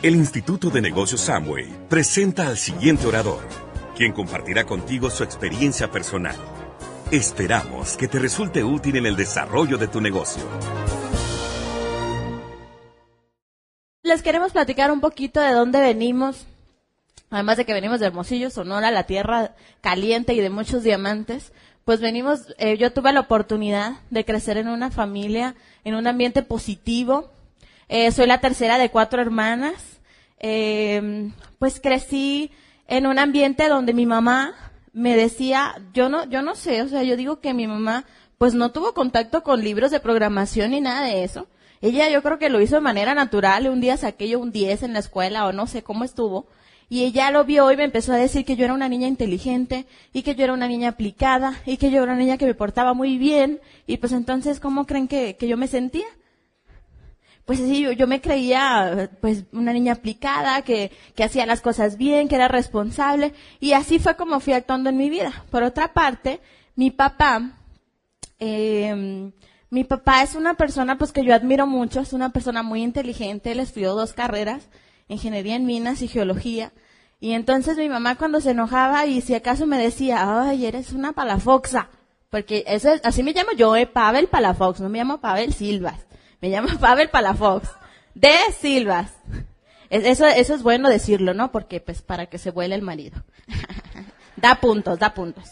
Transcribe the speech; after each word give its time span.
El 0.00 0.14
Instituto 0.14 0.70
de 0.70 0.80
Negocios 0.80 1.22
Samway 1.22 1.88
presenta 1.88 2.46
al 2.46 2.56
siguiente 2.56 3.04
orador, 3.08 3.42
quien 3.96 4.12
compartirá 4.12 4.64
contigo 4.64 5.10
su 5.10 5.24
experiencia 5.24 5.90
personal. 5.90 6.36
Esperamos 7.10 7.96
que 7.96 8.06
te 8.06 8.20
resulte 8.20 8.62
útil 8.62 8.94
en 8.94 9.06
el 9.06 9.16
desarrollo 9.16 9.76
de 9.76 9.88
tu 9.88 10.00
negocio. 10.00 10.44
Les 14.04 14.22
queremos 14.22 14.52
platicar 14.52 14.92
un 14.92 15.00
poquito 15.00 15.40
de 15.40 15.50
dónde 15.50 15.80
venimos. 15.80 16.46
Además 17.30 17.56
de 17.56 17.64
que 17.64 17.74
venimos 17.74 17.98
de 17.98 18.06
Hermosillo, 18.06 18.50
Sonora, 18.50 18.92
la 18.92 19.02
tierra 19.02 19.56
caliente 19.80 20.32
y 20.32 20.40
de 20.40 20.48
muchos 20.48 20.84
diamantes, 20.84 21.50
pues 21.84 22.00
venimos, 22.00 22.54
eh, 22.58 22.78
yo 22.78 22.92
tuve 22.92 23.12
la 23.12 23.18
oportunidad 23.18 23.94
de 24.10 24.24
crecer 24.24 24.58
en 24.58 24.68
una 24.68 24.92
familia, 24.92 25.56
en 25.82 25.96
un 25.96 26.06
ambiente 26.06 26.44
positivo, 26.44 27.32
eh, 27.88 28.10
soy 28.12 28.26
la 28.26 28.40
tercera 28.40 28.78
de 28.78 28.90
cuatro 28.90 29.20
hermanas. 29.20 30.00
Eh, 30.40 31.30
pues 31.58 31.80
crecí 31.80 32.50
en 32.86 33.06
un 33.06 33.18
ambiente 33.18 33.68
donde 33.68 33.92
mi 33.92 34.06
mamá 34.06 34.54
me 34.92 35.16
decía, 35.16 35.74
yo 35.92 36.08
no, 36.08 36.24
yo 36.24 36.42
no 36.42 36.54
sé, 36.54 36.82
o 36.82 36.88
sea, 36.88 37.02
yo 37.02 37.16
digo 37.16 37.40
que 37.40 37.54
mi 37.54 37.66
mamá 37.66 38.04
pues 38.38 38.54
no 38.54 38.70
tuvo 38.70 38.94
contacto 38.94 39.42
con 39.42 39.62
libros 39.62 39.90
de 39.90 40.00
programación 40.00 40.70
ni 40.70 40.80
nada 40.80 41.02
de 41.06 41.24
eso. 41.24 41.48
Ella 41.80 42.08
yo 42.08 42.22
creo 42.22 42.38
que 42.38 42.48
lo 42.48 42.60
hizo 42.60 42.76
de 42.76 42.80
manera 42.80 43.14
natural, 43.14 43.68
un 43.68 43.80
día 43.80 43.96
saqué 43.96 44.28
yo 44.28 44.40
un 44.40 44.52
10 44.52 44.82
en 44.84 44.92
la 44.92 44.98
escuela 45.00 45.46
o 45.46 45.52
no 45.52 45.66
sé 45.66 45.82
cómo 45.82 46.04
estuvo. 46.04 46.46
Y 46.90 47.04
ella 47.04 47.30
lo 47.30 47.44
vio 47.44 47.70
y 47.70 47.76
me 47.76 47.84
empezó 47.84 48.12
a 48.12 48.16
decir 48.16 48.44
que 48.44 48.56
yo 48.56 48.64
era 48.64 48.72
una 48.72 48.88
niña 48.88 49.08
inteligente 49.08 49.86
y 50.12 50.22
que 50.22 50.34
yo 50.34 50.44
era 50.44 50.54
una 50.54 50.68
niña 50.68 50.88
aplicada 50.88 51.60
y 51.66 51.76
que 51.76 51.90
yo 51.90 52.02
era 52.02 52.12
una 52.12 52.20
niña 52.20 52.38
que 52.38 52.46
me 52.46 52.54
portaba 52.54 52.94
muy 52.94 53.18
bien. 53.18 53.60
Y 53.86 53.98
pues 53.98 54.12
entonces, 54.12 54.58
¿cómo 54.58 54.86
creen 54.86 55.06
que, 55.06 55.36
que 55.36 55.48
yo 55.48 55.56
me 55.56 55.68
sentía? 55.68 56.06
Pues 57.48 57.60
sí, 57.60 57.80
yo, 57.80 57.92
yo, 57.92 58.06
me 58.06 58.20
creía 58.20 59.10
pues 59.22 59.44
una 59.52 59.72
niña 59.72 59.94
aplicada, 59.94 60.60
que, 60.60 60.92
que 61.14 61.24
hacía 61.24 61.46
las 61.46 61.62
cosas 61.62 61.96
bien, 61.96 62.28
que 62.28 62.34
era 62.34 62.46
responsable, 62.46 63.32
y 63.58 63.72
así 63.72 63.98
fue 63.98 64.16
como 64.16 64.38
fui 64.38 64.52
actuando 64.52 64.90
en 64.90 64.98
mi 64.98 65.08
vida. 65.08 65.46
Por 65.50 65.62
otra 65.62 65.94
parte, 65.94 66.42
mi 66.76 66.90
papá, 66.90 67.52
eh, 68.38 69.32
mi 69.70 69.84
papá 69.84 70.22
es 70.22 70.34
una 70.34 70.58
persona 70.58 70.98
pues 70.98 71.10
que 71.10 71.24
yo 71.24 71.34
admiro 71.34 71.66
mucho, 71.66 72.00
es 72.00 72.12
una 72.12 72.34
persona 72.34 72.62
muy 72.62 72.82
inteligente, 72.82 73.52
él 73.52 73.60
estudió 73.60 73.94
dos 73.94 74.12
carreras, 74.12 74.68
ingeniería 75.08 75.56
en 75.56 75.64
minas 75.64 76.02
y 76.02 76.08
geología, 76.08 76.74
y 77.18 77.32
entonces 77.32 77.78
mi 77.78 77.88
mamá 77.88 78.16
cuando 78.16 78.42
se 78.42 78.50
enojaba 78.50 79.06
y 79.06 79.22
si 79.22 79.34
acaso 79.34 79.66
me 79.66 79.78
decía, 79.78 80.42
ay, 80.42 80.66
eres 80.66 80.92
una 80.92 81.14
palafoxa, 81.14 81.88
porque 82.28 82.64
eso 82.66 82.92
es, 82.92 83.00
así 83.04 83.22
me 83.22 83.32
llamo 83.32 83.52
yo, 83.56 83.74
eh, 83.74 83.86
Pavel 83.86 84.26
Palafox, 84.26 84.80
no 84.80 84.90
me 84.90 84.98
llamo 84.98 85.22
Pavel 85.22 85.54
Silvas. 85.54 86.07
Me 86.40 86.48
llamo 86.48 86.68
Pavel 86.80 87.08
Palafox. 87.10 87.68
De 88.14 88.32
Silvas. 88.58 89.12
Eso, 89.90 90.26
eso 90.26 90.54
es 90.54 90.62
bueno 90.62 90.88
decirlo, 90.88 91.34
¿no? 91.34 91.50
Porque, 91.50 91.80
pues, 91.80 92.02
para 92.02 92.26
que 92.26 92.38
se 92.38 92.50
vuele 92.50 92.74
el 92.74 92.82
marido. 92.82 93.22
da 94.36 94.56
puntos, 94.56 94.98
da 94.98 95.14
puntos. 95.14 95.50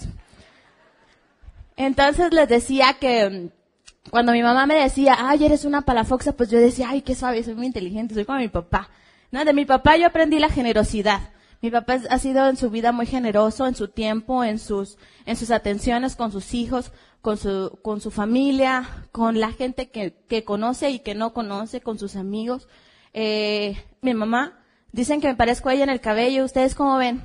Entonces 1.77 2.33
les 2.33 2.49
decía 2.49 2.97
que 2.99 3.29
mm, 3.29 4.11
cuando 4.11 4.33
mi 4.33 4.43
mamá 4.43 4.67
me 4.67 4.75
decía, 4.75 5.17
ay, 5.19 5.45
eres 5.45 5.65
una 5.65 5.83
palafoxa, 5.83 6.33
pues 6.33 6.51
yo 6.51 6.59
decía, 6.59 6.89
ay, 6.91 7.03
qué 7.03 7.15
suave, 7.15 7.43
soy 7.43 7.55
muy 7.55 7.67
inteligente, 7.67 8.15
soy 8.15 8.25
como 8.25 8.39
mi 8.39 8.49
papá. 8.49 8.89
No, 9.31 9.45
de 9.45 9.53
mi 9.53 9.65
papá 9.65 9.97
yo 9.97 10.07
aprendí 10.07 10.39
la 10.39 10.49
generosidad. 10.49 11.31
Mi 11.61 11.71
papá 11.71 11.99
ha 12.11 12.19
sido 12.19 12.49
en 12.49 12.57
su 12.57 12.71
vida 12.71 12.93
muy 12.93 13.07
generoso, 13.07 13.67
en 13.67 13.75
su 13.75 13.89
tiempo, 13.89 14.45
en 14.45 14.59
sus, 14.59 14.99
en 15.25 15.37
sus 15.37 15.51
atenciones 15.51 16.15
con 16.15 16.31
sus 16.31 16.55
hijos, 16.55 16.93
con 17.27 17.39
su, 17.39 17.77
con 17.83 18.01
su 18.01 18.13
familia, 18.13 19.09
con 19.11 19.41
la 19.41 19.51
gente 19.51 19.91
que, 19.91 20.15
que 20.29 20.45
conoce 20.45 20.91
y 20.91 21.01
que 21.01 21.17
no 21.17 21.33
conoce, 21.33 21.81
con 21.81 21.99
sus 21.99 22.15
amigos. 22.15 22.69
Eh, 23.15 23.83
mi 24.01 24.15
mamá, 24.15 24.61
dicen 24.93 25.21
que 25.21 25.27
me 25.27 25.35
parezco 25.35 25.69
a 25.69 25.75
ella 25.75 25.83
en 25.83 25.91
el 25.91 26.01
cabello, 26.01 26.45
¿ustedes 26.45 26.77
cómo 26.77 26.97
ven? 26.99 27.25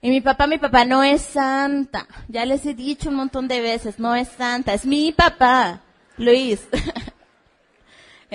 Y 0.00 0.10
mi 0.10 0.20
papá, 0.20 0.48
mi 0.48 0.58
papá 0.58 0.84
no 0.84 1.04
es 1.04 1.22
santa. 1.22 2.08
Ya 2.26 2.44
les 2.44 2.66
he 2.66 2.74
dicho 2.74 3.08
un 3.08 3.14
montón 3.14 3.46
de 3.46 3.60
veces, 3.60 4.00
no 4.00 4.16
es 4.16 4.26
santa, 4.30 4.74
es 4.74 4.84
mi 4.84 5.12
papá, 5.12 5.82
Luis. 6.16 6.66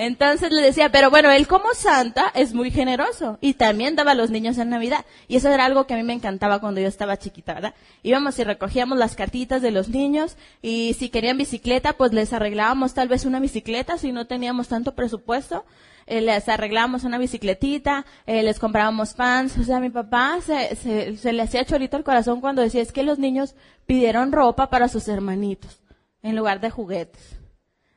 Entonces 0.00 0.52
le 0.52 0.62
decía, 0.62 0.92
pero 0.92 1.10
bueno, 1.10 1.28
él 1.32 1.48
como 1.48 1.74
santa 1.74 2.30
es 2.36 2.54
muy 2.54 2.70
generoso 2.70 3.36
y 3.40 3.54
también 3.54 3.96
daba 3.96 4.12
a 4.12 4.14
los 4.14 4.30
niños 4.30 4.56
en 4.58 4.70
Navidad. 4.70 5.04
Y 5.26 5.34
eso 5.34 5.48
era 5.48 5.64
algo 5.64 5.88
que 5.88 5.94
a 5.94 5.96
mí 5.96 6.04
me 6.04 6.12
encantaba 6.12 6.60
cuando 6.60 6.80
yo 6.80 6.86
estaba 6.86 7.16
chiquita, 7.16 7.54
¿verdad? 7.54 7.74
Íbamos 8.04 8.38
y 8.38 8.44
recogíamos 8.44 8.96
las 8.96 9.16
cartitas 9.16 9.60
de 9.60 9.72
los 9.72 9.88
niños 9.88 10.36
y 10.62 10.94
si 10.94 11.08
querían 11.08 11.36
bicicleta, 11.36 11.94
pues 11.94 12.12
les 12.12 12.32
arreglábamos 12.32 12.94
tal 12.94 13.08
vez 13.08 13.24
una 13.24 13.40
bicicleta 13.40 13.98
si 13.98 14.12
no 14.12 14.28
teníamos 14.28 14.68
tanto 14.68 14.94
presupuesto. 14.94 15.64
Eh, 16.06 16.20
les 16.20 16.48
arreglábamos 16.48 17.02
una 17.02 17.18
bicicletita, 17.18 18.06
eh, 18.24 18.44
les 18.44 18.60
comprábamos 18.60 19.14
pants. 19.14 19.58
O 19.58 19.64
sea, 19.64 19.80
mi 19.80 19.90
papá 19.90 20.38
se, 20.46 20.76
se, 20.76 21.16
se 21.16 21.32
le 21.32 21.42
hacía 21.42 21.64
chorito 21.64 21.96
el 21.96 22.04
corazón 22.04 22.40
cuando 22.40 22.62
decía, 22.62 22.82
es 22.82 22.92
que 22.92 23.02
los 23.02 23.18
niños 23.18 23.56
pidieron 23.84 24.30
ropa 24.30 24.70
para 24.70 24.86
sus 24.86 25.08
hermanitos 25.08 25.80
en 26.22 26.36
lugar 26.36 26.60
de 26.60 26.70
juguetes. 26.70 27.37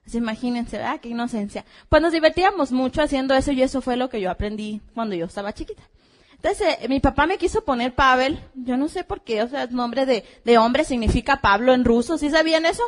Así 0.05 0.17
imagínense, 0.17 0.77
¿verdad? 0.77 0.99
Qué 0.99 1.09
inocencia. 1.09 1.65
Pues 1.89 2.01
nos 2.01 2.11
divertíamos 2.11 2.71
mucho 2.71 3.01
haciendo 3.01 3.33
eso 3.33 3.51
y 3.51 3.61
eso 3.61 3.81
fue 3.81 3.95
lo 3.95 4.09
que 4.09 4.19
yo 4.19 4.31
aprendí 4.31 4.81
cuando 4.93 5.15
yo 5.15 5.25
estaba 5.25 5.53
chiquita. 5.53 5.83
Entonces, 6.33 6.77
eh, 6.81 6.87
mi 6.87 6.99
papá 6.99 7.27
me 7.27 7.37
quiso 7.37 7.63
poner 7.63 7.93
Pavel, 7.93 8.39
yo 8.55 8.75
no 8.75 8.87
sé 8.87 9.03
por 9.03 9.21
qué, 9.21 9.43
o 9.43 9.47
sea, 9.47 9.67
nombre 9.67 10.07
de, 10.07 10.25
de 10.43 10.57
hombre 10.57 10.83
significa 10.85 11.39
Pablo 11.39 11.73
en 11.73 11.85
ruso, 11.85 12.17
¿sí 12.17 12.31
sabían 12.31 12.65
eso? 12.65 12.83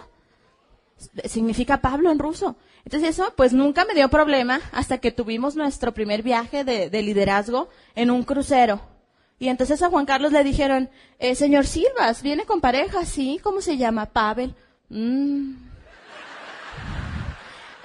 Significa 1.25 1.79
Pablo 1.79 2.12
en 2.12 2.18
ruso. 2.18 2.56
Entonces 2.84 3.09
eso, 3.09 3.34
pues 3.38 3.53
nunca 3.53 3.85
me 3.85 3.94
dio 3.94 4.09
problema 4.09 4.59
hasta 4.72 4.97
que 4.97 5.12
tuvimos 5.12 5.56
nuestro 5.56 5.94
primer 5.94 6.23
viaje 6.23 6.63
de, 6.63 6.90
de 6.90 7.02
liderazgo 7.03 7.69
en 7.96 8.09
un 8.09 8.23
crucero. 8.23 8.81
Y 9.40 9.50
entonces 9.50 9.81
a 9.84 9.90
Juan 9.90 10.06
Carlos 10.06 10.31
le 10.31 10.44
dijeron, 10.44 10.90
eh, 11.19 11.35
señor 11.35 11.66
Silvas, 11.68 12.23
¿viene 12.23 12.46
con 12.46 12.59
pareja? 12.59 13.06
Sí, 13.06 13.40
¿cómo 13.44 13.62
se 13.62 13.78
llama? 13.78 14.07
Pavel. 14.07 14.56
Mm. 14.90 15.72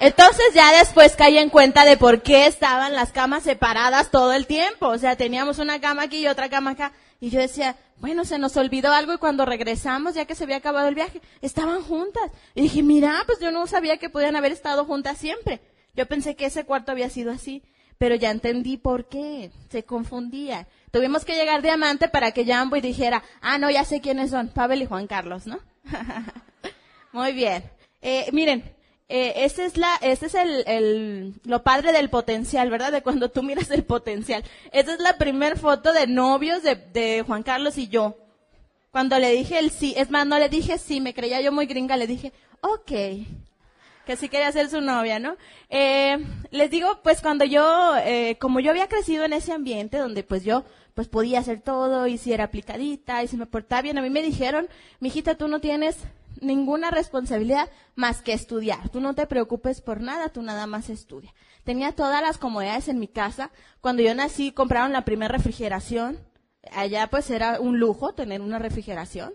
Entonces 0.00 0.54
ya 0.54 0.76
después 0.78 1.16
caí 1.16 1.38
en 1.38 1.50
cuenta 1.50 1.84
de 1.84 1.96
por 1.96 2.22
qué 2.22 2.46
estaban 2.46 2.94
las 2.94 3.10
camas 3.10 3.42
separadas 3.42 4.10
todo 4.10 4.32
el 4.32 4.46
tiempo. 4.46 4.86
O 4.88 4.98
sea, 4.98 5.16
teníamos 5.16 5.58
una 5.58 5.80
cama 5.80 6.02
aquí 6.02 6.18
y 6.18 6.28
otra 6.28 6.48
cama 6.48 6.72
acá. 6.72 6.92
Y 7.20 7.30
yo 7.30 7.40
decía, 7.40 7.76
bueno, 7.96 8.24
se 8.24 8.38
nos 8.38 8.56
olvidó 8.56 8.92
algo 8.92 9.12
y 9.12 9.18
cuando 9.18 9.44
regresamos, 9.44 10.14
ya 10.14 10.24
que 10.24 10.36
se 10.36 10.44
había 10.44 10.56
acabado 10.56 10.86
el 10.86 10.94
viaje, 10.94 11.20
estaban 11.42 11.82
juntas. 11.82 12.30
Y 12.54 12.62
dije, 12.62 12.82
mira, 12.82 13.22
pues 13.26 13.40
yo 13.40 13.50
no 13.50 13.66
sabía 13.66 13.96
que 13.96 14.08
podían 14.08 14.36
haber 14.36 14.52
estado 14.52 14.84
juntas 14.84 15.18
siempre. 15.18 15.60
Yo 15.94 16.06
pensé 16.06 16.36
que 16.36 16.46
ese 16.46 16.64
cuarto 16.64 16.92
había 16.92 17.10
sido 17.10 17.32
así, 17.32 17.64
pero 17.98 18.14
ya 18.14 18.30
entendí 18.30 18.76
por 18.76 19.08
qué. 19.08 19.50
Se 19.68 19.82
confundía. 19.82 20.68
Tuvimos 20.92 21.24
que 21.24 21.34
llegar 21.34 21.60
diamante 21.60 22.08
para 22.08 22.30
que 22.30 22.46
Jambo 22.46 22.76
y 22.76 22.80
dijera, 22.80 23.24
ah, 23.40 23.58
no, 23.58 23.68
ya 23.68 23.84
sé 23.84 24.00
quiénes 24.00 24.30
son, 24.30 24.48
Pavel 24.48 24.82
y 24.82 24.86
Juan 24.86 25.08
Carlos, 25.08 25.48
¿no? 25.48 25.58
Muy 27.12 27.32
bien. 27.32 27.64
Eh, 28.00 28.28
miren, 28.32 28.62
eh, 29.08 29.32
ese 29.44 29.64
es 29.64 29.76
la, 29.76 29.96
ese 30.02 30.26
es 30.26 30.34
el, 30.34 30.64
el, 30.66 31.34
lo 31.44 31.62
padre 31.62 31.92
del 31.92 32.10
potencial, 32.10 32.68
¿verdad? 32.70 32.92
De 32.92 33.02
cuando 33.02 33.30
tú 33.30 33.42
miras 33.42 33.70
el 33.70 33.84
potencial. 33.84 34.44
Esa 34.72 34.92
es 34.92 35.00
la 35.00 35.16
primera 35.16 35.56
foto 35.56 35.92
de 35.92 36.06
novios 36.06 36.62
de, 36.62 36.76
de 36.76 37.24
Juan 37.26 37.42
Carlos 37.42 37.78
y 37.78 37.88
yo. 37.88 38.16
Cuando 38.90 39.18
le 39.18 39.30
dije 39.32 39.58
el 39.58 39.70
sí, 39.70 39.94
es 39.96 40.10
más, 40.10 40.26
no 40.26 40.38
le 40.38 40.48
dije 40.48 40.78
sí, 40.78 41.00
me 41.00 41.14
creía 41.14 41.40
yo 41.40 41.52
muy 41.52 41.66
gringa, 41.66 41.96
le 41.96 42.06
dije, 42.06 42.32
ok, 42.60 42.92
que 44.06 44.16
sí 44.16 44.28
quería 44.28 44.50
ser 44.52 44.70
su 44.70 44.80
novia, 44.80 45.18
¿no? 45.18 45.36
Eh, 45.68 46.18
les 46.50 46.70
digo, 46.70 47.00
pues 47.02 47.20
cuando 47.20 47.44
yo, 47.44 47.94
eh, 47.98 48.36
como 48.40 48.60
yo 48.60 48.70
había 48.70 48.88
crecido 48.88 49.24
en 49.24 49.34
ese 49.34 49.52
ambiente 49.52 49.98
donde 49.98 50.22
pues 50.22 50.44
yo, 50.44 50.64
pues 50.94 51.08
podía 51.08 51.40
hacer 51.40 51.60
todo 51.60 52.06
y 52.06 52.18
si 52.18 52.32
era 52.32 52.44
aplicadita 52.44 53.22
y 53.22 53.28
si 53.28 53.36
me 53.36 53.46
portaba 53.46 53.82
bien, 53.82 53.98
a 53.98 54.02
mí 54.02 54.10
me 54.10 54.22
dijeron, 54.22 54.68
mijita, 55.00 55.36
tú 55.36 55.46
no 55.46 55.60
tienes 55.60 55.96
ninguna 56.40 56.90
responsabilidad 56.90 57.70
más 57.94 58.22
que 58.22 58.32
estudiar. 58.32 58.88
Tú 58.88 59.00
no 59.00 59.14
te 59.14 59.26
preocupes 59.26 59.80
por 59.80 60.00
nada, 60.00 60.28
tú 60.30 60.42
nada 60.42 60.66
más 60.66 60.90
estudia. 60.90 61.34
Tenía 61.64 61.92
todas 61.92 62.22
las 62.22 62.38
comodidades 62.38 62.88
en 62.88 62.98
mi 62.98 63.08
casa. 63.08 63.50
Cuando 63.80 64.02
yo 64.02 64.14
nací 64.14 64.52
compraron 64.52 64.92
la 64.92 65.04
primera 65.04 65.32
refrigeración. 65.32 66.18
Allá 66.72 67.06
pues 67.08 67.30
era 67.30 67.60
un 67.60 67.78
lujo 67.78 68.14
tener 68.14 68.40
una 68.40 68.58
refrigeración 68.58 69.34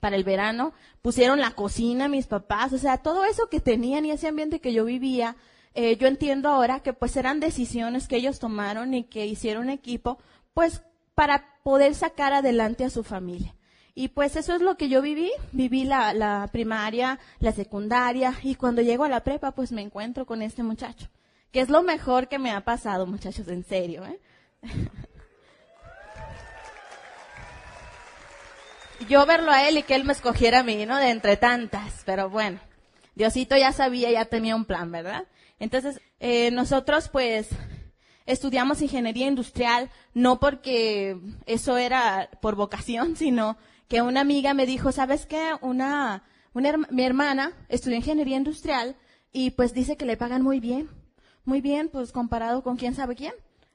para 0.00 0.16
el 0.16 0.24
verano. 0.24 0.72
Pusieron 1.02 1.40
la 1.40 1.52
cocina 1.52 2.08
mis 2.08 2.26
papás, 2.26 2.72
o 2.72 2.78
sea, 2.78 2.98
todo 2.98 3.24
eso 3.24 3.48
que 3.48 3.60
tenían 3.60 4.04
y 4.04 4.12
ese 4.12 4.28
ambiente 4.28 4.60
que 4.60 4.72
yo 4.72 4.84
vivía, 4.84 5.36
eh, 5.74 5.96
yo 5.96 6.06
entiendo 6.06 6.48
ahora 6.48 6.80
que 6.80 6.92
pues 6.92 7.16
eran 7.16 7.40
decisiones 7.40 8.08
que 8.08 8.16
ellos 8.16 8.38
tomaron 8.38 8.94
y 8.94 9.04
que 9.04 9.26
hicieron 9.26 9.70
equipo, 9.70 10.18
pues 10.54 10.82
para 11.14 11.60
poder 11.62 11.94
sacar 11.94 12.32
adelante 12.32 12.84
a 12.84 12.90
su 12.90 13.04
familia. 13.04 13.54
Y 13.98 14.06
pues 14.06 14.36
eso 14.36 14.54
es 14.54 14.62
lo 14.62 14.76
que 14.76 14.88
yo 14.88 15.02
viví. 15.02 15.32
Viví 15.50 15.82
la, 15.82 16.48
primaria, 16.52 17.18
la 17.40 17.50
secundaria 17.50 18.32
y 18.44 18.54
cuando 18.54 18.80
llego 18.80 19.02
a 19.02 19.08
la 19.08 19.24
prepa 19.24 19.50
pues 19.50 19.72
me 19.72 19.82
encuentro 19.82 20.24
con 20.24 20.40
este 20.40 20.62
muchacho. 20.62 21.08
Que 21.50 21.58
es 21.58 21.68
lo 21.68 21.82
mejor 21.82 22.28
que 22.28 22.38
me 22.38 22.52
ha 22.52 22.60
pasado, 22.60 23.08
muchachos, 23.08 23.48
en 23.48 23.64
serio. 23.64 24.06
¿eh? 24.06 24.20
yo 29.08 29.26
verlo 29.26 29.50
a 29.50 29.68
él 29.68 29.78
y 29.78 29.82
que 29.82 29.96
él 29.96 30.04
me 30.04 30.12
escogiera 30.12 30.60
a 30.60 30.62
mí, 30.62 30.86
¿no? 30.86 30.96
De 30.96 31.10
entre 31.10 31.36
tantas. 31.36 32.04
Pero 32.06 32.30
bueno, 32.30 32.60
Diosito 33.16 33.56
ya 33.56 33.72
sabía, 33.72 34.12
ya 34.12 34.26
tenía 34.26 34.54
un 34.54 34.64
plan, 34.64 34.92
¿verdad? 34.92 35.24
Entonces, 35.58 36.00
eh, 36.20 36.52
nosotros 36.52 37.08
pues 37.08 37.48
estudiamos 38.26 38.80
ingeniería 38.80 39.26
industrial, 39.26 39.90
no 40.14 40.38
porque 40.38 41.18
eso 41.46 41.78
era 41.78 42.30
por 42.40 42.54
vocación, 42.54 43.16
sino 43.16 43.58
que 43.88 44.02
una 44.02 44.20
amiga 44.20 44.54
me 44.54 44.66
dijo, 44.66 44.92
¿sabes 44.92 45.26
qué? 45.26 45.52
Una, 45.62 46.22
una 46.52 46.76
mi 46.90 47.04
hermana 47.04 47.52
estudió 47.68 47.96
ingeniería 47.96 48.36
industrial 48.36 48.96
y 49.32 49.50
pues 49.50 49.74
dice 49.74 49.96
que 49.96 50.06
le 50.06 50.16
pagan 50.16 50.42
muy 50.42 50.60
bien. 50.60 50.88
Muy 51.44 51.62
bien, 51.62 51.88
pues 51.88 52.12
comparado 52.12 52.62
con 52.62 52.76
quién 52.76 52.94
sabe 52.94 53.16
quién. 53.16 53.32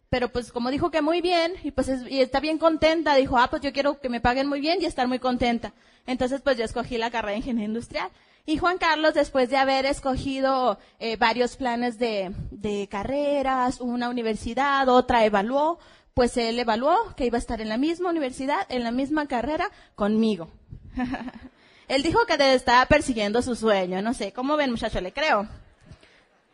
Pero 0.09 0.29
pues 0.29 0.51
como 0.51 0.69
dijo 0.69 0.91
que 0.91 1.01
muy 1.01 1.21
bien 1.21 1.53
y 1.63 1.71
pues 1.71 1.89
y 2.07 2.19
está 2.21 2.39
bien 2.39 2.59
contenta, 2.59 3.15
dijo, 3.15 3.39
ah, 3.39 3.49
pues 3.49 3.63
yo 3.63 3.73
quiero 3.73 3.99
que 3.99 4.09
me 4.09 4.21
paguen 4.21 4.47
muy 4.47 4.61
bien 4.61 4.79
y 4.79 4.85
estar 4.85 5.07
muy 5.07 5.17
contenta. 5.17 5.73
Entonces 6.05 6.41
pues 6.41 6.55
yo 6.57 6.65
escogí 6.65 6.99
la 6.99 7.09
carrera 7.09 7.31
de 7.31 7.37
ingeniería 7.37 7.67
industrial. 7.67 8.11
Y 8.45 8.57
Juan 8.57 8.77
Carlos, 8.77 9.13
después 9.13 9.49
de 9.49 9.57
haber 9.57 9.85
escogido 9.85 10.77
eh, 10.99 11.15
varios 11.15 11.55
planes 11.55 11.97
de, 11.97 12.31
de 12.51 12.87
carreras, 12.91 13.79
una 13.79 14.09
universidad, 14.09 14.87
otra 14.89 15.25
evaluó, 15.25 15.79
pues 16.13 16.37
él 16.37 16.59
evaluó 16.59 16.95
que 17.15 17.25
iba 17.25 17.37
a 17.37 17.39
estar 17.39 17.61
en 17.61 17.69
la 17.69 17.77
misma 17.77 18.09
universidad, 18.09 18.65
en 18.69 18.83
la 18.83 18.91
misma 18.91 19.27
carrera 19.27 19.71
conmigo. 19.95 20.49
él 21.87 22.03
dijo 22.03 22.19
que 22.25 22.53
estaba 22.53 22.85
persiguiendo 22.85 23.41
su 23.41 23.55
sueño, 23.55 24.01
no 24.01 24.13
sé, 24.13 24.31
¿cómo 24.31 24.57
ven 24.57 24.71
muchacho? 24.71 25.01
Le 25.01 25.11
creo. 25.11 25.47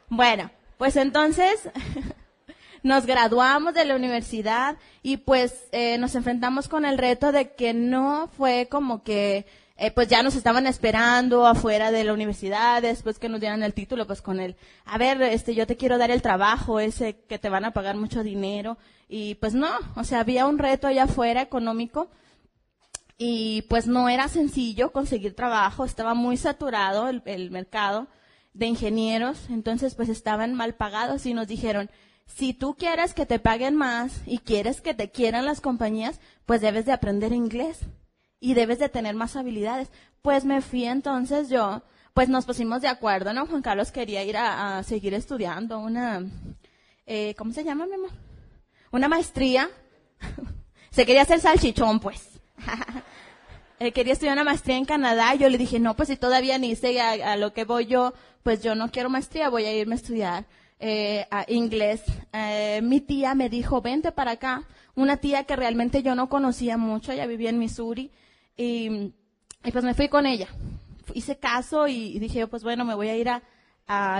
Bueno, 0.08 0.50
pues 0.78 0.96
entonces 0.96 1.70
nos 2.84 3.06
graduamos 3.06 3.74
de 3.74 3.86
la 3.86 3.96
universidad 3.96 4.78
y 5.04 5.18
pues 5.18 5.68
eh, 5.72 5.98
nos 5.98 6.16
enfrentamos 6.16 6.68
con 6.68 6.86
el 6.86 6.98
reto 6.98 7.32
de 7.32 7.54
que 7.54 7.74
no 7.74 8.30
fue 8.38 8.68
como 8.70 9.04
que 9.04 9.46
eh, 9.82 9.92
pues 9.92 10.10
ya 10.10 10.24
nos 10.24 10.36
estaban 10.36 10.68
esperando 10.68 11.48
afuera 11.48 11.90
de 11.90 12.04
la 12.04 12.12
universidad, 12.12 12.82
después 12.82 13.18
que 13.18 13.30
nos 13.30 13.40
dieran 13.40 13.64
el 13.64 13.74
título, 13.74 14.06
pues 14.06 14.22
con 14.22 14.42
el, 14.42 14.58
a 14.84 14.98
ver, 14.98 15.22
este, 15.22 15.56
yo 15.56 15.66
te 15.66 15.78
quiero 15.78 15.98
dar 15.98 16.12
el 16.12 16.22
trabajo 16.22 16.82
ese 16.82 17.22
que 17.30 17.40
te 17.40 17.48
van 17.48 17.64
a 17.64 17.72
pagar 17.72 17.96
mucho 17.96 18.22
dinero. 18.22 18.78
Y 19.08 19.36
pues 19.36 19.54
no, 19.54 19.70
o 19.96 20.04
sea, 20.04 20.20
había 20.20 20.48
un 20.48 20.58
reto 20.60 20.86
allá 20.88 21.04
afuera 21.04 21.42
económico 21.42 22.10
y 23.18 23.62
pues 23.64 23.88
no 23.88 24.10
era 24.10 24.28
sencillo 24.28 24.92
conseguir 24.92 25.34
trabajo, 25.34 25.86
estaba 25.86 26.14
muy 26.14 26.36
saturado 26.36 27.08
el, 27.08 27.22
el 27.26 27.50
mercado 27.50 28.08
de 28.54 28.66
ingenieros, 28.66 29.50
entonces 29.50 29.96
pues 29.96 30.10
estaban 30.10 30.56
mal 30.56 30.76
pagados 30.76 31.26
y 31.26 31.34
nos 31.34 31.48
dijeron, 31.48 31.90
si 32.26 32.54
tú 32.54 32.76
quieres 32.76 33.14
que 33.14 33.26
te 33.26 33.40
paguen 33.40 33.78
más 33.78 34.24
y 34.26 34.40
quieres 34.40 34.82
que 34.82 34.94
te 34.94 35.10
quieran 35.10 35.46
las 35.46 35.62
compañías, 35.62 36.20
pues 36.46 36.60
debes 36.60 36.86
de 36.86 36.92
aprender 36.92 37.32
inglés 37.32 37.80
y 38.40 38.54
debes 38.54 38.80
de 38.80 38.90
tener 38.90 39.16
más 39.16 39.36
habilidades. 39.36 39.90
Pues 40.22 40.46
me 40.46 40.62
fui 40.62 40.86
entonces 40.86 41.50
yo, 41.50 41.82
pues 42.14 42.30
nos 42.30 42.46
pusimos 42.46 42.82
de 42.82 42.88
acuerdo, 42.88 43.34
¿no? 43.34 43.46
Juan 43.46 43.62
Carlos 43.62 43.92
quería 43.92 44.24
ir 44.24 44.38
a, 44.38 44.82
seguir 44.84 45.14
estudiando 45.14 45.80
una, 45.80 46.24
eh, 47.06 47.36
¿cómo 47.38 47.54
se 47.54 47.64
llama, 47.64 47.86
mi 47.86 47.94
amor? 47.94 48.12
Una 48.92 49.08
maestría. 49.08 49.70
se 50.90 51.06
quería 51.06 51.22
hacer 51.22 51.40
salchichón, 51.40 52.00
pues. 52.00 52.28
Él 53.80 53.94
quería 53.94 54.14
estudiar 54.14 54.34
una 54.34 54.44
maestría 54.44 54.78
en 54.78 54.86
Canadá 54.86 55.36
y 55.36 55.40
yo 55.40 55.50
le 55.50 55.58
dije, 55.58 55.80
no, 55.80 55.96
pues 55.96 56.10
si 56.10 56.18
todavía 56.18 56.58
ni 56.58 56.76
sé 56.76 57.00
a, 57.00 57.38
lo 57.38 57.54
que 57.54 57.64
voy 57.64 57.86
yo, 57.86 58.14
pues 58.44 58.62
yo 58.62 58.76
no 58.76 58.92
quiero 58.92 59.10
maestría, 59.10 59.50
voy 59.50 59.66
a 59.66 59.74
irme 59.74 59.96
a 59.96 59.98
estudiar 59.98 60.46
eh, 60.80 61.26
inglés. 61.48 62.02
Eh, 62.34 62.82
mi 62.84 63.00
tía 63.00 63.36
me 63.36 63.50
dijo, 63.50 63.82
vente 63.82 64.12
para 64.12 64.32
acá. 64.32 64.64
Una 64.96 65.18
tía 65.18 65.46
que 65.46 65.56
realmente 65.56 66.04
yo 66.04 66.16
no 66.16 66.28
conocía 66.28 66.76
mucho, 66.76 67.14
ella 67.14 67.26
vivía 67.26 67.50
en 67.50 67.60
Missouri 67.60 68.12
y, 68.60 69.14
pues 69.72 69.86
me 69.86 69.94
fui 69.94 70.10
con 70.10 70.26
ella. 70.26 70.50
Hice 71.14 71.38
caso 71.38 71.88
y, 71.88 72.20
dije, 72.20 72.46
pues 72.46 72.62
bueno, 72.62 72.84
me 72.84 72.94
voy 72.94 73.08
a 73.08 73.16
ir 73.16 73.30
a, 73.30 73.42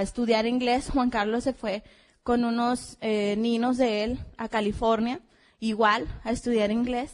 estudiar 0.02 0.46
inglés. 0.46 0.90
Juan 0.94 1.10
Carlos 1.10 1.44
se 1.44 1.54
fue 1.54 1.84
con 2.24 2.46
unos 2.46 2.98
eh, 3.02 3.36
de 3.38 4.04
él 4.04 4.20
a 4.38 4.48
California, 4.48 5.20
igual, 5.60 6.08
a 6.24 6.32
estudiar 6.32 6.72
inglés. 6.72 7.14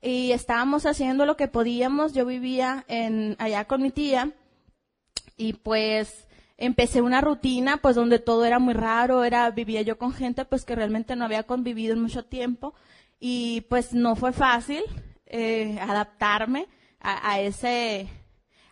Y 0.00 0.32
estábamos 0.32 0.86
haciendo 0.86 1.26
lo 1.26 1.36
que 1.36 1.46
podíamos. 1.46 2.14
Yo 2.14 2.24
vivía 2.24 2.86
allá 3.38 3.66
con 3.66 3.82
mi 3.82 3.90
tía 3.90 4.32
y 5.36 5.52
pues 5.52 6.26
empecé 6.56 7.02
una 7.02 7.20
rutina 7.20 7.76
pues 7.76 7.96
donde 7.96 8.18
todo 8.18 8.44
era 8.46 8.58
muy 8.58 8.74
raro, 8.74 9.24
era 9.24 9.50
vivía 9.50 9.82
yo 9.82 9.98
con 9.98 10.12
gente 10.12 10.44
pues 10.44 10.64
que 10.64 10.74
realmente 10.74 11.16
no 11.16 11.24
había 11.24 11.42
convivido 11.44 11.92
en 11.92 12.02
mucho 12.02 12.24
tiempo 12.24 12.74
y 13.20 13.62
pues 13.62 13.92
no 13.92 14.16
fue 14.16 14.32
fácil 14.32 14.82
eh, 15.32 15.78
adaptarme 15.80 16.68
a, 17.00 17.40
ese 17.40 18.08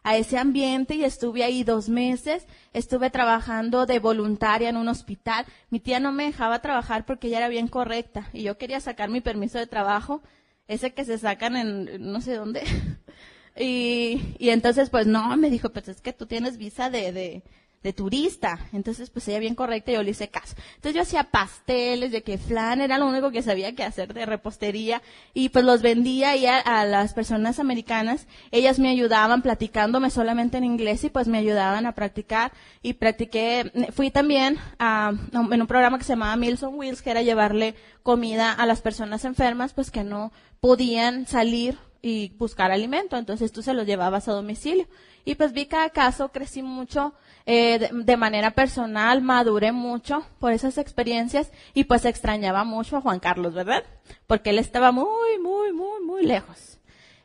a 0.02 0.16
ese 0.16 0.38
ambiente 0.38 0.94
y 0.94 1.04
estuve 1.04 1.42
ahí 1.42 1.64
dos 1.64 1.88
meses. 1.88 2.46
Estuve 2.72 3.10
trabajando 3.10 3.86
de 3.86 3.98
voluntaria 3.98 4.68
en 4.68 4.76
un 4.76 4.88
hospital. 4.88 5.46
Mi 5.70 5.80
tía 5.80 5.98
no 6.00 6.12
me 6.12 6.24
dejaba 6.26 6.60
trabajar 6.60 7.04
porque 7.06 7.26
ella 7.26 7.38
era 7.38 7.48
bien 7.48 7.66
correcta 7.66 8.28
y 8.32 8.42
yo 8.42 8.56
quería 8.56 8.80
sacar 8.80 9.10
mi 9.10 9.20
permiso 9.20 9.58
de 9.58 9.66
trabajo, 9.66 10.22
ese 10.68 10.92
que 10.92 11.04
se 11.04 11.18
sacan 11.18 11.56
en 11.56 12.12
no 12.12 12.20
sé 12.20 12.34
dónde. 12.34 12.62
y, 13.56 14.36
y 14.38 14.50
entonces 14.50 14.90
pues 14.90 15.06
no, 15.06 15.36
me 15.36 15.50
dijo, 15.50 15.70
pues 15.70 15.88
es 15.88 16.00
que 16.00 16.12
tú 16.12 16.26
tienes 16.26 16.56
visa 16.56 16.90
de, 16.90 17.12
de, 17.12 17.42
de 17.82 17.92
turista. 17.94 18.58
Entonces, 18.72 19.08
pues 19.08 19.26
ella 19.28 19.38
bien 19.38 19.54
correcta, 19.54 19.92
yo 19.92 20.02
le 20.02 20.10
hice 20.10 20.28
caso. 20.28 20.54
Entonces 20.76 20.94
yo 20.94 21.02
hacía 21.02 21.24
pasteles, 21.24 22.12
de 22.12 22.22
que 22.22 22.36
flan 22.36 22.80
era 22.80 22.98
lo 22.98 23.06
único 23.06 23.30
que 23.30 23.42
sabía 23.42 23.74
que 23.74 23.84
hacer 23.84 24.12
de 24.12 24.26
repostería 24.26 25.00
y 25.32 25.48
pues 25.48 25.64
los 25.64 25.80
vendía 25.80 26.36
y 26.36 26.46
a, 26.46 26.84
las 26.84 27.14
personas 27.14 27.58
americanas. 27.58 28.26
Ellas 28.50 28.78
me 28.78 28.90
ayudaban 28.90 29.42
platicándome 29.42 30.10
solamente 30.10 30.58
en 30.58 30.64
inglés 30.64 31.04
y 31.04 31.10
pues 31.10 31.26
me 31.26 31.38
ayudaban 31.38 31.86
a 31.86 31.94
practicar 31.94 32.52
y 32.82 32.94
practiqué. 32.94 33.72
Fui 33.92 34.10
también 34.10 34.58
a, 34.78 35.12
en 35.32 35.60
un 35.60 35.66
programa 35.66 35.98
que 35.98 36.04
se 36.04 36.12
llamaba 36.12 36.36
Meals 36.36 36.62
on 36.62 36.74
Wheels, 36.74 37.00
que 37.00 37.10
era 37.10 37.22
llevarle 37.22 37.74
comida 38.02 38.52
a 38.52 38.66
las 38.66 38.82
personas 38.82 39.24
enfermas, 39.24 39.72
pues 39.72 39.90
que 39.90 40.04
no 40.04 40.32
podían 40.60 41.26
salir 41.26 41.78
y 42.02 42.30
buscar 42.36 42.70
alimento. 42.72 43.16
Entonces 43.16 43.52
tú 43.52 43.62
se 43.62 43.74
los 43.74 43.86
llevabas 43.86 44.28
a 44.28 44.32
domicilio. 44.32 44.86
Y 45.24 45.34
pues 45.34 45.52
vi 45.52 45.66
cada 45.66 45.90
caso, 45.90 46.30
crecí 46.30 46.62
mucho 46.62 47.14
eh, 47.52 47.90
de, 47.92 48.16
manera 48.16 48.52
personal, 48.52 49.22
maduré 49.22 49.72
mucho 49.72 50.24
por 50.38 50.52
esas 50.52 50.78
experiencias 50.78 51.50
y 51.74 51.82
pues 51.82 52.04
extrañaba 52.04 52.62
mucho 52.62 52.96
a 52.96 53.00
Juan 53.00 53.18
Carlos, 53.18 53.54
¿verdad? 53.54 53.82
Porque 54.28 54.50
él 54.50 54.60
estaba 54.60 54.92
muy, 54.92 55.36
muy, 55.42 55.72
muy, 55.72 56.00
muy 56.06 56.22
lejos. 56.22 56.78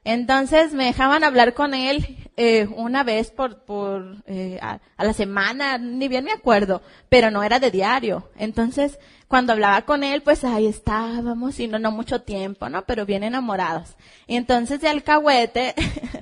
Entonces 0.04 0.74
me 0.74 0.86
dejaban 0.86 1.24
hablar 1.24 1.54
con 1.54 1.76
él 1.76 2.18
eh, 2.38 2.68
una 2.76 3.04
vez 3.04 3.30
por, 3.30 3.66
por 3.66 4.24
eh, 4.26 4.58
a, 4.64 4.80
la 4.98 5.14
semana, 5.14 5.78
ni 5.78 6.08
bien 6.08 6.26
me 6.26 6.32
acuerdo, 6.32 6.82
pero 7.08 7.30
no 7.30 7.44
era 7.44 7.60
de 7.60 7.70
diario. 7.70 8.32
Entonces 8.36 8.98
cuando 9.28 9.54
hablaba 9.54 9.84
con 9.84 10.04
él, 10.04 10.24
pues 10.24 10.44
ahí 10.44 10.66
estábamos 10.66 11.60
y 11.60 11.68
no, 11.68 11.78
no 11.78 11.92
mucho 11.92 12.24
tiempo, 12.24 12.68
¿no? 12.68 12.84
Pero 12.86 13.06
bien 13.06 13.22
enamorados. 13.22 13.96
Y 14.26 14.38
entonces 14.38 14.82
de 14.82 14.88
alcahuete 14.88 15.76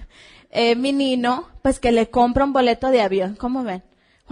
eh, 0.51 0.75
mi 0.75 0.91
nino, 0.91 1.47
pues 1.61 1.79
que 1.79 1.93
le 1.93 2.09
compra 2.09 2.43
un 2.43 2.51
boleto 2.51 2.89
de 2.89 3.01
avión, 3.01 3.37
¿cómo 3.37 3.63
ven? 3.63 3.81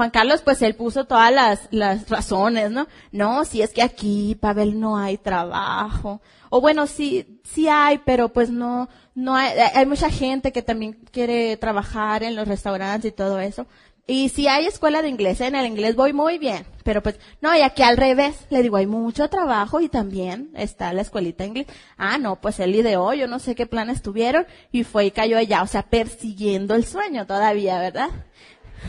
Juan 0.01 0.09
Carlos, 0.09 0.41
pues 0.41 0.63
él 0.63 0.73
puso 0.73 1.05
todas 1.05 1.31
las, 1.31 1.67
las 1.69 2.09
razones, 2.09 2.71
¿no? 2.71 2.87
No, 3.11 3.45
si 3.45 3.61
es 3.61 3.69
que 3.69 3.83
aquí, 3.83 4.33
Pavel, 4.33 4.79
no 4.79 4.97
hay 4.97 5.19
trabajo. 5.19 6.21
O 6.49 6.59
bueno, 6.59 6.87
sí, 6.87 7.39
sí 7.43 7.67
hay, 7.67 7.99
pero 7.99 8.29
pues 8.29 8.49
no, 8.49 8.89
no 9.13 9.35
hay, 9.35 9.51
hay 9.75 9.85
mucha 9.85 10.09
gente 10.09 10.51
que 10.51 10.63
también 10.63 10.93
quiere 11.11 11.55
trabajar 11.57 12.23
en 12.23 12.35
los 12.35 12.47
restaurantes 12.47 13.11
y 13.11 13.13
todo 13.13 13.39
eso. 13.39 13.67
Y 14.07 14.29
si 14.29 14.47
hay 14.47 14.65
escuela 14.65 15.03
de 15.03 15.09
inglés, 15.09 15.39
en 15.39 15.53
el 15.53 15.67
inglés 15.67 15.95
voy 15.95 16.13
muy 16.13 16.39
bien, 16.39 16.65
pero 16.83 17.03
pues, 17.03 17.19
no, 17.39 17.55
y 17.55 17.61
aquí 17.61 17.83
al 17.83 17.95
revés, 17.95 18.47
le 18.49 18.63
digo, 18.63 18.77
hay 18.77 18.87
mucho 18.87 19.29
trabajo 19.29 19.81
y 19.81 19.87
también 19.87 20.49
está 20.55 20.93
la 20.93 21.03
escuelita 21.03 21.43
de 21.43 21.49
inglés. 21.49 21.67
Ah, 21.95 22.17
no, 22.17 22.41
pues 22.41 22.59
él 22.59 22.75
ideó, 22.75 23.13
yo 23.13 23.27
no 23.27 23.37
sé 23.37 23.53
qué 23.53 23.67
planes 23.67 24.01
tuvieron, 24.01 24.47
y 24.71 24.83
fue 24.83 25.05
y 25.05 25.11
cayó 25.11 25.37
allá, 25.37 25.61
o 25.61 25.67
sea, 25.67 25.83
persiguiendo 25.83 26.73
el 26.73 26.85
sueño 26.85 27.27
todavía, 27.27 27.77
¿verdad? 27.77 28.09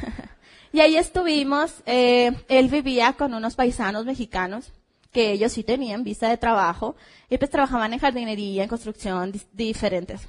y 0.72 0.80
ahí 0.80 0.96
estuvimos, 0.96 1.82
eh, 1.86 2.32
él 2.48 2.68
vivía 2.68 3.12
con 3.12 3.34
unos 3.34 3.54
paisanos 3.54 4.04
mexicanos, 4.04 4.72
que 5.12 5.32
ellos 5.32 5.52
sí 5.52 5.62
tenían 5.62 6.04
visa 6.04 6.28
de 6.28 6.38
trabajo, 6.38 6.96
y 7.28 7.38
pues 7.38 7.50
trabajaban 7.50 7.92
en 7.92 7.98
jardinería, 7.98 8.62
en 8.62 8.68
construcción, 8.68 9.32
diferentes. 9.52 10.22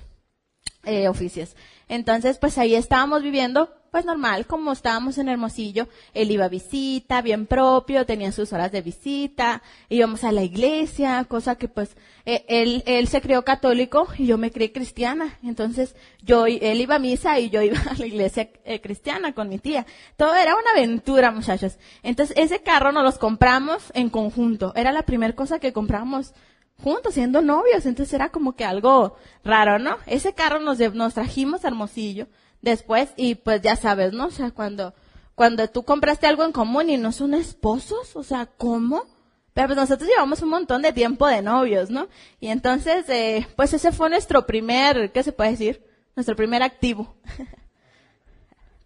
Eh, 0.86 1.08
oficios. 1.08 1.56
Entonces, 1.88 2.38
pues 2.40 2.58
ahí 2.58 2.76
estábamos 2.76 3.24
viviendo, 3.24 3.70
pues 3.92 4.04
normal, 4.04 4.48
como 4.48 4.72
estábamos 4.72 5.18
en 5.18 5.30
Hermosillo. 5.30 5.88
Él 6.14 6.32
iba 6.32 6.46
a 6.46 6.50
visita, 6.50 7.22
bien 7.22 7.46
propio, 7.46 8.06
tenía 8.06 8.32
sus 8.32 8.52
horas 8.52 8.72
de 8.72 8.82
visita, 8.82 9.62
íbamos 9.88 10.24
a 10.24 10.32
la 10.32 10.44
iglesia, 10.44 11.24
cosa 11.26 11.56
que 11.56 11.68
pues 11.68 11.96
eh, 12.26 12.44
él, 12.48 12.84
él 12.86 13.08
se 13.08 13.22
crió 13.22 13.46
católico 13.46 14.08
y 14.18 14.26
yo 14.26 14.38
me 14.38 14.52
crié 14.52 14.72
cristiana. 14.72 15.38
Entonces, 15.44 15.96
yo, 16.22 16.48
él 16.48 16.82
iba 16.82 16.96
a 16.96 17.00
misa 17.00 17.40
y 17.40 17.50
yo 17.50 17.62
iba 17.62 17.80
a 17.90 17.94
la 17.94 18.06
iglesia 18.06 18.50
eh, 18.66 18.82
cristiana 18.82 19.34
con 19.34 19.48
mi 19.48 19.60
tía. 19.60 19.86
Todo 20.18 20.36
era 20.36 20.56
una 20.56 20.72
aventura, 20.72 21.32
muchachos. 21.32 21.78
Entonces, 22.02 22.36
ese 22.38 22.62
carro 22.62 22.92
nos 22.92 23.04
los 23.04 23.18
compramos 23.18 23.92
en 23.94 24.10
conjunto. 24.10 24.74
Era 24.76 24.92
la 24.92 25.04
primera 25.04 25.34
cosa 25.34 25.60
que 25.60 25.72
compramos 25.72 26.34
juntos, 26.82 27.14
siendo 27.14 27.42
novios, 27.42 27.86
entonces 27.86 28.14
era 28.14 28.30
como 28.30 28.56
que 28.56 28.66
algo 28.66 29.16
raro, 29.44 29.80
¿no? 29.80 29.98
Ese 30.06 30.34
carro 30.34 30.60
nos, 30.60 30.80
nos 30.94 31.14
trajimos 31.14 31.64
Hermosillo 31.64 32.28
después 32.62 33.10
y 33.16 33.36
pues 33.36 33.62
ya 33.62 33.76
sabes, 33.76 34.14
¿no? 34.14 34.28
O 34.28 34.32
sea, 34.32 34.52
cuando, 34.52 34.94
cuando 35.36 35.68
tú 35.70 35.84
compraste 35.84 36.28
algo 36.28 36.44
en 36.44 36.52
común 36.52 36.90
y 36.90 36.98
no 36.98 37.12
son 37.12 37.34
esposos, 37.34 38.16
o 38.16 38.24
sea, 38.24 38.48
¿cómo? 38.58 39.04
Pero 39.54 39.68
pues 39.68 39.78
nosotros 39.78 40.10
llevamos 40.10 40.42
un 40.42 40.50
montón 40.50 40.82
de 40.82 40.94
tiempo 40.94 41.28
de 41.28 41.42
novios, 41.42 41.90
¿no? 41.90 42.08
Y 42.40 42.48
entonces, 42.48 43.08
eh, 43.10 43.48
pues 43.56 43.74
ese 43.74 43.92
fue 43.92 44.10
nuestro 44.10 44.48
primer, 44.48 45.12
¿qué 45.12 45.22
se 45.22 45.32
puede 45.32 45.52
decir? 45.52 45.86
Nuestro 46.16 46.36
primer 46.36 46.64
activo. 46.64 47.16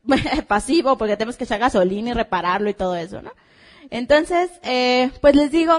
Pasivo, 0.47 0.97
porque 0.97 1.15
tenemos 1.15 1.37
que 1.37 1.45
echar 1.45 1.59
gasolina 1.59 2.09
y 2.09 2.13
repararlo 2.13 2.69
y 2.69 2.73
todo 2.73 2.95
eso, 2.95 3.21
¿no? 3.21 3.31
Entonces, 3.89 4.51
eh, 4.63 5.11
pues 5.21 5.35
les 5.35 5.51
digo, 5.51 5.73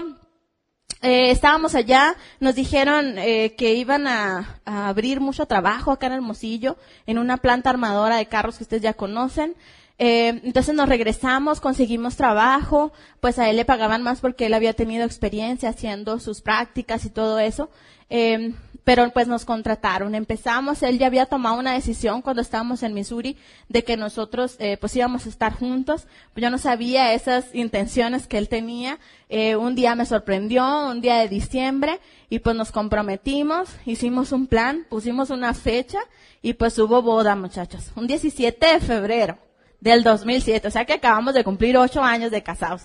eh, 1.01 1.31
estábamos 1.31 1.75
allá, 1.75 2.17
nos 2.41 2.57
dijeron 2.57 3.19
eh, 3.19 3.55
que 3.57 3.75
iban 3.75 4.07
a, 4.07 4.61
abrir 4.65 5.21
mucho 5.21 5.47
trabajo 5.47 5.93
acá 5.93 6.09
en 6.09 6.15
Hermosillo, 6.15 6.77
en 7.07 7.19
una 7.19 7.37
planta 7.37 7.71
armadora 7.71 8.17
de 8.17 8.27
carros 8.27 8.57
que 8.59 8.65
ustedes 8.65 8.83
ya 8.83 8.95
conocen. 8.95 9.55
Eh, 9.99 10.41
entonces 10.45 10.75
nos 10.75 10.89
regresamos, 10.89 11.61
conseguimos 11.61 12.17
trabajo, 12.17 12.93
pues 13.21 13.39
a 13.39 13.51
él 13.51 13.57
le 13.57 13.65
pagaban 13.65 14.03
más 14.03 14.21
porque 14.21 14.47
él 14.47 14.55
había 14.55 14.73
tenido 14.75 15.05
experiencia 15.05 15.71
haciendo 15.71 16.21
sus 16.21 16.41
prácticas 16.41 17.05
y 17.05 17.11
todo 17.11 17.39
eso. 17.39 17.71
Eh, 18.11 18.55
pero 18.89 19.11
pues 19.11 19.29
nos 19.29 19.45
contrataron. 19.45 20.15
Empezamos, 20.15 20.83
él 20.83 20.99
ya 20.99 21.09
había 21.09 21.27
tomado 21.27 21.59
una 21.59 21.75
decisión 21.75 22.23
cuando 22.23 22.41
estábamos 22.41 22.83
en 22.83 22.95
Missouri 22.95 23.37
de 23.69 23.85
que 23.85 23.99
nosotros 23.99 24.57
eh, 24.61 24.79
pues 24.81 24.97
íbamos 24.97 25.27
a 25.27 25.29
estar 25.29 25.53
juntos. 25.53 26.07
Yo 26.35 26.49
no 26.49 26.57
sabía 26.57 27.13
esas 27.13 27.55
intenciones 27.55 28.27
que 28.27 28.39
él 28.39 28.49
tenía. 28.49 28.99
Eh, 29.29 29.57
un 29.57 29.75
día 29.75 29.95
me 29.95 30.07
sorprendió, 30.07 30.89
un 30.89 31.03
día 31.03 31.19
de 31.19 31.29
diciembre, 31.29 32.01
y 32.31 32.39
pues 32.39 32.57
nos 32.57 32.73
comprometimos, 32.73 33.69
hicimos 33.85 34.33
un 34.33 34.47
plan, 34.47 34.87
pusimos 34.89 35.29
una 35.29 35.53
fecha 35.53 35.99
y 36.41 36.55
pues 36.55 36.79
hubo 36.79 37.03
boda, 37.03 37.37
muchachos. 37.37 37.93
Un 37.95 38.07
17 38.07 38.67
de 38.67 38.81
febrero 38.81 39.48
del 39.81 40.03
2007, 40.03 40.69
o 40.69 40.71
sea 40.71 40.85
que 40.85 40.95
acabamos 40.95 41.35
de 41.35 41.45
cumplir 41.45 41.77
ocho 41.77 42.03
años 42.03 42.31
de 42.31 42.43
casados. 42.43 42.83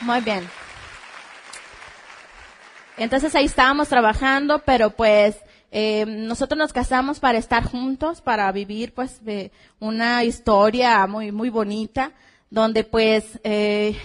Muy 0.00 0.20
bien. 0.20 0.48
Entonces 2.96 3.34
ahí 3.34 3.46
estábamos 3.46 3.88
trabajando, 3.88 4.60
pero 4.60 4.90
pues 4.90 5.36
eh, 5.70 6.04
nosotros 6.06 6.58
nos 6.58 6.72
casamos 6.72 7.20
para 7.20 7.38
estar 7.38 7.64
juntos, 7.64 8.20
para 8.20 8.50
vivir 8.52 8.92
pues 8.92 9.20
una 9.80 10.24
historia 10.24 11.06
muy 11.06 11.32
muy 11.32 11.50
bonita, 11.50 12.12
donde 12.50 12.84
pues 12.84 13.40
eh, 13.44 13.96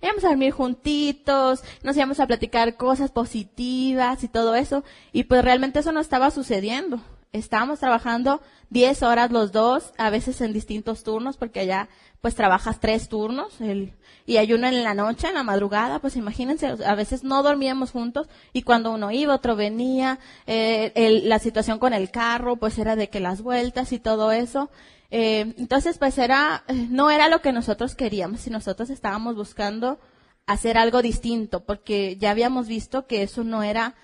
íbamos 0.00 0.24
a 0.24 0.28
dormir 0.28 0.52
juntitos, 0.52 1.62
nos 1.82 1.96
íbamos 1.96 2.20
a 2.20 2.26
platicar 2.26 2.76
cosas 2.76 3.10
positivas 3.10 4.22
y 4.24 4.28
todo 4.28 4.54
eso, 4.54 4.84
y 5.12 5.24
pues 5.24 5.44
realmente 5.44 5.80
eso 5.80 5.92
no 5.92 6.00
estaba 6.00 6.30
sucediendo. 6.30 7.00
Estábamos 7.32 7.78
trabajando 7.78 8.40
10 8.70 9.02
horas 9.04 9.30
los 9.30 9.52
dos, 9.52 9.92
a 9.98 10.10
veces 10.10 10.40
en 10.40 10.52
distintos 10.52 11.04
turnos, 11.04 11.36
porque 11.36 11.60
allá 11.60 11.88
pues 12.20 12.34
trabajas 12.34 12.80
tres 12.80 13.08
turnos, 13.08 13.60
el, 13.60 13.94
y 14.26 14.36
hay 14.36 14.52
uno 14.52 14.66
en 14.66 14.82
la 14.84 14.94
noche, 14.94 15.28
en 15.28 15.34
la 15.34 15.42
madrugada, 15.42 16.00
pues 16.00 16.16
imagínense, 16.16 16.66
a 16.84 16.94
veces 16.94 17.24
no 17.24 17.42
dormíamos 17.42 17.92
juntos 17.92 18.28
y 18.52 18.62
cuando 18.62 18.90
uno 18.90 19.10
iba, 19.10 19.34
otro 19.34 19.56
venía, 19.56 20.18
eh, 20.46 20.92
el, 20.96 21.28
la 21.28 21.38
situación 21.38 21.78
con 21.78 21.94
el 21.94 22.10
carro, 22.10 22.56
pues 22.56 22.78
era 22.78 22.94
de 22.96 23.08
que 23.08 23.20
las 23.20 23.42
vueltas 23.42 23.92
y 23.92 23.98
todo 23.98 24.32
eso. 24.32 24.70
Eh, 25.10 25.54
entonces, 25.56 25.98
pues 25.98 26.18
era, 26.18 26.64
no 26.90 27.10
era 27.10 27.28
lo 27.28 27.40
que 27.40 27.52
nosotros 27.52 27.94
queríamos, 27.94 28.40
si 28.40 28.50
nosotros 28.50 28.90
estábamos 28.90 29.34
buscando 29.34 29.98
hacer 30.46 30.76
algo 30.78 31.00
distinto, 31.00 31.64
porque 31.64 32.16
ya 32.16 32.30
habíamos 32.30 32.68
visto 32.68 33.06
que 33.06 33.22
eso 33.22 33.44
no 33.44 33.62
era, 33.62 33.94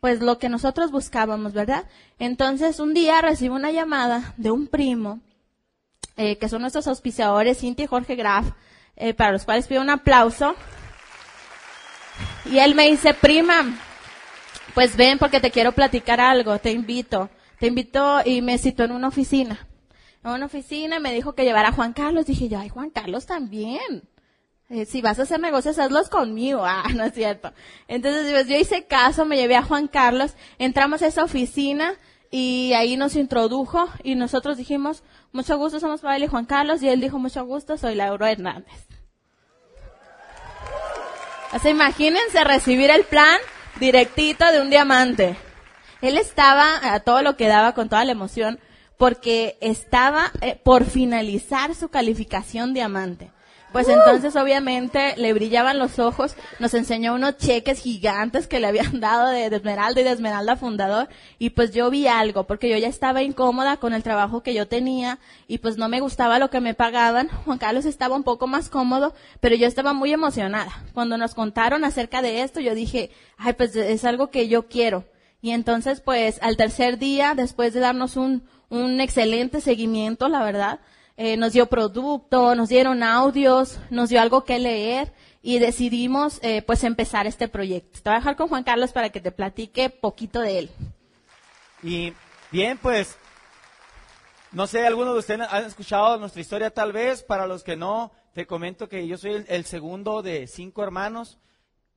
pues 0.00 0.20
lo 0.20 0.38
que 0.38 0.48
nosotros 0.48 0.90
buscábamos, 0.90 1.52
¿verdad? 1.52 1.84
Entonces, 2.18 2.80
un 2.80 2.94
día 2.94 3.20
recibo 3.20 3.54
una 3.54 3.70
llamada 3.70 4.34
de 4.36 4.50
un 4.50 4.66
primo, 4.66 5.20
eh, 6.16 6.36
que 6.38 6.48
son 6.48 6.62
nuestros 6.62 6.86
auspiciadores, 6.86 7.58
Cintia 7.58 7.84
y 7.84 7.88
Jorge 7.88 8.16
Graf, 8.16 8.50
eh, 8.96 9.14
para 9.14 9.32
los 9.32 9.44
cuales 9.44 9.66
pido 9.66 9.82
un 9.82 9.90
aplauso. 9.90 10.54
Y 12.46 12.58
él 12.58 12.74
me 12.74 12.88
dice, 12.90 13.14
prima, 13.14 13.78
pues 14.74 14.96
ven 14.96 15.18
porque 15.18 15.40
te 15.40 15.50
quiero 15.50 15.72
platicar 15.72 16.20
algo, 16.20 16.58
te 16.58 16.72
invito. 16.72 17.28
Te 17.58 17.66
invito 17.66 18.20
y 18.24 18.40
me 18.40 18.56
citó 18.56 18.84
en 18.84 18.92
una 18.92 19.08
oficina. 19.08 19.66
En 20.24 20.30
una 20.30 20.46
oficina 20.46 20.98
me 20.98 21.12
dijo 21.12 21.34
que 21.34 21.44
llevara 21.44 21.68
a 21.68 21.72
Juan 21.72 21.92
Carlos. 21.92 22.26
Dije 22.26 22.48
yo, 22.48 22.58
ay, 22.58 22.70
Juan 22.70 22.90
Carlos 22.90 23.26
también. 23.26 24.02
Eh, 24.70 24.86
si 24.86 25.02
vas 25.02 25.18
a 25.18 25.22
hacer 25.22 25.40
negocios, 25.40 25.78
hazlos 25.78 26.08
conmigo. 26.08 26.64
Ah, 26.70 26.84
no 26.94 27.04
es 27.04 27.12
cierto. 27.12 27.52
Entonces, 27.88 28.30
pues, 28.30 28.46
yo 28.46 28.56
hice 28.56 28.84
caso, 28.84 29.24
me 29.26 29.36
llevé 29.36 29.56
a 29.56 29.62
Juan 29.62 29.88
Carlos, 29.88 30.34
entramos 30.58 31.02
a 31.02 31.08
esa 31.08 31.24
oficina 31.24 31.94
y 32.30 32.72
ahí 32.74 32.96
nos 32.96 33.16
introdujo 33.16 33.88
y 34.04 34.14
nosotros 34.14 34.56
dijimos, 34.56 35.02
mucho 35.32 35.58
gusto, 35.58 35.80
somos 35.80 36.00
Pavel 36.00 36.22
y 36.22 36.28
Juan 36.28 36.46
Carlos 36.46 36.82
y 36.82 36.88
él 36.88 37.00
dijo, 37.00 37.18
mucho 37.18 37.44
gusto, 37.44 37.76
soy 37.76 37.96
Laura 37.96 38.30
Hernández. 38.30 38.86
O 41.52 41.58
sea, 41.58 41.70
imagínense 41.72 42.44
recibir 42.44 42.90
el 42.90 43.02
plan 43.02 43.38
directito 43.80 44.50
de 44.52 44.60
un 44.60 44.70
diamante. 44.70 45.36
Él 46.00 46.16
estaba 46.16 46.94
a 46.94 47.00
todo 47.00 47.22
lo 47.22 47.36
que 47.36 47.48
daba 47.48 47.74
con 47.74 47.88
toda 47.88 48.04
la 48.04 48.12
emoción 48.12 48.60
porque 48.96 49.58
estaba 49.60 50.30
eh, 50.40 50.60
por 50.62 50.84
finalizar 50.84 51.74
su 51.74 51.88
calificación 51.88 52.72
diamante. 52.72 53.32
Pues 53.72 53.88
entonces 53.88 54.34
obviamente 54.34 55.14
le 55.16 55.32
brillaban 55.32 55.78
los 55.78 56.00
ojos, 56.00 56.34
nos 56.58 56.74
enseñó 56.74 57.14
unos 57.14 57.36
cheques 57.36 57.80
gigantes 57.80 58.48
que 58.48 58.58
le 58.58 58.66
habían 58.66 59.00
dado 59.00 59.28
de, 59.28 59.46
Esmeralda 59.46 60.00
y 60.00 60.04
de 60.04 60.10
Esmeralda 60.10 60.56
Fundador 60.56 61.08
y 61.38 61.50
pues 61.50 61.72
yo 61.72 61.88
vi 61.88 62.08
algo 62.08 62.44
porque 62.44 62.68
yo 62.68 62.76
ya 62.76 62.88
estaba 62.88 63.22
incómoda 63.22 63.76
con 63.76 63.94
el 63.94 64.02
trabajo 64.02 64.42
que 64.42 64.54
yo 64.54 64.66
tenía 64.66 65.20
y 65.46 65.58
pues 65.58 65.76
no 65.76 65.88
me 65.88 66.00
gustaba 66.00 66.40
lo 66.40 66.50
que 66.50 66.60
me 66.60 66.74
pagaban. 66.74 67.28
Juan 67.44 67.58
Carlos 67.58 67.84
estaba 67.84 68.16
un 68.16 68.24
poco 68.24 68.48
más 68.48 68.68
cómodo, 68.68 69.14
pero 69.38 69.54
yo 69.54 69.68
estaba 69.68 69.92
muy 69.92 70.12
emocionada. 70.12 70.84
Cuando 70.92 71.16
nos 71.16 71.34
contaron 71.34 71.84
acerca 71.84 72.22
de 72.22 72.42
esto 72.42 72.58
yo 72.58 72.74
dije, 72.74 73.10
ay 73.38 73.52
pues 73.52 73.76
es 73.76 74.04
algo 74.04 74.30
que 74.30 74.48
yo 74.48 74.66
quiero. 74.66 75.04
Y 75.42 75.52
entonces 75.52 76.00
pues 76.00 76.42
al 76.42 76.56
tercer 76.56 76.98
día, 76.98 77.34
después 77.36 77.72
de 77.72 77.80
darnos 77.80 78.16
un, 78.16 78.42
un 78.68 79.00
excelente 79.00 79.60
seguimiento, 79.60 80.28
la 80.28 80.42
verdad, 80.42 80.80
eh, 81.22 81.36
nos 81.36 81.52
dio 81.52 81.66
producto, 81.66 82.54
nos 82.54 82.70
dieron 82.70 83.02
audios, 83.02 83.78
nos 83.90 84.08
dio 84.08 84.22
algo 84.22 84.46
que 84.46 84.58
leer 84.58 85.12
y 85.42 85.58
decidimos 85.58 86.40
eh, 86.42 86.62
pues 86.62 86.82
empezar 86.82 87.26
este 87.26 87.46
proyecto. 87.46 88.00
Te 88.02 88.08
voy 88.08 88.14
a 88.14 88.20
dejar 88.20 88.36
con 88.36 88.48
Juan 88.48 88.64
Carlos 88.64 88.92
para 88.92 89.10
que 89.10 89.20
te 89.20 89.30
platique 89.30 89.90
poquito 89.90 90.40
de 90.40 90.58
él. 90.60 90.70
Y 91.82 92.14
bien, 92.50 92.78
pues 92.78 93.18
no 94.52 94.66
sé, 94.66 94.86
algunos 94.86 95.12
de 95.12 95.18
ustedes 95.18 95.46
han 95.50 95.66
escuchado 95.66 96.16
nuestra 96.16 96.40
historia 96.40 96.70
tal 96.70 96.90
vez, 96.90 97.22
para 97.22 97.46
los 97.46 97.64
que 97.64 97.76
no, 97.76 98.12
te 98.32 98.46
comento 98.46 98.88
que 98.88 99.06
yo 99.06 99.18
soy 99.18 99.32
el, 99.32 99.44
el 99.50 99.66
segundo 99.66 100.22
de 100.22 100.46
cinco 100.46 100.82
hermanos, 100.82 101.38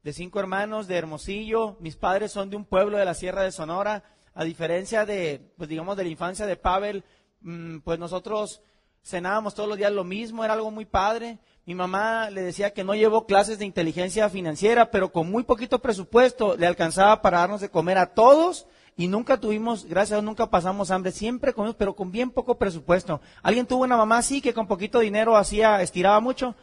de 0.03 0.11
cinco 0.11 0.41
hermanos 0.41 0.85
de 0.87 0.97
Hermosillo, 0.97 1.77
mis 1.79 1.95
padres 1.95 2.33
son 2.33 2.49
de 2.49 2.57
un 2.57 2.65
pueblo 2.65 2.97
de 2.97 3.05
la 3.05 3.13
Sierra 3.13 3.43
de 3.43 3.53
Sonora, 3.53 4.03
a 4.33 4.43
diferencia 4.43 5.05
de, 5.05 5.53
pues 5.55 5.69
digamos, 5.69 5.95
de 5.95 6.03
la 6.03 6.09
infancia 6.09 6.45
de 6.45 6.57
Pavel, 6.57 7.05
mm, 7.39 7.79
pues 7.85 7.99
nosotros 7.99 8.61
cenábamos 9.03 9.53
todos 9.53 9.69
los 9.69 9.77
días 9.77 9.91
lo 9.91 10.03
mismo, 10.03 10.43
era 10.43 10.53
algo 10.53 10.71
muy 10.71 10.85
padre. 10.85 11.37
Mi 11.65 11.75
mamá 11.75 12.29
le 12.29 12.41
decía 12.41 12.73
que 12.73 12.83
no 12.83 12.93
llevó 12.95 13.25
clases 13.25 13.59
de 13.59 13.65
inteligencia 13.65 14.29
financiera, 14.29 14.91
pero 14.91 15.11
con 15.11 15.29
muy 15.29 15.43
poquito 15.43 15.79
presupuesto 15.79 16.55
le 16.57 16.67
alcanzaba 16.67 17.21
para 17.21 17.39
darnos 17.39 17.61
de 17.61 17.69
comer 17.69 17.97
a 17.97 18.07
todos 18.07 18.65
y 18.95 19.07
nunca 19.07 19.39
tuvimos, 19.39 19.85
gracias 19.85 20.11
a 20.11 20.15
Dios, 20.15 20.25
nunca 20.25 20.49
pasamos 20.49 20.91
hambre, 20.91 21.11
siempre 21.11 21.53
comimos, 21.53 21.75
pero 21.75 21.95
con 21.95 22.11
bien 22.11 22.29
poco 22.29 22.57
presupuesto. 22.57 23.21
¿Alguien 23.41 23.65
tuvo 23.65 23.83
una 23.83 23.97
mamá 23.97 24.17
así 24.17 24.41
que 24.41 24.53
con 24.53 24.67
poquito 24.67 24.99
dinero 24.99 25.35
hacía, 25.35 25.81
estiraba 25.81 26.19
mucho? 26.19 26.55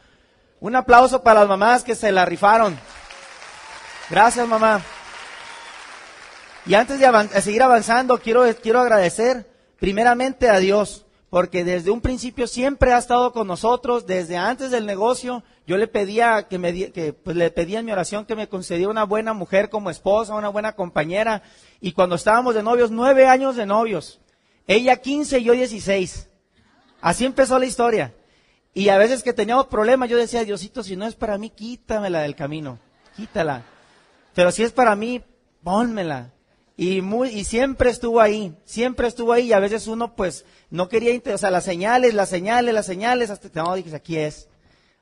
Un 0.60 0.76
aplauso 0.76 1.22
para 1.22 1.40
las 1.40 1.48
mamás 1.48 1.82
que 1.82 1.94
se 1.94 2.12
la 2.12 2.26
rifaron. 2.26 2.78
Gracias, 4.10 4.46
mamá. 4.46 4.82
Y 6.66 6.74
antes 6.74 7.00
de, 7.00 7.06
de 7.10 7.40
seguir 7.40 7.62
avanzando, 7.62 8.18
quiero, 8.18 8.44
quiero 8.62 8.80
agradecer 8.80 9.50
primeramente 9.78 10.48
a 10.50 10.58
Dios 10.58 11.06
porque 11.30 11.62
desde 11.64 11.92
un 11.92 12.00
principio 12.00 12.48
siempre 12.48 12.92
ha 12.92 12.98
estado 12.98 13.32
con 13.32 13.46
nosotros, 13.46 14.04
desde 14.04 14.36
antes 14.36 14.72
del 14.72 14.84
negocio, 14.84 15.44
yo 15.64 15.76
le 15.76 15.86
pedía 15.86 16.48
que 16.48 16.58
me 16.58 16.90
que 16.90 17.12
pues 17.12 17.36
le 17.36 17.50
pedía 17.50 17.78
en 17.78 17.86
mi 17.86 17.92
oración 17.92 18.26
que 18.26 18.34
me 18.34 18.48
concediera 18.48 18.90
una 18.90 19.04
buena 19.04 19.32
mujer 19.32 19.70
como 19.70 19.90
esposa, 19.90 20.34
una 20.34 20.48
buena 20.48 20.74
compañera, 20.74 21.42
y 21.80 21.92
cuando 21.92 22.16
estábamos 22.16 22.56
de 22.56 22.64
novios, 22.64 22.90
nueve 22.90 23.26
años 23.26 23.54
de 23.54 23.64
novios, 23.64 24.20
ella 24.66 24.96
15 24.96 25.38
y 25.38 25.44
yo 25.44 25.52
16. 25.52 26.28
Así 27.00 27.24
empezó 27.24 27.58
la 27.58 27.66
historia. 27.66 28.12
Y 28.74 28.88
a 28.88 28.98
veces 28.98 29.22
que 29.22 29.32
teníamos 29.32 29.66
problemas, 29.66 30.08
yo 30.08 30.16
decía, 30.16 30.44
Diosito, 30.44 30.82
si 30.82 30.96
no 30.96 31.06
es 31.06 31.14
para 31.14 31.38
mí, 31.38 31.50
quítamela 31.50 32.20
del 32.20 32.36
camino, 32.36 32.78
quítala. 33.16 33.62
Pero 34.34 34.52
si 34.52 34.62
es 34.62 34.72
para 34.72 34.94
mí, 34.94 35.22
pónmela. 35.62 36.32
Y, 36.82 37.02
muy, 37.02 37.28
y 37.28 37.44
siempre 37.44 37.90
estuvo 37.90 38.22
ahí, 38.22 38.54
siempre 38.64 39.06
estuvo 39.06 39.34
ahí. 39.34 39.48
Y 39.48 39.52
a 39.52 39.58
veces 39.58 39.86
uno, 39.86 40.16
pues, 40.16 40.46
no 40.70 40.88
quería, 40.88 41.12
o 41.34 41.36
sea, 41.36 41.50
las 41.50 41.64
señales, 41.64 42.14
las 42.14 42.30
señales, 42.30 42.72
las 42.72 42.86
señales, 42.86 43.28
hasta 43.28 43.50
no, 43.62 43.74
dije, 43.74 43.94
aquí 43.94 44.16
es, 44.16 44.48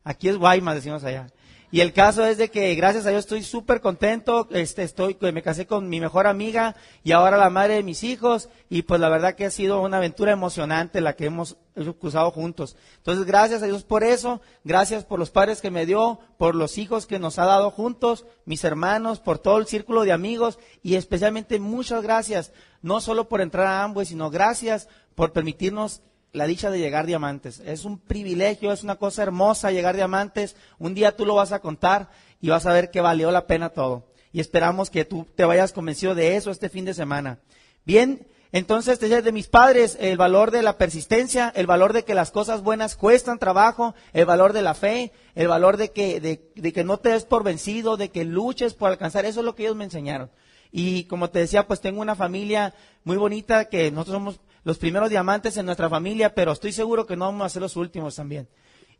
aquí 0.03 0.29
es 0.29 0.37
Guaymas, 0.39 0.75
decimos 0.75 1.05
allá. 1.05 1.29
Y 1.71 1.81
el 1.81 1.93
caso 1.93 2.25
es 2.25 2.39
de 2.39 2.51
que 2.51 2.75
gracias 2.77 3.05
a 3.05 3.11
Dios 3.11 3.21
estoy 3.21 3.43
súper 3.43 3.83
contento, 3.83 4.49
este, 4.51 4.85
estoy, 4.85 5.19
me 5.21 5.43
casé 5.43 5.67
con 5.67 5.91
mi 5.91 6.01
mejor 6.01 6.27
amiga 6.27 6.77
y 7.05 7.13
ahora 7.13 7.37
la 7.37 7.51
madre 7.51 7.75
de 7.75 7.83
mis 7.83 8.05
hijos 8.05 8.49
y 8.71 8.83
pues 8.83 9.01
la 9.03 9.11
verdad 9.11 9.35
que 9.35 9.45
ha 9.45 9.51
sido 9.51 9.83
una 9.83 9.99
aventura 9.99 10.33
emocionante 10.33 11.03
la 11.03 11.15
que 11.15 11.27
hemos 11.27 11.59
cruzado 12.01 12.31
juntos. 12.31 12.75
Entonces 12.97 13.27
gracias 13.27 13.63
a 13.63 13.67
Dios 13.67 13.85
por 13.85 14.03
eso, 14.03 14.41
gracias 14.65 15.05
por 15.05 15.19
los 15.19 15.31
padres 15.31 15.61
que 15.61 15.71
me 15.71 15.85
dio, 15.85 16.21
por 16.39 16.55
los 16.55 16.79
hijos 16.79 17.07
que 17.07 17.19
nos 17.19 17.39
ha 17.39 17.45
dado 17.45 17.71
juntos, 17.71 18.25
mis 18.47 18.65
hermanos, 18.65 19.21
por 19.21 19.39
todo 19.39 19.59
el 19.59 19.67
círculo 19.67 20.05
de 20.05 20.13
amigos 20.13 20.59
y 20.83 20.95
especialmente 20.95 21.61
muchas 21.61 22.03
gracias, 22.03 22.51
no 22.81 23.03
solo 23.03 23.29
por 23.29 23.43
entrar 23.43 23.67
a 23.67 23.85
Amway, 23.85 24.07
sino 24.07 24.31
gracias 24.31 24.89
por 25.15 25.33
permitirnos 25.33 26.01
la 26.39 26.47
dicha 26.47 26.71
de 26.71 26.79
llegar 26.79 27.05
diamantes. 27.05 27.61
Es 27.61 27.85
un 27.85 27.99
privilegio, 27.99 28.73
es 28.73 28.83
una 28.83 28.97
cosa 28.97 29.23
hermosa 29.23 29.73
llegar 29.73 29.97
diamantes. 29.97 30.57
Un 30.79 30.95
día 30.95 31.17
tú 31.17 31.27
lo 31.27 31.35
vas 31.35 31.53
a 31.53 31.59
contar 31.59 32.09
y 32.41 32.49
vas 32.49 32.65
a 32.65 32.73
ver 32.73 32.91
que 32.91 33.01
valió 33.01 33.31
la 33.31 33.47
pena 33.47 33.71
todo. 33.71 34.07
Y 34.33 34.41
esperamos 34.41 34.89
que 34.89 35.05
tú 35.05 35.27
te 35.35 35.45
vayas 35.45 35.73
convencido 35.73 36.15
de 36.15 36.37
eso 36.37 36.51
este 36.51 36.69
fin 36.69 36.85
de 36.85 36.95
semana. 36.95 37.41
Bien, 37.85 38.27
entonces 38.53 39.01
desde 39.01 39.21
de 39.21 39.33
mis 39.33 39.49
padres 39.49 39.99
el 40.01 40.17
valor 40.17 40.51
de 40.51 40.63
la 40.63 40.79
persistencia, 40.79 41.53
el 41.55 41.67
valor 41.67 41.93
de 41.93 42.05
que 42.05 42.15
las 42.15 42.31
cosas 42.31 42.63
buenas 42.63 42.95
cuestan 42.95 43.39
trabajo, 43.39 43.95
el 44.13 44.25
valor 44.25 44.53
de 44.53 44.63
la 44.63 44.75
fe, 44.75 45.13
el 45.35 45.49
valor 45.49 45.77
de 45.77 45.91
que, 45.91 46.21
de, 46.21 46.51
de 46.55 46.73
que 46.73 46.85
no 46.85 46.99
te 46.99 47.11
des 47.11 47.25
por 47.25 47.43
vencido, 47.43 47.97
de 47.97 48.11
que 48.11 48.25
luches 48.25 48.75
por 48.75 48.91
alcanzar. 48.91 49.25
Eso 49.25 49.41
es 49.41 49.47
lo 49.47 49.55
que 49.55 49.65
ellos 49.65 49.77
me 49.77 49.85
enseñaron. 49.85 50.31
Y 50.71 51.05
como 51.05 51.31
te 51.31 51.41
decía, 51.41 51.67
pues 51.67 51.81
tengo 51.81 52.01
una 52.01 52.15
familia 52.15 52.75
muy 53.05 53.17
bonita 53.17 53.67
que 53.67 53.91
nosotros 53.91 54.15
somos 54.15 54.41
los 54.65 54.79
primeros 54.79 55.11
diamantes 55.11 55.57
en 55.57 55.67
nuestra 55.67 55.89
familia, 55.89 56.35
pero 56.35 56.53
estoy 56.53 56.73
seguro 56.73 57.07
que 57.07 57.17
no 57.17 57.27
vamos 57.27 57.47
a 57.47 57.49
ser 57.49 57.63
los 57.63 57.77
últimos 57.77 58.17
también. 58.17 58.49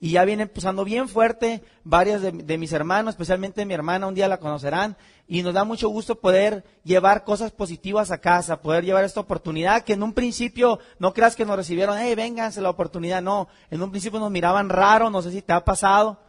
Y 0.01 0.13
ya 0.13 0.25
viene 0.25 0.45
empezando 0.45 0.85
bien 0.85 1.09
fuerte, 1.09 1.63
varias 1.83 2.23
de, 2.23 2.59
mis 2.59 2.73
hermanos, 2.73 3.15
especialmente 3.15 3.65
mi 3.65 3.75
hermana, 3.75 4.07
un 4.07 4.15
día 4.15 4.29
la 4.29 4.39
conocerán, 4.39 4.97
y 5.27 5.43
nos 5.43 5.55
da 5.55 5.65
mucho 5.65 5.89
gusto 5.89 6.21
poder 6.21 6.65
llevar 6.85 7.25
cosas 7.25 7.51
positivas 7.51 8.13
a 8.13 8.19
casa, 8.19 8.63
poder 8.63 8.85
llevar 8.85 9.03
esta 9.03 9.19
oportunidad 9.19 9.83
que 9.83 9.95
en 9.95 10.05
un 10.05 10.13
principio 10.13 10.79
no 11.01 11.13
creas 11.13 11.35
que 11.35 11.45
nos 11.45 11.57
recibieron, 11.57 11.99
hey, 11.99 12.15
vénganse 12.15 12.61
la 12.61 12.71
oportunidad, 12.71 13.23
no, 13.23 13.49
en 13.71 13.83
un 13.83 13.91
principio 13.91 14.21
nos 14.21 14.31
miraban 14.31 14.69
raro, 14.69 15.11
no 15.11 15.21
sé 15.21 15.33
si 15.33 15.43
te 15.43 15.53
ha 15.53 15.65
pasado, 15.65 16.21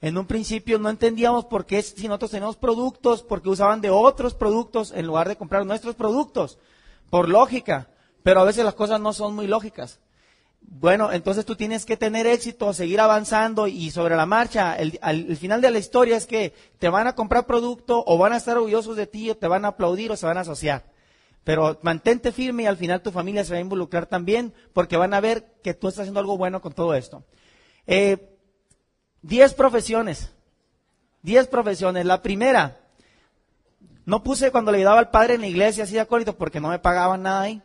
en 0.00 0.16
un 0.16 0.26
principio 0.26 0.78
no 0.78 0.88
entendíamos 0.88 1.44
por 1.46 1.66
qué 1.66 1.82
si 1.82 2.06
nosotros 2.06 2.30
teníamos 2.30 2.56
productos, 2.56 3.24
porque 3.24 3.48
usaban 3.48 3.80
de 3.80 3.90
otros 3.90 4.34
productos 4.34 4.92
en 4.92 5.06
lugar 5.06 5.28
de 5.28 5.36
comprar 5.36 5.66
nuestros 5.66 5.96
productos, 5.96 6.58
por 7.10 7.28
lógica. 7.28 7.88
Pero 8.22 8.40
a 8.40 8.44
veces 8.44 8.64
las 8.64 8.74
cosas 8.74 9.00
no 9.00 9.12
son 9.12 9.34
muy 9.34 9.46
lógicas. 9.46 10.00
Bueno, 10.60 11.12
entonces 11.12 11.46
tú 11.46 11.56
tienes 11.56 11.86
que 11.86 11.96
tener 11.96 12.26
éxito, 12.26 12.72
seguir 12.72 13.00
avanzando 13.00 13.66
y 13.66 13.90
sobre 13.90 14.16
la 14.16 14.26
marcha, 14.26 14.74
el, 14.74 14.98
al, 15.02 15.36
final 15.36 15.60
de 15.60 15.70
la 15.70 15.78
historia 15.78 16.16
es 16.16 16.26
que 16.26 16.52
te 16.78 16.88
van 16.88 17.06
a 17.06 17.14
comprar 17.14 17.46
producto 17.46 18.04
o 18.06 18.18
van 18.18 18.32
a 18.32 18.36
estar 18.36 18.56
orgullosos 18.56 18.96
de 18.96 19.06
ti 19.06 19.30
o 19.30 19.36
te 19.36 19.48
van 19.48 19.64
a 19.64 19.68
aplaudir 19.68 20.10
o 20.12 20.16
se 20.16 20.26
van 20.26 20.36
a 20.36 20.42
asociar. 20.42 20.84
Pero 21.42 21.78
mantente 21.82 22.32
firme 22.32 22.64
y 22.64 22.66
al 22.66 22.76
final 22.76 23.00
tu 23.00 23.10
familia 23.10 23.44
se 23.44 23.52
va 23.52 23.58
a 23.58 23.62
involucrar 23.62 24.06
también 24.06 24.52
porque 24.74 24.98
van 24.98 25.14
a 25.14 25.20
ver 25.20 25.54
que 25.62 25.72
tú 25.72 25.88
estás 25.88 26.02
haciendo 26.02 26.20
algo 26.20 26.36
bueno 26.36 26.60
con 26.60 26.74
todo 26.74 26.94
esto. 26.94 27.24
Eh, 27.86 28.36
diez 29.22 29.54
profesiones. 29.54 30.30
Diez 31.22 31.46
profesiones. 31.46 32.04
La 32.04 32.20
primera, 32.20 32.78
no 34.04 34.22
puse 34.22 34.50
cuando 34.50 34.72
le 34.72 34.78
ayudaba 34.78 34.98
al 34.98 35.10
padre 35.10 35.34
en 35.34 35.40
la 35.40 35.46
iglesia 35.46 35.84
así 35.84 35.94
de 35.94 36.00
acólito 36.00 36.36
porque 36.36 36.60
no 36.60 36.68
me 36.68 36.78
pagaban 36.78 37.22
nada 37.22 37.42
ahí. 37.42 37.62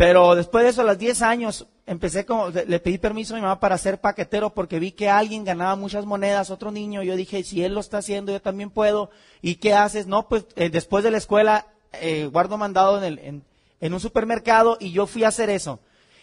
Pero 0.00 0.34
después 0.34 0.64
de 0.64 0.70
eso, 0.70 0.80
a 0.80 0.84
los 0.84 0.96
10 0.96 1.20
años, 1.20 1.66
empecé 1.84 2.24
como, 2.24 2.48
le 2.48 2.80
pedí 2.80 2.96
permiso 2.96 3.34
a 3.34 3.36
mi 3.36 3.42
mamá 3.42 3.60
para 3.60 3.76
ser 3.76 4.00
paquetero 4.00 4.48
porque 4.48 4.78
vi 4.78 4.92
que 4.92 5.10
alguien 5.10 5.44
ganaba 5.44 5.76
muchas 5.76 6.06
monedas, 6.06 6.48
otro 6.48 6.70
niño, 6.70 7.02
yo 7.02 7.16
dije, 7.16 7.44
si 7.44 7.62
él 7.62 7.74
lo 7.74 7.80
está 7.80 7.98
haciendo, 7.98 8.32
yo 8.32 8.40
también 8.40 8.70
puedo. 8.70 9.10
¿Y 9.42 9.56
qué 9.56 9.74
haces? 9.74 10.06
No, 10.06 10.26
pues 10.26 10.46
eh, 10.56 10.70
después 10.70 11.04
de 11.04 11.10
la 11.10 11.18
escuela, 11.18 11.66
eh, 11.92 12.30
guardo 12.32 12.56
mandado 12.56 12.96
en, 12.96 13.04
el, 13.04 13.44
en, 13.78 13.92
un 13.92 14.00
supermercado 14.00 14.78
y 14.80 14.90
yo 14.90 15.06
fui 15.06 15.24
a 15.24 15.28
hacer 15.28 15.50
eso. 15.50 15.80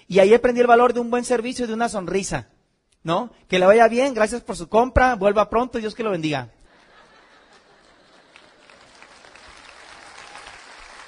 Y 0.08 0.18
ahí 0.18 0.34
aprendí 0.34 0.62
el 0.62 0.66
valor 0.66 0.94
de 0.94 1.00
un 1.00 1.12
buen 1.12 1.24
servicio 1.24 1.66
y 1.66 1.68
de 1.68 1.76
una 1.76 1.88
sonrisa, 1.88 2.50
¿no? 3.04 3.30
Que 3.48 3.60
le 3.60 3.68
vaya 3.68 3.88
bien, 3.88 4.16
gracias 4.16 4.42
por 4.42 4.56
su 4.56 4.70
compra, 4.70 5.14
vuelva 5.14 5.52
pronto, 5.52 5.78
Dios 5.78 5.94
que 5.94 6.02
lo 6.02 6.10
bendiga. 6.10 6.50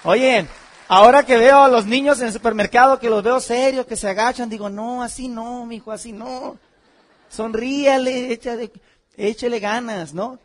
Oye, 0.03 0.45
Ahora 0.91 1.23
que 1.23 1.38
veo 1.38 1.60
a 1.60 1.67
los 1.67 1.86
niños 1.86 2.19
en 2.19 2.28
el 2.28 2.34
supermercado, 2.34 2.97
que 2.97 3.12
los 3.12 3.21
veo 3.21 3.39
serios, 3.39 3.86
que 3.86 3.95
se 3.95 4.10
agachan, 4.10 4.49
digo, 4.49 4.71
no, 4.71 5.04
así 5.04 5.28
no, 5.28 5.63
mi 5.67 5.75
hijo, 5.75 5.91
así 5.91 6.12
no. 6.12 6.58
Sonríale, 7.30 8.34
échale, 8.34 8.71
échale 9.15 9.60
ganas, 9.60 10.15
¿no? 10.15 10.39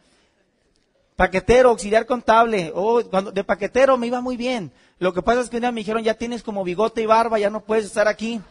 Paquetero, 1.17 1.71
auxiliar 1.71 2.05
contable. 2.05 2.71
Oh, 2.75 3.03
cuando, 3.11 3.33
de 3.33 3.43
paquetero 3.43 3.97
me 3.97 4.09
iba 4.09 4.21
muy 4.21 4.37
bien. 4.37 4.71
Lo 4.99 5.15
que 5.15 5.23
pasa 5.23 5.41
es 5.41 5.49
que 5.49 5.57
un 5.57 5.63
día 5.63 5.73
me 5.73 5.81
dijeron, 5.81 6.03
ya 6.03 6.13
tienes 6.13 6.43
como 6.43 6.63
bigote 6.63 7.01
y 7.01 7.07
barba, 7.07 7.39
ya 7.39 7.49
no 7.49 7.65
puedes 7.65 7.87
estar 7.87 8.07
aquí. 8.07 8.43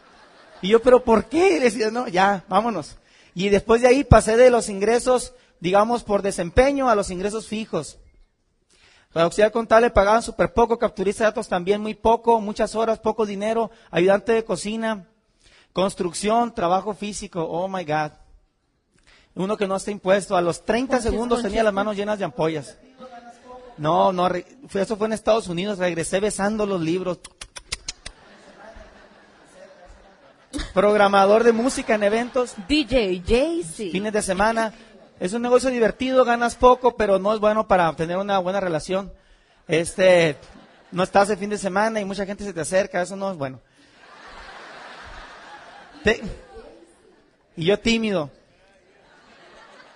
Y 0.64 0.70
yo, 0.70 0.82
pero 0.82 1.04
¿por 1.04 1.26
qué? 1.26 1.58
Y 1.58 1.60
decía, 1.60 1.92
no, 1.92 2.08
ya, 2.08 2.44
vámonos. 2.50 2.98
Y 3.36 3.50
después 3.50 3.84
de 3.84 3.90
ahí 3.90 4.04
pasé 4.04 4.36
de 4.36 4.50
los 4.50 4.68
ingresos, 4.68 5.36
digamos, 5.60 6.04
por 6.04 6.24
desempeño 6.24 6.90
a 6.90 6.96
los 6.96 7.12
ingresos 7.12 7.48
fijos. 7.48 8.00
Para 9.14 9.26
auxiliar 9.26 9.52
contable 9.52 9.92
pagaban 9.92 10.24
súper 10.24 10.54
poco, 10.54 10.80
capturista 10.80 11.24
de 11.24 11.30
datos 11.30 11.48
también 11.48 11.80
muy 11.80 11.94
poco, 11.94 12.42
muchas 12.42 12.74
horas, 12.74 12.98
poco 12.98 13.28
dinero, 13.28 13.70
ayudante 13.92 14.32
de 14.32 14.44
cocina, 14.44 15.06
construcción, 15.72 16.54
trabajo 16.54 16.96
físico, 16.96 17.44
oh 17.44 17.68
my 17.68 17.86
God. 17.86 18.12
Uno 19.36 19.56
que 19.56 19.68
no 19.68 19.76
está 19.76 19.92
impuesto, 19.92 20.36
a 20.36 20.42
los 20.42 20.66
30 20.66 21.00
segundos 21.00 21.44
tenía 21.44 21.64
las 21.64 21.74
manos 21.74 21.96
llenas 21.96 22.18
de 22.18 22.26
ampollas. 22.26 22.76
No, 23.78 24.12
no, 24.12 24.28
eso 24.28 24.98
fue 24.98 25.08
en 25.08 25.14
Estados 25.14 25.48
Unidos, 25.48 25.78
regresé 25.78 26.20
besando 26.20 26.66
los 26.66 26.82
libros. 26.82 27.20
Programador 30.74 31.44
de 31.44 31.52
música 31.52 31.96
en 31.96 32.04
eventos. 32.04 32.54
DJ 32.68 33.22
JC. 33.22 33.92
Fines 33.92 34.14
de 34.14 34.22
semana. 34.22 34.74
Es 35.24 35.32
un 35.32 35.42
negocio 35.42 35.70
divertido, 35.70 36.26
ganas 36.26 36.58
poco, 36.58 36.98
pero 36.98 37.18
no 37.18 37.34
es 37.34 37.40
bueno 37.40 37.66
para 37.66 37.96
tener 37.96 38.18
una 38.18 38.40
buena 38.40 38.60
relación. 38.60 39.14
Este, 39.70 40.36
no 40.92 41.02
estás 41.02 41.30
el 41.30 41.38
fin 41.38 41.50
de 41.50 41.58
semana 41.58 42.02
y 42.02 42.04
mucha 42.04 42.26
gente 42.26 42.44
se 42.44 42.52
te 42.52 42.60
acerca, 42.60 43.02
eso 43.02 43.16
no 43.16 43.32
es 43.32 43.38
bueno. 43.38 43.62
y 47.56 47.64
yo 47.64 47.80
tímido. 47.80 48.32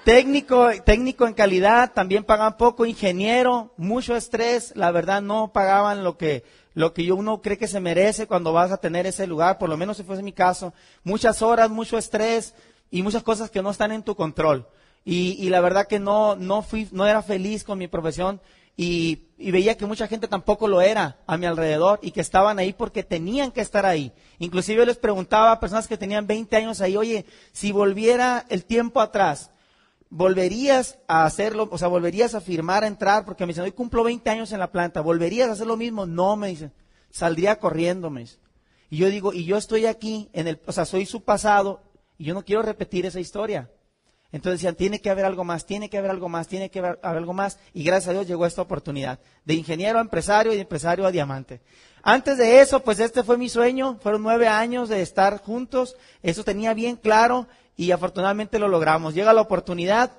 Técnico, 0.06 0.70
técnico 0.86 1.28
en 1.28 1.34
calidad, 1.34 1.92
también 1.92 2.24
pagan 2.24 2.56
poco, 2.56 2.86
ingeniero, 2.86 3.74
mucho 3.76 4.16
estrés, 4.16 4.72
la 4.78 4.92
verdad 4.92 5.22
no 5.22 5.52
pagaban 5.52 6.06
lo 6.06 6.18
que, 6.18 6.46
lo 6.74 6.94
que 6.94 7.12
uno 7.12 7.42
cree 7.42 7.58
que 7.58 7.68
se 7.68 7.82
merece 7.82 8.28
cuando 8.28 8.54
vas 8.54 8.72
a 8.72 8.78
tener 8.78 9.06
ese 9.06 9.28
lugar, 9.28 9.58
por 9.58 9.68
lo 9.68 9.76
menos 9.76 9.98
si 9.98 10.04
fuese 10.04 10.24
mi 10.24 10.32
caso, 10.32 10.74
muchas 11.04 11.42
horas, 11.42 11.70
mucho 11.70 11.98
estrés 11.98 12.56
y 12.90 13.02
muchas 13.02 13.24
cosas 13.24 13.52
que 13.52 13.62
no 13.62 13.72
están 13.72 13.92
en 13.92 14.04
tu 14.04 14.16
control. 14.16 14.66
Y, 15.06 15.50
la 15.50 15.62
verdad 15.62 15.88
que 15.88 16.00
no, 16.00 16.36
no, 16.36 16.62
fui, 16.62 16.88
no 16.92 17.08
era 17.08 17.22
feliz 17.22 17.64
con 17.64 17.78
mi 17.78 17.88
profesión 17.88 18.42
y, 18.76 19.24
veía 19.38 19.78
que 19.78 19.86
mucha 19.86 20.08
gente 20.08 20.28
tampoco 20.28 20.68
lo 20.68 20.82
era 20.82 21.18
a 21.28 21.38
mi 21.38 21.46
alrededor 21.46 22.00
y 22.02 22.12
que 22.12 22.22
estaban 22.22 22.60
ahí 22.60 22.74
porque 22.74 23.04
tenían 23.04 23.52
que 23.52 23.62
estar 23.62 23.86
ahí. 23.86 24.12
Inclusive 24.40 24.86
les 24.86 24.98
preguntaba 24.98 25.52
a 25.52 25.60
personas 25.60 25.88
que 25.88 25.98
tenían 25.98 26.28
20 26.28 26.56
años 26.56 26.82
ahí, 26.82 26.98
oye, 26.98 27.26
si 27.54 27.72
volviera 27.72 28.46
el 28.50 28.66
tiempo 28.66 29.00
atrás, 29.00 29.52
¿volverías 30.10 31.00
a 31.08 31.26
hacerlo? 31.26 31.68
O 31.72 31.78
sea, 31.78 31.88
¿volverías 31.88 32.36
a 32.36 32.42
firmar, 32.42 32.84
a 32.84 32.88
entrar? 32.88 33.26
Porque 33.26 33.46
me 33.46 33.52
dicen, 33.52 33.64
hoy 33.64 33.72
cumplo 33.72 34.04
20 34.04 34.30
años 34.30 34.52
en 34.52 34.60
la 34.60 34.72
planta, 34.72 35.02
¿volverías 35.02 35.50
a 35.50 35.54
hacer 35.54 35.68
lo 35.68 35.78
mismo? 35.78 36.06
No, 36.06 36.36
me 36.36 36.50
dicen, 36.50 36.74
saldría 37.10 37.60
corriendo, 37.60 38.10
me 38.10 38.22
dicen. 38.22 38.40
Y 38.90 38.98
yo 38.98 39.10
digo, 39.10 39.34
y 39.34 39.46
yo 39.46 39.58
estoy 39.58 39.86
aquí, 39.86 40.30
en 40.34 40.48
el, 40.48 40.60
o 40.66 40.72
sea, 40.72 40.86
soy 40.86 41.06
su 41.06 41.24
pasado 41.24 41.82
y 42.18 42.26
yo 42.26 42.34
no 42.34 42.44
quiero 42.44 42.62
repetir 42.62 43.06
esa 43.06 43.20
historia. 43.20 43.70
Entonces 44.32 44.60
decían, 44.60 44.76
tiene 44.76 45.00
que 45.00 45.10
haber 45.10 45.26
algo 45.26 45.44
más, 45.44 45.66
tiene 45.66 45.90
que 45.90 45.98
haber 45.98 46.12
algo 46.12 46.28
más, 46.28 46.48
tiene 46.48 46.70
que 46.70 46.80
haber, 46.80 47.00
algo 47.02 47.34
más. 47.34 47.60
Y 47.74 47.84
gracias 47.84 48.10
a 48.10 48.14
Dios 48.14 48.28
llegó 48.28 48.46
esta 48.46 48.62
oportunidad. 48.62 49.20
De 49.46 49.54
ingeniero 49.54 50.00
a 50.00 50.02
empresario 50.02 50.52
y 50.52 50.56
de 50.56 50.62
empresario 50.62 51.06
a 51.06 51.12
diamante. 51.12 51.62
Antes 52.04 52.38
de 52.38 52.60
eso, 52.60 52.82
pues 52.82 53.00
este 53.00 53.24
fue 53.24 53.38
mi 53.38 53.48
sueño. 53.48 53.98
Fueron 54.02 54.24
nueve 54.24 54.48
años 54.48 54.90
de 54.90 55.02
estar 55.02 55.42
juntos. 55.42 55.96
Eso 56.24 56.44
tenía 56.44 56.74
bien 56.74 56.98
claro 56.98 57.48
y 57.78 57.92
afortunadamente 57.92 58.60
lo 58.60 58.68
logramos. 58.68 59.14
Llega 59.14 59.32
la 59.34 59.42
oportunidad, 59.42 60.12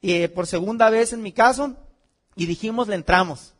eh, 0.00 0.28
por 0.28 0.46
segunda 0.46 0.88
vez 0.90 1.12
en 1.12 1.22
mi 1.22 1.32
caso, 1.32 1.74
y 2.36 2.46
dijimos, 2.46 2.86
le 2.86 2.94
entramos. 2.94 3.54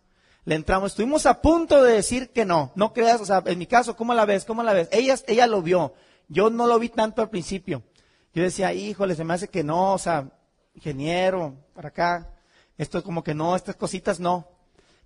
Le 0.45 0.55
entramos. 0.55 0.93
Estuvimos 0.93 1.27
a 1.27 1.41
punto 1.41 1.83
de 1.83 1.95
decir 1.95 2.31
que 2.31 2.45
no. 2.45 2.71
No 2.77 2.93
creas, 2.93 3.21
o 3.21 3.25
sea, 3.25 3.43
en 3.45 3.59
mi 3.59 3.67
caso, 3.67 3.97
¿cómo 3.97 4.15
la 4.15 4.25
ves? 4.25 4.45
¿Cómo 4.45 4.63
la 4.63 4.73
ves? 4.73 4.89
Ella, 4.93 5.17
ella 5.27 5.49
lo 5.49 5.63
vio. 5.63 5.95
Yo 6.29 6.51
no 6.51 6.69
lo 6.69 6.79
vi 6.79 6.91
tanto 6.91 7.23
al 7.23 7.31
principio. 7.31 7.83
Yo 8.37 8.43
decía, 8.43 8.75
híjole, 8.75 9.15
se 9.15 9.25
me 9.25 9.33
hace 9.33 9.49
que 9.49 9.65
no, 9.65 9.95
o 9.95 9.99
sea, 9.99 10.29
ingeniero, 10.75 11.55
para 11.75 11.89
acá, 11.89 12.35
esto 12.77 13.03
como 13.03 13.25
que 13.25 13.33
no, 13.33 13.57
estas 13.57 13.77
cositas 13.77 14.21
no. 14.21 14.47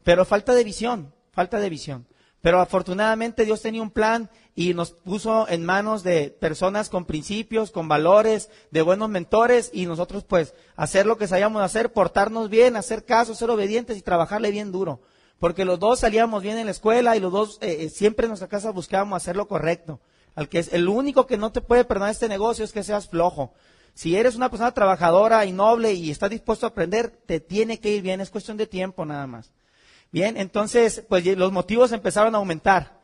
Pero 0.03 0.25
falta 0.25 0.53
de 0.53 0.65
visión, 0.65 1.15
falta 1.31 1.61
de 1.61 1.71
visión. 1.71 2.09
Pero 2.41 2.61
afortunadamente 2.61 3.45
Dios 3.45 3.63
tenía 3.63 3.83
un 3.83 3.93
plan 3.93 4.31
y 4.57 4.75
nos 4.75 4.91
puso 4.91 5.47
en 5.49 5.65
manos 5.65 6.03
de 6.03 6.31
personas 6.41 6.89
con 6.89 7.05
principios, 7.05 7.71
con 7.71 7.87
valores, 7.87 8.51
de 8.73 8.83
buenos 8.83 9.09
mentores 9.09 9.71
y 9.73 9.87
nosotros 9.87 10.25
pues 10.25 10.53
hacer 10.75 11.07
lo 11.07 11.17
que 11.17 11.29
sabíamos 11.29 11.63
hacer, 11.63 11.93
portarnos 11.93 12.51
bien, 12.51 12.75
hacer 12.75 13.05
caso, 13.05 13.37
ser 13.37 13.51
obedientes 13.51 13.97
y 13.97 14.03
trabajarle 14.03 14.51
bien 14.51 14.73
duro. 14.73 15.03
Porque 15.39 15.65
los 15.65 15.79
dos 15.79 16.01
salíamos 16.01 16.43
bien 16.43 16.59
en 16.59 16.67
la 16.67 16.73
escuela 16.73 17.17
y 17.17 17.21
los 17.21 17.31
dos 17.31 17.59
eh, 17.61 17.85
eh, 17.85 17.91
siempre 17.91 18.25
en 18.25 18.31
nuestra 18.31 18.49
casa 18.49 18.73
buscábamos 18.73 19.19
hacer 19.19 19.37
lo 19.37 19.47
correcto 19.47 20.01
al 20.41 20.49
que 20.49 20.59
es 20.59 20.73
el 20.73 20.89
único 20.89 21.27
que 21.27 21.37
no 21.37 21.53
te 21.53 21.61
puede 21.61 21.85
perdonar 21.85 22.13
este 22.13 22.27
negocio 22.27 22.65
es 22.65 22.73
que 22.73 22.83
seas 22.83 23.11
flojo. 23.11 23.53
Si 23.93 24.17
eres 24.17 24.37
una 24.37 24.49
persona 24.49 24.73
trabajadora 24.73 25.45
y 25.45 25.53
noble 25.53 25.93
y 25.93 26.11
estás 26.11 26.31
dispuesto 26.31 26.65
a 26.65 26.71
aprender, 26.71 27.11
te 27.11 27.41
tiene 27.41 27.79
que 27.79 27.91
ir 27.91 28.01
bien, 28.01 28.23
es 28.23 28.31
cuestión 28.31 28.57
de 28.57 28.67
tiempo 28.67 29.05
nada 29.05 29.27
más. 29.27 29.53
Bien, 30.11 30.39
entonces, 30.39 31.05
pues 31.11 31.27
los 31.37 31.53
motivos 31.53 31.93
empezaron 31.93 32.35
a 32.35 32.39
aumentar. 32.39 33.01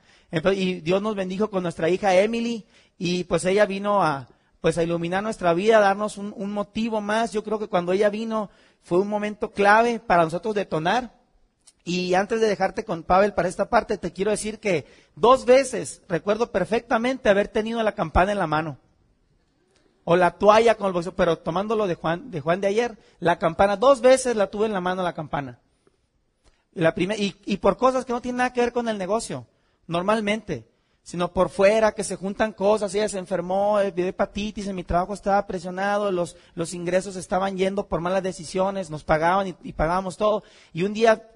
Y 0.55 0.81
Dios 0.81 1.03
nos 1.03 1.15
bendijo 1.15 1.51
con 1.51 1.63
nuestra 1.63 1.91
hija 1.91 2.15
Emily 2.15 2.65
y 2.97 3.25
pues 3.25 3.45
ella 3.45 3.67
vino 3.67 4.03
a, 4.03 4.29
pues 4.63 4.79
a 4.79 4.83
iluminar 4.83 5.23
nuestra 5.23 5.53
vida, 5.53 5.77
a 5.77 5.81
darnos 5.81 6.17
un, 6.17 6.33
un 6.39 6.53
motivo 6.55 7.03
más. 7.03 7.35
Yo 7.35 7.45
creo 7.45 7.59
que 7.59 7.69
cuando 7.69 7.93
ella 7.93 8.09
vino 8.09 8.49
fue 8.81 8.99
un 8.99 9.09
momento 9.09 9.51
clave 9.51 10.01
para 10.01 10.25
nosotros 10.25 10.55
detonar. 10.55 11.13
Y 11.89 12.15
antes 12.15 12.41
de 12.41 12.49
dejarte 12.49 12.85
con 12.85 13.05
Pavel 13.05 13.33
para 13.33 13.47
esta 13.47 13.71
parte, 13.71 13.97
te 13.97 14.13
quiero 14.13 14.33
decir 14.33 14.59
que 14.59 14.87
dos 15.15 15.45
veces 15.45 16.03
recuerdo 16.09 16.51
perfectamente 16.51 17.29
haber 17.29 17.47
tenido 17.47 17.81
la 17.85 17.95
campana 17.95 18.33
en 18.33 18.41
la 18.41 18.49
mano. 18.49 18.79
O 20.03 20.17
la 20.17 20.33
toalla 20.33 20.75
con 20.75 20.89
el 20.89 20.93
bolsillo, 20.93 21.15
pero 21.15 21.39
tomándolo 21.39 21.87
de 21.87 21.95
Juan, 21.95 22.33
de 22.33 22.41
Juan 22.41 22.61
de 22.61 22.67
ayer, 22.67 22.99
la 23.21 23.39
campana, 23.39 23.77
dos 23.77 24.01
veces 24.01 24.35
la 24.35 24.49
tuve 24.49 24.67
en 24.67 24.73
la 24.73 24.81
mano 24.81 25.05
la 25.05 25.13
campana. 25.13 25.61
La 26.73 26.93
y, 26.97 27.37
y 27.45 27.57
por 27.59 27.77
cosas 27.77 28.05
que 28.05 28.13
no 28.13 28.21
tienen 28.21 28.39
nada 28.39 28.53
que 28.53 28.63
ver 28.63 28.73
con 28.73 28.89
el 28.89 28.99
negocio, 28.99 29.47
normalmente, 29.87 30.67
sino 31.05 31.33
por 31.33 31.51
fuera, 31.51 31.93
que 31.93 32.03
se 32.03 32.17
juntan 32.17 32.53
cosas, 32.53 32.93
ella 32.97 33.09
se 33.09 33.19
enfermó, 33.19 33.79
eh, 33.79 33.93
de 33.93 34.09
hepatitis, 34.09 34.67
en 34.67 34.75
mi 34.75 34.83
trabajo 34.83 35.15
estaba 35.15 35.47
presionado, 35.47 36.11
los, 36.11 36.37
los 36.57 36.75
ingresos 36.75 37.15
estaban 37.15 37.57
yendo 37.57 37.87
por 37.87 38.01
malas 38.01 38.25
decisiones, 38.25 38.91
nos 38.91 39.05
pagaban 39.05 39.57
y 39.63 39.73
pagábamos 39.73 40.17
todo. 40.17 40.43
Y 40.73 40.83
un 40.83 40.93
día 40.93 41.31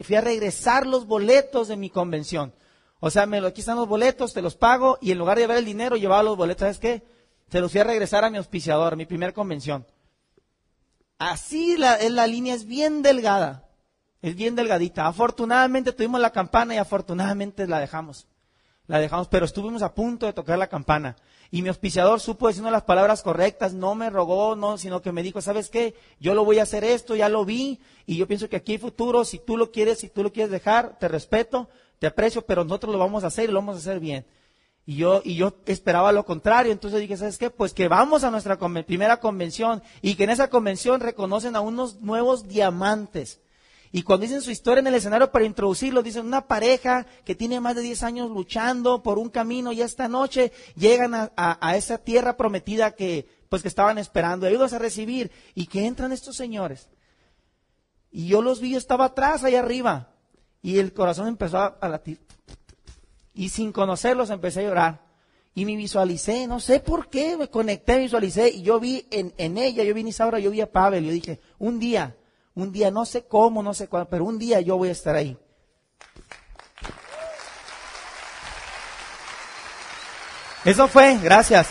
fui 0.00 0.16
a 0.16 0.20
regresar 0.20 0.86
los 0.86 1.06
boletos 1.06 1.68
de 1.68 1.76
mi 1.76 1.90
convención. 1.90 2.52
O 3.00 3.10
sea, 3.10 3.26
me, 3.26 3.38
aquí 3.38 3.60
están 3.60 3.76
los 3.76 3.88
boletos, 3.88 4.32
te 4.32 4.42
los 4.42 4.56
pago 4.56 4.98
y 5.00 5.12
en 5.12 5.18
lugar 5.18 5.36
de 5.36 5.42
llevar 5.42 5.58
el 5.58 5.64
dinero, 5.64 5.96
llevaba 5.96 6.22
los 6.22 6.36
boletos. 6.36 6.60
¿Sabes 6.60 6.78
qué? 6.78 7.02
Se 7.50 7.60
los 7.60 7.70
fui 7.70 7.80
a 7.80 7.84
regresar 7.84 8.24
a 8.24 8.30
mi 8.30 8.38
auspiciador, 8.38 8.92
a 8.92 8.96
mi 8.96 9.06
primer 9.06 9.32
convención. 9.34 9.86
Así 11.18 11.76
la, 11.76 11.98
la 12.08 12.26
línea 12.26 12.54
es 12.54 12.64
bien 12.64 13.02
delgada, 13.02 13.68
es 14.22 14.34
bien 14.34 14.56
delgadita. 14.56 15.06
Afortunadamente 15.06 15.92
tuvimos 15.92 16.20
la 16.20 16.30
campana 16.30 16.74
y 16.74 16.78
afortunadamente 16.78 17.66
la 17.66 17.78
dejamos. 17.78 18.26
La 18.86 18.98
dejamos, 18.98 19.28
pero 19.28 19.44
estuvimos 19.44 19.82
a 19.82 19.94
punto 19.94 20.26
de 20.26 20.32
tocar 20.32 20.58
la 20.58 20.66
campana. 20.66 21.16
Y 21.50 21.62
mi 21.62 21.68
auspiciador 21.68 22.20
supo 22.20 22.48
diciendo 22.48 22.70
las 22.70 22.82
palabras 22.82 23.22
correctas, 23.22 23.74
no 23.74 23.94
me 23.94 24.10
rogó, 24.10 24.56
no, 24.56 24.78
sino 24.78 25.02
que 25.02 25.12
me 25.12 25.22
dijo, 25.22 25.40
¿sabes 25.40 25.70
qué? 25.70 25.94
Yo 26.20 26.34
lo 26.34 26.44
voy 26.44 26.58
a 26.58 26.64
hacer 26.64 26.84
esto, 26.84 27.14
ya 27.14 27.28
lo 27.28 27.44
vi, 27.44 27.80
y 28.06 28.16
yo 28.16 28.26
pienso 28.26 28.48
que 28.48 28.56
aquí 28.56 28.72
hay 28.72 28.78
futuro, 28.78 29.24
si 29.24 29.38
tú 29.38 29.56
lo 29.56 29.70
quieres, 29.70 29.98
si 29.98 30.08
tú 30.08 30.22
lo 30.22 30.32
quieres 30.32 30.50
dejar, 30.50 30.98
te 30.98 31.08
respeto, 31.08 31.68
te 31.98 32.06
aprecio, 32.06 32.42
pero 32.42 32.64
nosotros 32.64 32.92
lo 32.92 32.98
vamos 32.98 33.24
a 33.24 33.28
hacer 33.28 33.48
y 33.48 33.52
lo 33.52 33.60
vamos 33.60 33.76
a 33.76 33.78
hacer 33.78 34.00
bien. 34.00 34.26
Y 34.86 34.96
yo, 34.96 35.22
y 35.24 35.36
yo 35.36 35.54
esperaba 35.66 36.12
lo 36.12 36.26
contrario, 36.26 36.72
entonces 36.72 37.00
dije, 37.00 37.16
¿sabes 37.16 37.38
qué? 37.38 37.50
Pues 37.50 37.72
que 37.72 37.88
vamos 37.88 38.24
a 38.24 38.30
nuestra 38.30 38.58
primera 38.58 39.18
convención 39.18 39.82
y 40.02 40.14
que 40.14 40.24
en 40.24 40.30
esa 40.30 40.50
convención 40.50 41.00
reconocen 41.00 41.56
a 41.56 41.60
unos 41.60 42.00
nuevos 42.00 42.48
diamantes 42.48 43.40
y 43.96 44.02
cuando 44.02 44.24
dicen 44.24 44.42
su 44.42 44.50
historia 44.50 44.80
en 44.80 44.88
el 44.88 44.96
escenario 44.96 45.30
para 45.30 45.44
introducirlo, 45.44 46.02
dicen 46.02 46.26
una 46.26 46.48
pareja 46.48 47.06
que 47.24 47.36
tiene 47.36 47.60
más 47.60 47.76
de 47.76 47.82
10 47.82 48.02
años 48.02 48.28
luchando 48.28 49.04
por 49.04 49.20
un 49.20 49.28
camino 49.28 49.70
y 49.70 49.82
esta 49.82 50.08
noche 50.08 50.50
llegan 50.74 51.14
a, 51.14 51.76
esa 51.76 51.98
tierra 51.98 52.36
prometida 52.36 52.90
que 52.96 53.28
pues 53.48 53.62
que 53.62 53.68
estaban 53.68 53.98
esperando, 53.98 54.48
ayudas 54.48 54.72
a 54.72 54.80
recibir 54.80 55.30
y 55.54 55.66
que 55.66 55.86
entran 55.86 56.10
estos 56.10 56.34
señores. 56.34 56.90
Y 58.10 58.26
yo 58.26 58.42
los 58.42 58.60
vi, 58.60 58.72
yo 58.72 58.78
estaba 58.78 59.04
atrás, 59.04 59.44
ahí 59.44 59.54
arriba, 59.54 60.12
y 60.60 60.80
el 60.80 60.92
corazón 60.92 61.28
empezó 61.28 61.58
a, 61.58 61.88
latir. 61.88 62.18
Y 63.32 63.50
sin 63.50 63.70
conocerlos 63.70 64.30
empecé 64.30 64.58
a 64.58 64.68
llorar. 64.68 65.04
Y 65.54 65.66
me 65.66 65.76
visualicé, 65.76 66.48
no 66.48 66.58
sé 66.58 66.80
por 66.80 67.08
qué, 67.08 67.36
me 67.36 67.46
conecté, 67.46 68.00
visualicé, 68.00 68.48
y 68.48 68.62
yo 68.62 68.80
vi 68.80 69.06
en, 69.12 69.32
en 69.36 69.56
ella, 69.56 69.84
yo 69.84 69.94
vi 69.94 70.00
en 70.00 70.08
Isaura, 70.08 70.40
yo 70.40 70.50
vi 70.50 70.62
a 70.62 70.72
Pavel, 70.72 71.04
yo 71.04 71.12
dije, 71.12 71.38
un 71.60 71.78
día 71.78 72.16
un 72.54 72.72
día, 72.72 72.90
no 72.90 73.04
sé 73.04 73.24
cómo, 73.26 73.62
no 73.62 73.74
sé 73.74 73.88
cuándo, 73.88 74.08
pero 74.08 74.24
un 74.24 74.38
día 74.38 74.60
yo 74.60 74.76
voy 74.76 74.88
a 74.88 74.92
estar 74.92 75.16
ahí. 75.16 75.36
Eso 80.64 80.88
fue, 80.88 81.18
gracias. 81.18 81.68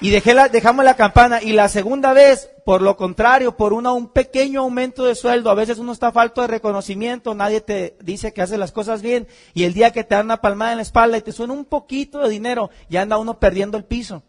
Y 0.00 0.10
dejé 0.10 0.34
la, 0.34 0.48
dejamos 0.48 0.84
la 0.84 0.96
campana. 0.96 1.40
Y 1.40 1.52
la 1.52 1.68
segunda 1.68 2.12
vez, 2.12 2.50
por 2.64 2.82
lo 2.82 2.96
contrario, 2.96 3.56
por 3.56 3.72
una, 3.72 3.92
un 3.92 4.08
pequeño 4.08 4.62
aumento 4.62 5.04
de 5.04 5.14
sueldo, 5.14 5.50
a 5.50 5.54
veces 5.54 5.78
uno 5.78 5.92
está 5.92 6.10
falto 6.10 6.40
de 6.40 6.48
reconocimiento, 6.48 7.36
nadie 7.36 7.60
te 7.60 7.96
dice 8.00 8.32
que 8.32 8.42
hace 8.42 8.58
las 8.58 8.72
cosas 8.72 9.00
bien, 9.00 9.28
y 9.54 9.62
el 9.62 9.74
día 9.74 9.92
que 9.92 10.02
te 10.02 10.16
dan 10.16 10.26
una 10.26 10.40
palmada 10.40 10.72
en 10.72 10.78
la 10.78 10.82
espalda 10.82 11.18
y 11.18 11.22
te 11.22 11.30
suena 11.30 11.52
un 11.52 11.66
poquito 11.66 12.18
de 12.18 12.30
dinero, 12.30 12.70
ya 12.88 13.02
anda 13.02 13.18
uno 13.18 13.38
perdiendo 13.38 13.78
el 13.78 13.84
piso 13.84 14.24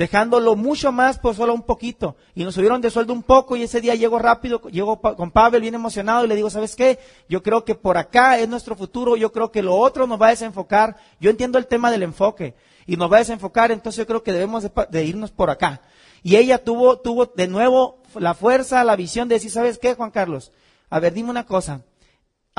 dejándolo 0.00 0.56
mucho 0.56 0.92
más 0.92 1.18
por 1.18 1.34
solo 1.34 1.52
un 1.52 1.60
poquito. 1.60 2.16
Y 2.34 2.42
nos 2.42 2.54
subieron 2.54 2.80
de 2.80 2.90
sueldo 2.90 3.12
un 3.12 3.22
poco 3.22 3.54
y 3.54 3.64
ese 3.64 3.82
día 3.82 3.94
llego 3.94 4.18
rápido, 4.18 4.62
llego 4.70 4.98
con 4.98 5.30
Pavel 5.30 5.60
bien 5.60 5.74
emocionado 5.74 6.24
y 6.24 6.28
le 6.28 6.36
digo, 6.36 6.48
¿sabes 6.48 6.74
qué? 6.74 6.98
Yo 7.28 7.42
creo 7.42 7.66
que 7.66 7.74
por 7.74 7.98
acá 7.98 8.38
es 8.38 8.48
nuestro 8.48 8.74
futuro, 8.74 9.14
yo 9.14 9.30
creo 9.30 9.52
que 9.52 9.62
lo 9.62 9.76
otro 9.76 10.06
nos 10.06 10.18
va 10.18 10.28
a 10.28 10.30
desenfocar. 10.30 10.96
Yo 11.20 11.28
entiendo 11.28 11.58
el 11.58 11.66
tema 11.66 11.90
del 11.90 12.02
enfoque 12.02 12.54
y 12.86 12.96
nos 12.96 13.12
va 13.12 13.16
a 13.16 13.18
desenfocar, 13.18 13.72
entonces 13.72 13.98
yo 13.98 14.06
creo 14.06 14.22
que 14.22 14.32
debemos 14.32 14.66
de, 14.90 15.04
irnos 15.04 15.32
por 15.32 15.50
acá. 15.50 15.82
Y 16.22 16.36
ella 16.36 16.64
tuvo, 16.64 16.98
tuvo 16.98 17.26
de 17.26 17.46
nuevo 17.46 17.98
la 18.14 18.32
fuerza, 18.32 18.82
la 18.84 18.96
visión 18.96 19.28
de 19.28 19.34
decir, 19.34 19.50
¿sabes 19.50 19.76
qué, 19.76 19.92
Juan 19.92 20.12
Carlos? 20.12 20.50
A 20.88 20.98
ver, 20.98 21.12
dime 21.12 21.28
una 21.28 21.44
cosa 21.44 21.82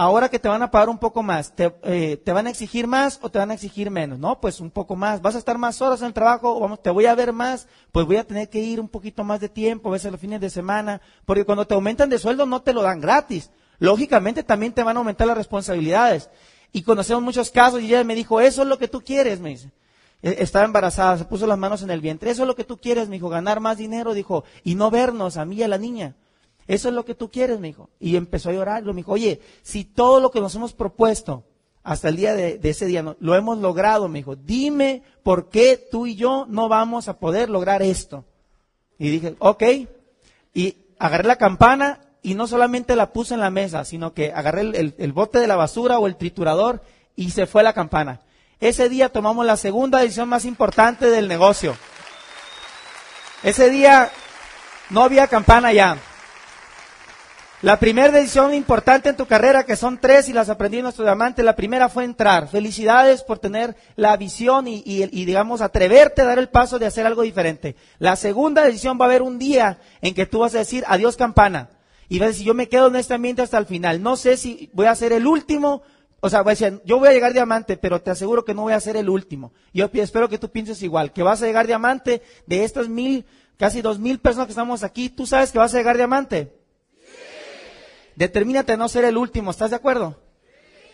ahora 0.02 0.30
que 0.30 0.40
te 0.40 0.50
van 0.50 0.64
a 0.64 0.72
pagar 0.72 0.90
un 0.90 0.98
poco 0.98 1.22
más, 1.22 1.54
eh, 1.84 2.18
te, 2.18 2.32
van 2.32 2.48
a 2.48 2.50
exigir 2.50 2.88
más 2.88 3.20
o 3.22 3.30
te 3.30 3.38
van 3.38 3.52
a 3.52 3.54
exigir 3.54 3.92
menos? 3.92 4.18
No, 4.18 4.42
pues 4.42 4.60
un 4.60 4.72
poco 4.72 4.96
más. 4.96 5.22
¿Vas 5.22 5.36
a 5.36 5.38
estar 5.38 5.60
más 5.60 5.80
horas 5.80 6.02
en 6.02 6.08
el 6.08 6.14
trabajo? 6.14 6.60
Vamos, 6.60 6.82
te 6.82 6.90
voy 6.90 7.06
a 7.06 7.14
ver 7.14 7.32
más, 7.34 7.68
pues 7.92 8.08
voy 8.08 8.18
a 8.18 8.24
tener 8.24 8.50
que 8.50 8.58
ir 8.58 8.80
un 8.80 8.90
poquito 8.90 9.24
más 9.24 9.40
de 9.40 9.48
tiempo, 9.48 9.90
a 9.90 9.92
veces 9.92 10.12
los 10.12 10.20
fines 10.20 10.42
de 10.42 10.50
semana, 10.50 11.02
porque 11.24 11.46
cuando 11.46 11.68
te 11.68 11.76
aumentan 11.76 12.10
de 12.10 12.18
sueldo 12.18 12.48
no 12.48 12.64
te 12.64 12.74
lo 12.74 12.82
dan 12.82 13.00
gratis. 13.00 13.52
Lógicamente 13.78 14.42
también 14.42 14.74
te 14.74 14.82
van 14.82 14.98
a 14.98 15.02
aumentar 15.02 15.28
las 15.28 15.38
responsabilidades. 15.38 16.32
Y 16.72 16.82
conocemos 16.82 17.22
muchos 17.22 17.52
casos 17.52 17.82
y 17.82 17.86
ella 17.86 18.04
me 18.04 18.16
dijo, 18.16 18.42
eso 18.42 18.64
es 18.64 18.68
lo 18.68 18.80
que 18.80 18.88
tú 18.88 19.02
quieres, 19.02 19.40
me 19.40 19.50
dice. 19.50 19.72
E, 20.24 20.38
estaba 20.40 20.66
embarazada, 20.66 21.20
se 21.20 21.26
puso 21.26 21.46
las 21.46 21.60
manos 21.60 21.84
en 21.84 21.92
el 21.92 22.02
vientre. 22.02 22.32
Eso 22.32 22.42
es 22.42 22.48
lo 22.48 22.56
que 22.56 22.64
tú 22.64 22.80
quieres, 22.80 23.08
me 23.08 23.18
dijo, 23.18 23.30
ganar 23.30 23.60
más 23.60 23.78
dinero, 23.78 24.16
dijo, 24.16 24.46
y 24.64 24.74
no 24.74 24.90
vernos 24.90 25.38
a 25.38 25.46
mí 25.46 25.58
y 25.58 25.64
a 25.64 25.68
la 25.68 25.78
niña. 25.78 26.16
Eso 26.68 26.90
es 26.90 26.96
lo 26.96 27.06
que 27.06 27.16
tú 27.16 27.30
quieres, 27.30 27.60
me 27.60 27.68
dijo. 27.68 27.90
Y 28.00 28.16
empezó 28.16 28.50
a 28.50 28.54
llorar. 28.54 28.84
Me 28.84 28.94
dijo, 28.94 29.12
oye, 29.12 29.42
si 29.62 29.84
todo 29.84 30.20
lo 30.20 30.32
que 30.32 30.40
nos 30.40 30.56
hemos 30.56 30.74
propuesto 30.74 31.44
hasta 31.84 32.10
el 32.10 32.16
día 32.16 32.34
de, 32.34 32.60
ese 32.64 32.86
día 32.86 33.16
lo 33.20 33.36
hemos 33.36 33.58
logrado, 33.58 34.08
me 34.08 34.20
dijo, 34.20 34.36
dime 34.36 35.02
por 35.24 35.50
qué 35.50 35.78
tú 35.78 36.06
y 36.08 36.16
yo 36.16 36.46
no 36.48 36.70
vamos 36.70 37.08
a 37.08 37.18
poder 37.18 37.50
lograr 37.50 37.82
esto. 37.82 38.26
Y 39.00 39.10
dije, 39.10 39.36
ok. 39.40 39.64
Y 40.54 40.78
agarré 41.00 41.28
la 41.28 41.38
campana 41.38 42.02
y 42.22 42.36
no 42.36 42.46
solamente 42.48 42.96
la 42.96 43.14
puse 43.14 43.34
en 43.34 43.40
la 43.40 43.50
mesa, 43.50 43.84
sino 43.84 44.14
que 44.14 44.32
agarré 44.32 44.62
el, 44.62 44.96
el 44.98 45.12
bote 45.12 45.40
de 45.40 45.48
la 45.48 45.56
basura 45.56 45.98
o 45.98 46.08
el 46.08 46.18
triturador 46.18 46.82
y 47.16 47.32
se 47.32 47.48
fue 47.48 47.64
la 47.64 47.74
campana. 47.74 48.22
Ese 48.60 48.90
día 48.90 49.10
tomamos 49.10 49.44
la 49.46 49.58
segunda 49.58 50.00
decisión 50.00 50.30
más 50.30 50.46
importante 50.46 51.10
del 51.10 51.28
negocio. 51.28 51.76
Ese 53.42 53.72
día 53.72 54.12
no 54.92 55.02
había 55.02 55.28
campana 55.28 55.74
ya. 55.74 55.98
La 57.62 57.78
primera 57.78 58.12
decisión 58.12 58.56
importante 58.56 59.10
en 59.10 59.16
tu 59.16 59.28
carrera, 59.28 59.66
que 59.66 59.76
son 59.76 60.00
tres 60.00 60.28
y 60.28 60.34
las 60.34 60.50
aprendí 60.50 60.78
en 60.78 60.84
nuestro 60.84 61.06
diamante, 61.06 61.44
la 61.44 61.56
primera 61.56 61.90
fue 61.90 62.06
entrar. 62.06 62.48
Felicidades 62.48 63.22
por 63.22 63.38
tener 63.38 63.76
la 63.96 64.18
visión 64.18 64.68
y, 64.68 64.82
y, 64.84 65.26
digamos, 65.26 65.62
atreverte 65.62 66.24
a 66.24 66.26
dar 66.26 66.40
el 66.40 66.50
paso 66.50 66.80
de 66.80 66.88
hacer 66.88 67.06
algo 67.06 67.22
diferente. 67.22 67.76
La 68.00 68.16
segunda 68.16 68.66
decisión 68.66 68.98
va 69.00 69.06
a 69.06 69.10
haber 69.10 69.22
un 69.22 69.38
día 69.38 69.78
en 70.02 70.16
que 70.16 70.26
tú 70.26 70.40
vas 70.40 70.56
a 70.56 70.58
decir, 70.58 70.84
adiós 70.88 71.18
campana. 71.18 71.70
Y 72.10 72.18
vas 72.18 72.26
a 72.26 72.32
decir, 72.32 72.48
yo 72.48 72.56
me 72.56 72.68
quedo 72.68 72.88
en 72.88 72.96
este 72.96 73.14
ambiente 73.14 73.44
hasta 73.44 73.60
el 73.60 73.68
final. 73.68 74.02
No 74.02 74.16
sé 74.16 74.38
si 74.38 74.72
voy 74.74 74.88
a 74.88 74.96
ser 74.96 75.14
el 75.14 75.28
último, 75.28 75.84
o 76.20 76.32
sea, 76.32 76.42
voy 76.42 76.54
a 76.54 76.56
decir, 76.56 76.82
yo 76.84 76.98
voy 76.98 77.10
a 77.10 77.14
llegar 77.14 77.32
diamante, 77.32 77.78
pero 77.78 78.02
te 78.02 78.10
aseguro 78.10 78.44
que 78.44 78.56
no 78.56 78.64
voy 78.64 78.74
a 78.74 78.80
ser 78.80 78.98
el 78.98 79.08
último. 79.08 79.54
Yo 79.72 79.88
espero 79.94 80.30
que 80.30 80.40
tú 80.40 80.50
pienses 80.50 80.82
igual, 80.82 81.14
que 81.14 81.22
vas 81.22 81.44
a 81.44 81.46
llegar 81.46 81.68
diamante 81.68 82.24
de 82.48 82.64
estas 82.64 82.90
mil, 82.90 83.24
casi 83.58 83.84
dos 83.84 84.00
mil 84.00 84.18
personas 84.18 84.48
que 84.48 84.54
estamos 84.54 84.84
aquí. 84.84 85.10
¿Tú 85.10 85.28
sabes 85.28 85.52
que 85.52 85.60
vas 85.60 85.76
a 85.76 85.78
llegar 85.78 85.96
diamante? 85.96 86.61
Determínate 88.22 88.78
no 88.78 88.88
ser 88.88 89.04
el 89.06 89.18
último, 89.18 89.50
¿estás 89.50 89.72
de 89.72 89.78
acuerdo? 89.78 90.16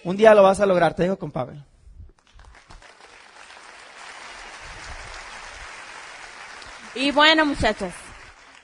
Un 0.05 0.15
día 0.15 0.33
lo 0.33 0.43
vas 0.43 0.61
a 0.61 0.65
lograr, 0.65 0.93
te 0.93 1.03
dejo 1.03 1.19
con 1.19 1.29
Pavel. 1.29 1.61
Y 6.95 7.11
bueno, 7.11 7.45
muchachos, 7.45 7.91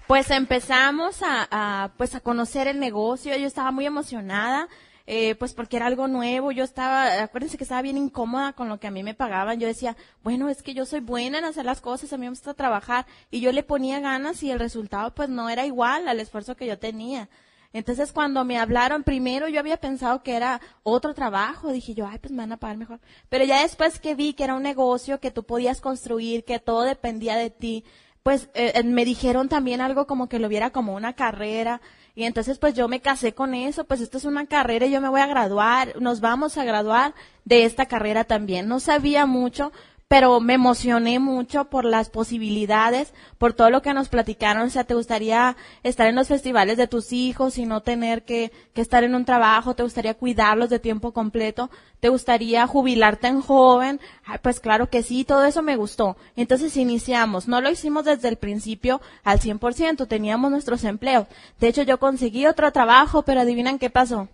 pues 0.08 0.32
empezamos 0.32 1.18
a, 1.24 1.92
pues 1.98 2.16
a 2.16 2.22
conocer 2.22 2.68
el 2.70 2.80
negocio. 2.80 3.36
Yo 3.36 3.48
estaba 3.48 3.72
muy 3.72 3.86
emocionada, 3.86 4.70
eh, 5.08 5.36
pues 5.36 5.54
porque 5.54 5.76
era 5.76 5.88
algo 5.88 6.08
nuevo. 6.08 6.54
Yo 6.54 6.64
estaba, 6.64 7.22
acuérdense 7.22 7.58
que 7.58 7.66
estaba 7.66 7.82
bien 7.82 7.98
incómoda 7.98 8.54
con 8.54 8.70
lo 8.70 8.80
que 8.80 8.88
a 8.88 8.92
mí 8.92 9.04
me 9.04 9.14
pagaban. 9.14 9.60
Yo 9.60 9.68
decía, 9.68 9.98
bueno, 10.24 10.48
es 10.48 10.64
que 10.64 10.74
yo 10.74 10.86
soy 10.86 11.02
buena 11.02 11.40
en 11.40 11.44
hacer 11.44 11.66
las 11.66 11.82
cosas, 11.82 12.14
a 12.14 12.18
mí 12.18 12.28
me 12.28 12.30
gusta 12.30 12.54
trabajar. 12.54 13.08
Y 13.30 13.42
yo 13.42 13.52
le 13.52 13.64
ponía 13.64 14.00
ganas 14.00 14.42
y 14.42 14.52
el 14.52 14.60
resultado 14.60 15.14
pues 15.14 15.28
no 15.28 15.50
era 15.50 15.66
igual 15.66 16.08
al 16.08 16.22
esfuerzo 16.22 16.56
que 16.56 16.66
yo 16.66 16.80
tenía. 16.80 17.28
Entonces 17.74 18.14
cuando 18.14 18.46
me 18.46 18.60
hablaron 18.60 19.04
primero 19.04 19.48
yo 19.48 19.60
había 19.60 19.78
pensado 19.78 20.22
que 20.22 20.36
era 20.36 20.62
otro 20.84 21.16
trabajo, 21.16 21.72
dije 21.72 21.96
yo, 21.96 22.08
ay, 22.08 22.20
pues 22.20 22.32
me 22.32 22.38
van 22.38 22.52
a 22.52 22.58
pagar 22.58 22.78
mejor. 22.78 23.00
Pero 23.30 23.44
ya 23.46 23.64
después 23.64 24.00
que 24.00 24.14
vi 24.14 24.34
que 24.34 24.44
era 24.44 24.54
un 24.54 24.64
negocio 24.64 25.20
que 25.20 25.32
tú 25.32 25.44
podías 25.44 25.82
construir, 25.82 26.46
que 26.46 26.60
todo 26.60 26.84
dependía 26.84 27.36
de 27.36 27.50
ti, 27.50 27.84
pues 28.22 28.50
eh, 28.54 28.74
eh, 28.76 28.84
me 28.84 29.06
dijeron 29.06 29.50
también 29.50 29.82
algo 29.82 30.08
como 30.08 30.30
que 30.30 30.40
lo 30.40 30.50
viera 30.50 30.70
como 30.70 30.94
una 30.94 31.14
carrera. 31.14 31.82
Y 32.16 32.26
entonces 32.26 32.60
pues 32.60 32.76
yo 32.76 32.88
me 32.88 33.02
casé 33.02 33.34
con 33.34 33.56
eso, 33.56 33.86
pues 33.86 34.00
esto 34.00 34.20
es 34.20 34.26
una 34.26 34.46
carrera 34.46 34.86
y 34.86 34.92
yo 34.92 35.02
me 35.02 35.10
voy 35.10 35.22
a 35.22 35.26
graduar, 35.26 36.00
nos 36.00 36.22
vamos 36.22 36.60
a 36.60 36.64
graduar 36.64 37.16
de 37.44 37.66
esta 37.66 37.88
carrera 37.88 38.24
también. 38.24 38.68
No 38.68 38.80
sabía 38.80 39.26
mucho, 39.26 39.72
pero 40.14 40.40
me 40.40 40.54
emocioné 40.54 41.18
mucho 41.18 41.66
por 41.66 41.86
las 41.86 42.12
posibilidades, 42.12 43.16
por 43.40 43.54
todo 43.54 43.72
lo 43.72 43.82
que 43.82 43.96
nos 43.96 44.10
platicaron. 44.10 44.68
O 44.68 44.70
sea, 44.70 44.84
te 44.84 44.94
gustaría 44.94 45.58
estar 45.82 46.06
en 46.06 46.14
los 46.14 46.28
festivales 46.28 46.78
de 46.78 46.86
tus 46.86 47.12
hijos 47.12 47.58
y 47.58 47.66
no 47.66 47.82
tener 47.82 48.22
que, 48.22 48.52
que 48.76 48.82
estar 48.82 49.04
en 49.04 49.16
un 49.16 49.26
trabajo, 49.26 49.74
te 49.74 49.82
gustaría 49.82 50.14
cuidarlos 50.14 50.70
de 50.70 50.78
tiempo 50.78 51.14
completo, 51.14 51.72
te 52.00 52.10
gustaría 52.10 52.68
jubilarte 52.68 53.26
en 53.26 53.42
joven. 53.42 54.00
pues 54.44 54.60
claro 54.60 54.88
que 54.88 55.02
sí, 55.02 55.24
todo 55.24 55.46
eso 55.46 55.64
me 55.64 55.78
gustó. 55.78 56.16
Entonces 56.36 56.78
iniciamos. 56.78 57.48
No 57.48 57.60
lo 57.60 57.72
hicimos 57.72 58.06
desde 58.06 58.28
el 58.28 58.38
principio 58.38 59.02
al 59.24 59.40
100%, 59.40 60.08
teníamos 60.08 60.52
nuestros 60.52 60.84
empleos. 60.84 61.26
De 61.60 61.70
hecho, 61.70 61.82
yo 61.82 61.98
conseguí 61.98 62.46
otro 62.46 62.72
trabajo, 62.72 63.24
pero 63.24 63.42
adivinan 63.42 63.80
qué 63.80 63.90
pasó 63.90 64.28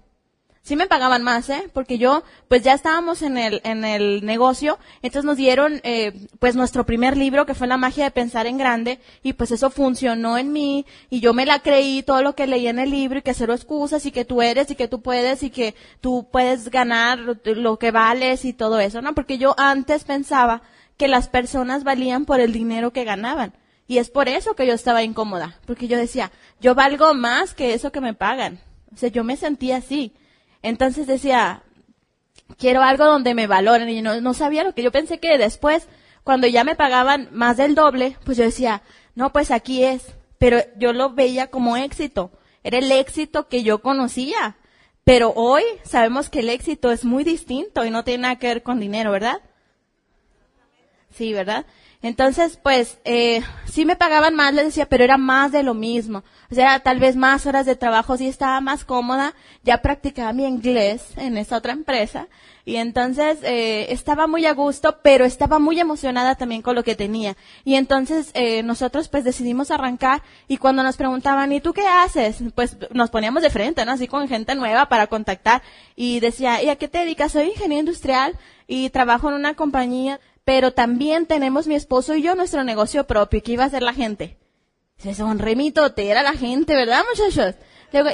sí 0.61 0.75
me 0.75 0.87
pagaban 0.87 1.23
más, 1.23 1.49
¿eh? 1.49 1.69
Porque 1.73 1.97
yo, 1.97 2.23
pues 2.47 2.63
ya 2.63 2.73
estábamos 2.73 3.21
en 3.21 3.37
el, 3.37 3.61
en 3.63 3.85
el 3.85 4.25
negocio, 4.25 4.77
entonces 5.01 5.25
nos 5.25 5.37
dieron, 5.37 5.81
eh, 5.83 6.27
pues 6.39 6.55
nuestro 6.55 6.85
primer 6.85 7.17
libro, 7.17 7.45
que 7.45 7.53
fue 7.53 7.67
La 7.67 7.77
magia 7.77 8.05
de 8.05 8.11
pensar 8.11 8.47
en 8.47 8.57
grande, 8.57 8.99
y 9.23 9.33
pues 9.33 9.51
eso 9.51 9.69
funcionó 9.69 10.37
en 10.37 10.51
mí, 10.51 10.85
y 11.09 11.19
yo 11.19 11.33
me 11.33 11.45
la 11.45 11.59
creí 11.59 12.03
todo 12.03 12.21
lo 12.21 12.35
que 12.35 12.47
leí 12.47 12.67
en 12.67 12.79
el 12.79 12.91
libro, 12.91 13.19
y 13.19 13.21
que 13.21 13.33
cero 13.33 13.53
excusas, 13.53 14.05
y 14.05 14.11
que 14.11 14.25
tú 14.25 14.41
eres, 14.41 14.69
y 14.71 14.75
que 14.75 14.87
tú 14.87 15.01
puedes, 15.01 15.43
y 15.43 15.49
que 15.49 15.75
tú 16.01 16.27
puedes 16.31 16.69
ganar 16.69 17.19
lo 17.19 17.79
que 17.79 17.91
vales, 17.91 18.45
y 18.45 18.53
todo 18.53 18.79
eso, 18.79 19.01
¿no? 19.01 19.15
Porque 19.15 19.37
yo 19.37 19.55
antes 19.57 20.03
pensaba 20.03 20.61
que 20.97 21.07
las 21.07 21.29
personas 21.29 21.83
valían 21.83 22.25
por 22.25 22.41
el 22.41 22.51
dinero 22.51 22.91
que 22.91 23.05
ganaban. 23.05 23.53
Y 23.87 23.97
es 23.97 24.11
por 24.11 24.29
eso 24.29 24.53
que 24.53 24.67
yo 24.67 24.73
estaba 24.73 25.01
incómoda, 25.01 25.57
porque 25.65 25.87
yo 25.87 25.97
decía, 25.97 26.31
yo 26.61 26.75
valgo 26.75 27.15
más 27.15 27.55
que 27.55 27.73
eso 27.73 27.91
que 27.91 28.01
me 28.01 28.13
pagan. 28.13 28.59
O 28.93 28.97
sea, 28.97 29.09
yo 29.09 29.23
me 29.23 29.35
sentía 29.35 29.77
así. 29.77 30.13
Entonces 30.61 31.07
decía, 31.07 31.63
quiero 32.57 32.81
algo 32.81 33.05
donde 33.05 33.33
me 33.33 33.47
valoren 33.47 33.89
y 33.89 34.01
no, 34.01 34.19
no 34.21 34.33
sabía 34.33 34.63
lo 34.63 34.73
que 34.73 34.83
yo 34.83 34.91
pensé 34.91 35.19
que 35.19 35.37
después, 35.37 35.87
cuando 36.23 36.47
ya 36.47 36.63
me 36.63 36.75
pagaban 36.75 37.29
más 37.31 37.57
del 37.57 37.75
doble, 37.75 38.17
pues 38.25 38.37
yo 38.37 38.43
decía, 38.43 38.81
no, 39.15 39.31
pues 39.31 39.51
aquí 39.51 39.83
es, 39.83 40.15
pero 40.37 40.59
yo 40.77 40.93
lo 40.93 41.13
veía 41.13 41.47
como 41.47 41.77
éxito, 41.77 42.31
era 42.63 42.77
el 42.77 42.91
éxito 42.91 43.47
que 43.47 43.63
yo 43.63 43.81
conocía. 43.81 44.57
Pero 45.03 45.33
hoy 45.35 45.63
sabemos 45.83 46.29
que 46.29 46.41
el 46.41 46.49
éxito 46.49 46.91
es 46.91 47.03
muy 47.03 47.23
distinto 47.23 47.83
y 47.83 47.89
no 47.89 48.03
tiene 48.03 48.23
nada 48.23 48.35
que 48.35 48.47
ver 48.47 48.61
con 48.61 48.79
dinero, 48.79 49.11
¿verdad? 49.11 49.41
Sí, 51.09 51.33
¿verdad? 51.33 51.65
Entonces, 52.01 52.57
pues, 52.63 52.97
eh, 53.03 53.41
sí 53.65 53.83
me 53.83 53.97
pagaban 53.97 54.33
más, 54.33 54.53
les 54.53 54.65
decía, 54.65 54.85
pero 54.85 55.03
era 55.03 55.17
más 55.17 55.51
de 55.51 55.63
lo 55.63 55.73
mismo. 55.73 56.23
O 56.49 56.55
sea, 56.55 56.79
tal 56.79 56.97
vez 56.97 57.17
más 57.17 57.45
horas 57.45 57.65
de 57.65 57.75
trabajo, 57.75 58.15
sí 58.15 58.29
estaba 58.29 58.61
más 58.61 58.85
cómoda, 58.85 59.33
ya 59.63 59.81
practicaba 59.81 60.31
mi 60.31 60.45
inglés 60.45 61.03
en 61.17 61.37
esa 61.37 61.57
otra 61.57 61.73
empresa. 61.73 62.29
Y 62.63 62.77
entonces, 62.77 63.39
eh, 63.43 63.87
estaba 63.89 64.27
muy 64.27 64.45
a 64.45 64.53
gusto, 64.53 64.99
pero 65.03 65.25
estaba 65.25 65.59
muy 65.59 65.77
emocionada 65.77 66.35
también 66.35 66.61
con 66.61 66.75
lo 66.75 66.83
que 66.83 66.95
tenía. 66.95 67.35
Y 67.65 67.75
entonces, 67.75 68.31
eh, 68.33 68.63
nosotros 68.63 69.09
pues 69.09 69.25
decidimos 69.25 69.69
arrancar 69.69 70.21
y 70.47 70.55
cuando 70.55 70.83
nos 70.83 70.95
preguntaban, 70.95 71.51
¿y 71.51 71.59
tú 71.59 71.73
qué 71.73 71.85
haces? 71.85 72.37
Pues 72.55 72.77
nos 72.91 73.09
poníamos 73.09 73.43
de 73.43 73.49
frente, 73.49 73.83
¿no? 73.83 73.91
Así 73.91 74.07
con 74.07 74.29
gente 74.29 74.55
nueva 74.55 74.87
para 74.87 75.07
contactar. 75.07 75.63
Y 75.97 76.21
decía, 76.21 76.63
¿y 76.63 76.69
a 76.69 76.77
qué 76.77 76.87
te 76.87 76.99
dedicas? 76.99 77.33
Soy 77.33 77.47
ingeniero 77.47 77.81
industrial 77.81 78.37
y 78.67 78.89
trabajo 78.91 79.29
en 79.29 79.35
una 79.35 79.55
compañía 79.55 80.19
pero 80.49 80.71
también 80.71 81.27
tenemos 81.27 81.67
mi 81.67 81.75
esposo 81.75 82.15
y 82.15 82.23
yo 82.23 82.33
nuestro 82.33 82.63
negocio 82.63 83.05
propio. 83.05 83.43
¿Qué 83.43 83.51
iba 83.51 83.65
a 83.65 83.67
hacer 83.67 83.83
la 83.83 83.93
gente? 83.93 84.35
Se 84.97 85.13
sonre 85.13 85.55
era 85.95 86.23
la 86.23 86.33
gente, 86.33 86.73
¿verdad, 86.73 87.03
muchachos? 87.07 87.53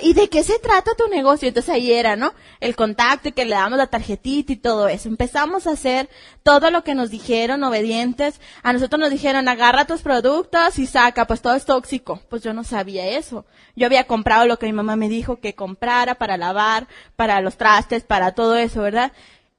¿y 0.01 0.13
de 0.13 0.29
qué 0.29 0.43
se 0.43 0.59
trata 0.59 0.95
tu 0.95 1.07
negocio? 1.07 1.47
Entonces 1.47 1.73
ahí 1.73 1.91
era, 1.91 2.15
¿no? 2.15 2.33
El 2.59 2.75
contacto 2.75 3.29
y 3.29 3.31
que 3.33 3.45
le 3.45 3.55
damos 3.55 3.77
la 3.77 3.87
tarjetita 3.87 4.53
y 4.53 4.55
todo 4.55 4.87
eso. 4.87 5.09
Empezamos 5.09 5.67
a 5.67 5.71
hacer 5.71 6.09
todo 6.43 6.71
lo 6.71 6.83
que 6.83 6.95
nos 6.95 7.09
dijeron, 7.09 7.63
obedientes. 7.63 8.39
A 8.63 8.71
nosotros 8.71 8.99
nos 8.99 9.11
dijeron, 9.11 9.47
agarra 9.47 9.85
tus 9.85 10.01
productos 10.01 10.79
y 10.79 10.85
saca, 10.87 11.27
pues 11.27 11.41
todo 11.41 11.55
es 11.55 11.65
tóxico. 11.65 12.21
Pues 12.29 12.41
yo 12.43 12.53
no 12.53 12.63
sabía 12.63 13.05
eso. 13.17 13.45
Yo 13.75 13.85
había 13.85 14.07
comprado 14.07 14.45
lo 14.45 14.57
que 14.57 14.65
mi 14.65 14.73
mamá 14.73 14.95
me 14.95 15.09
dijo 15.09 15.41
que 15.41 15.55
comprara 15.55 16.15
para 16.15 16.37
lavar, 16.37 16.87
para 17.15 17.41
los 17.41 17.57
trastes, 17.57 18.03
para 18.03 18.33
todo 18.33 18.55
eso, 18.55 18.81
¿verdad? 18.81 19.11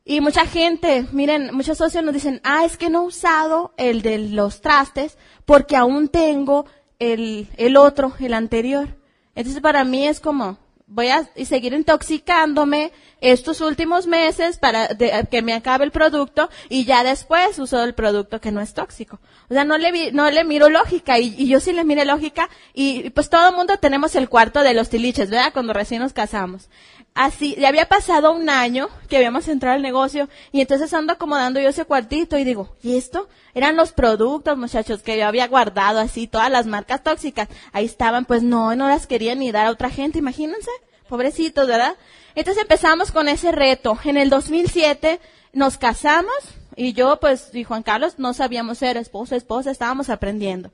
Y 0.09 0.21
mucha 0.21 0.47
gente, 0.47 1.05
miren, 1.11 1.53
muchos 1.53 1.79
socios 1.79 2.05
nos 2.05 2.15
dicen, 2.15 2.41
ah, 2.45 2.65
es 2.65 2.77
que 2.77 2.91
no 2.91 3.03
he 3.03 3.07
usado 3.07 3.75
el 3.77 4.03
de 4.03 4.19
los 4.19 4.61
trastes 4.61 5.19
porque 5.45 5.75
aún 5.75 6.07
tengo 6.07 6.65
el, 7.01 7.49
el 7.57 7.77
otro, 7.77 8.15
el 8.21 8.33
anterior. 8.33 8.97
Entonces 9.35 9.61
para 9.61 9.83
mí 9.83 10.07
es 10.07 10.21
como, 10.21 10.59
voy 10.87 11.09
a 11.09 11.29
seguir 11.45 11.73
intoxicándome 11.73 12.93
estos 13.21 13.61
últimos 13.61 14.07
meses 14.07 14.59
para 14.59 14.89
que 14.97 15.43
me 15.43 15.55
acabe 15.55 15.85
el 15.85 15.91
producto 15.91 16.51
y 16.69 16.85
ya 16.85 17.03
después 17.03 17.59
uso 17.59 17.83
el 17.83 17.95
producto 17.95 18.41
que 18.41 18.53
no 18.53 18.61
es 18.61 18.75
tóxico. 18.75 19.19
O 19.51 19.55
sea, 19.55 19.65
no 19.65 19.77
le, 19.77 20.13
no 20.13 20.31
le 20.31 20.45
miro 20.45 20.69
lógica 20.69 21.19
y, 21.19 21.35
y 21.37 21.49
yo 21.49 21.59
sí 21.59 21.73
le 21.73 21.83
mire 21.83 22.05
lógica 22.05 22.49
y, 22.73 23.11
pues 23.11 23.29
todo 23.29 23.49
el 23.49 23.57
mundo 23.57 23.79
tenemos 23.79 24.15
el 24.15 24.29
cuarto 24.29 24.63
de 24.63 24.75
los 24.75 24.89
tiliches, 24.89 25.31
¿verdad? 25.31 25.53
Cuando 25.53 25.73
recién 25.73 26.01
nos 26.01 26.13
casamos 26.13 26.69
así, 27.17 27.57
ya 27.59 27.69
había 27.69 27.89
pasado 27.89 28.33
un 28.33 28.49
año 28.49 28.89
que 29.09 29.17
habíamos 29.17 29.49
entrado 29.49 29.75
al 29.75 29.83
negocio 29.83 30.29
y 30.53 30.61
entonces 30.61 30.95
ando 30.95 31.15
acomodando 31.15 31.59
yo 31.59 31.71
ese 31.71 31.85
cuartito 31.85 32.39
y 32.39 32.45
digo, 32.45 32.77
¿y 32.83 32.97
esto? 32.97 33.29
Eran 33.55 33.75
los 33.75 33.93
productos, 33.93 34.57
muchachos, 34.57 35.03
que 35.03 35.19
yo 35.19 35.27
había 35.27 35.49
guardado 35.49 35.99
así, 35.99 36.29
todas 36.29 36.51
las 36.51 36.67
marcas 36.67 37.03
tóxicas. 37.03 37.49
Ahí 37.73 37.87
estaban, 37.87 38.27
pues 38.27 38.43
no, 38.43 38.77
no 38.77 38.89
las 38.89 39.07
quería 39.07 39.35
ni 39.35 39.51
dar 39.51 39.67
a 39.67 39.71
otra 39.71 39.91
gente, 39.91 40.19
imagínense. 40.19 40.71
Pobrecitos, 41.09 41.67
¿verdad? 41.67 41.97
Entonces 42.35 42.63
empezamos 42.63 43.11
con 43.11 43.29
ese 43.29 43.51
reto. 43.51 43.99
En 44.05 44.17
el 44.17 44.29
2007 44.29 45.21
nos 45.53 45.79
casamos 45.79 46.35
y 46.77 46.93
yo, 46.93 47.19
pues, 47.19 47.51
y 47.55 47.65
Juan 47.65 47.83
Carlos 47.83 48.19
no 48.19 48.35
sabíamos 48.35 48.79
ser 48.79 48.99
esposo, 48.99 49.35
esposa, 49.35 49.71
estábamos 49.71 50.11
aprendiendo. 50.11 50.71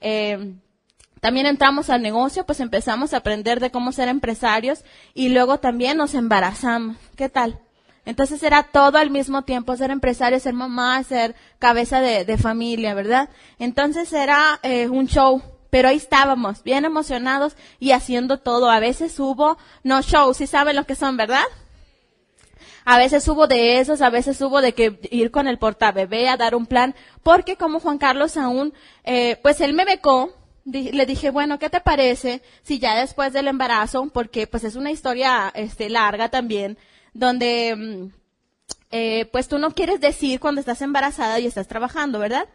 Eh, 0.00 0.54
también 1.26 1.46
entramos 1.46 1.90
al 1.90 2.02
negocio, 2.02 2.46
pues 2.46 2.60
empezamos 2.60 3.12
a 3.12 3.16
aprender 3.16 3.58
de 3.58 3.72
cómo 3.72 3.90
ser 3.90 4.06
empresarios 4.06 4.84
y 5.12 5.30
luego 5.30 5.58
también 5.58 5.96
nos 5.96 6.14
embarazamos. 6.14 6.98
¿Qué 7.16 7.28
tal? 7.28 7.58
Entonces 8.04 8.44
era 8.44 8.62
todo 8.62 8.98
al 8.98 9.10
mismo 9.10 9.42
tiempo, 9.42 9.76
ser 9.76 9.90
empresario, 9.90 10.38
ser 10.38 10.52
mamá, 10.52 11.02
ser 11.02 11.34
cabeza 11.58 12.00
de, 12.00 12.38
familia, 12.38 12.94
¿verdad? 12.94 13.28
Entonces 13.58 14.12
era 14.12 14.60
eh, 14.62 14.88
un 14.88 15.08
show, 15.08 15.42
pero 15.68 15.88
ahí 15.88 15.96
estábamos, 15.96 16.62
bien 16.62 16.84
emocionados 16.84 17.56
y 17.80 17.90
haciendo 17.90 18.38
todo. 18.38 18.70
A 18.70 18.78
veces 18.78 19.18
hubo, 19.18 19.58
no 19.82 20.02
shows, 20.02 20.36
si 20.36 20.46
saben 20.46 20.76
lo 20.76 20.84
que 20.84 20.94
son, 20.94 21.16
¿verdad? 21.16 21.42
A 22.84 22.98
veces 22.98 23.26
hubo 23.26 23.48
de 23.48 23.80
esos, 23.80 24.00
a 24.00 24.10
veces 24.10 24.40
hubo 24.42 24.60
de 24.60 24.74
que 24.74 25.00
ir 25.10 25.32
con 25.32 25.48
el 25.48 25.58
portabebé 25.58 26.28
a 26.28 26.36
dar 26.36 26.54
un 26.54 26.66
plan, 26.66 26.94
porque 27.24 27.56
como 27.56 27.80
Juan 27.80 27.98
Carlos 27.98 28.36
aún, 28.36 28.72
eh, 29.02 29.40
pues 29.42 29.60
él 29.60 29.72
me 29.72 29.84
becó, 29.84 30.32
le 30.66 31.06
dije, 31.06 31.30
bueno, 31.30 31.58
¿qué 31.58 31.70
te 31.70 31.80
parece 31.80 32.42
si 32.62 32.78
ya 32.78 32.98
después 32.98 33.32
del 33.32 33.48
embarazo, 33.48 34.10
porque 34.12 34.46
pues 34.46 34.64
es 34.64 34.74
una 34.74 34.90
historia 34.90 35.52
este, 35.54 35.88
larga 35.88 36.28
también, 36.28 36.76
donde 37.14 37.74
mm, 37.76 38.10
eh, 38.90 39.26
pues 39.32 39.48
tú 39.48 39.58
no 39.58 39.70
quieres 39.72 40.00
decir 40.00 40.40
cuando 40.40 40.60
estás 40.60 40.82
embarazada 40.82 41.38
y 41.38 41.46
estás 41.46 41.68
trabajando, 41.68 42.18
¿verdad? 42.18 42.48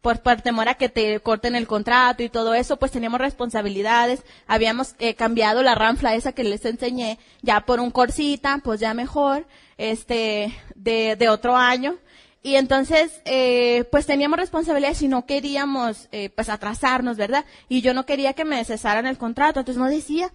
Por, 0.00 0.20
por 0.20 0.40
temor 0.40 0.68
a 0.68 0.74
que 0.74 0.88
te 0.88 1.20
corten 1.20 1.54
el 1.54 1.68
contrato 1.68 2.24
y 2.24 2.28
todo 2.28 2.54
eso, 2.54 2.76
pues 2.76 2.90
teníamos 2.90 3.20
responsabilidades, 3.20 4.24
habíamos 4.48 4.96
eh, 4.98 5.14
cambiado 5.14 5.62
la 5.62 5.76
ranfla 5.76 6.16
esa 6.16 6.32
que 6.32 6.42
les 6.42 6.64
enseñé 6.64 7.20
ya 7.42 7.60
por 7.60 7.78
un 7.78 7.92
corsita, 7.92 8.60
pues 8.64 8.80
ya 8.80 8.94
mejor, 8.94 9.46
este, 9.78 10.52
de, 10.74 11.14
de 11.14 11.28
otro 11.28 11.56
año. 11.56 11.98
Y 12.42 12.56
entonces, 12.56 13.22
eh, 13.24 13.84
pues 13.92 14.06
teníamos 14.06 14.38
responsabilidades 14.38 15.00
y 15.02 15.08
no 15.08 15.26
queríamos, 15.26 16.08
eh, 16.10 16.28
pues 16.30 16.48
atrasarnos, 16.48 17.16
¿verdad? 17.16 17.44
Y 17.68 17.82
yo 17.82 17.94
no 17.94 18.04
quería 18.04 18.32
que 18.32 18.44
me 18.44 18.64
cesaran 18.64 19.06
el 19.06 19.16
contrato, 19.16 19.60
entonces 19.60 19.80
no 19.80 19.88
decía. 19.88 20.32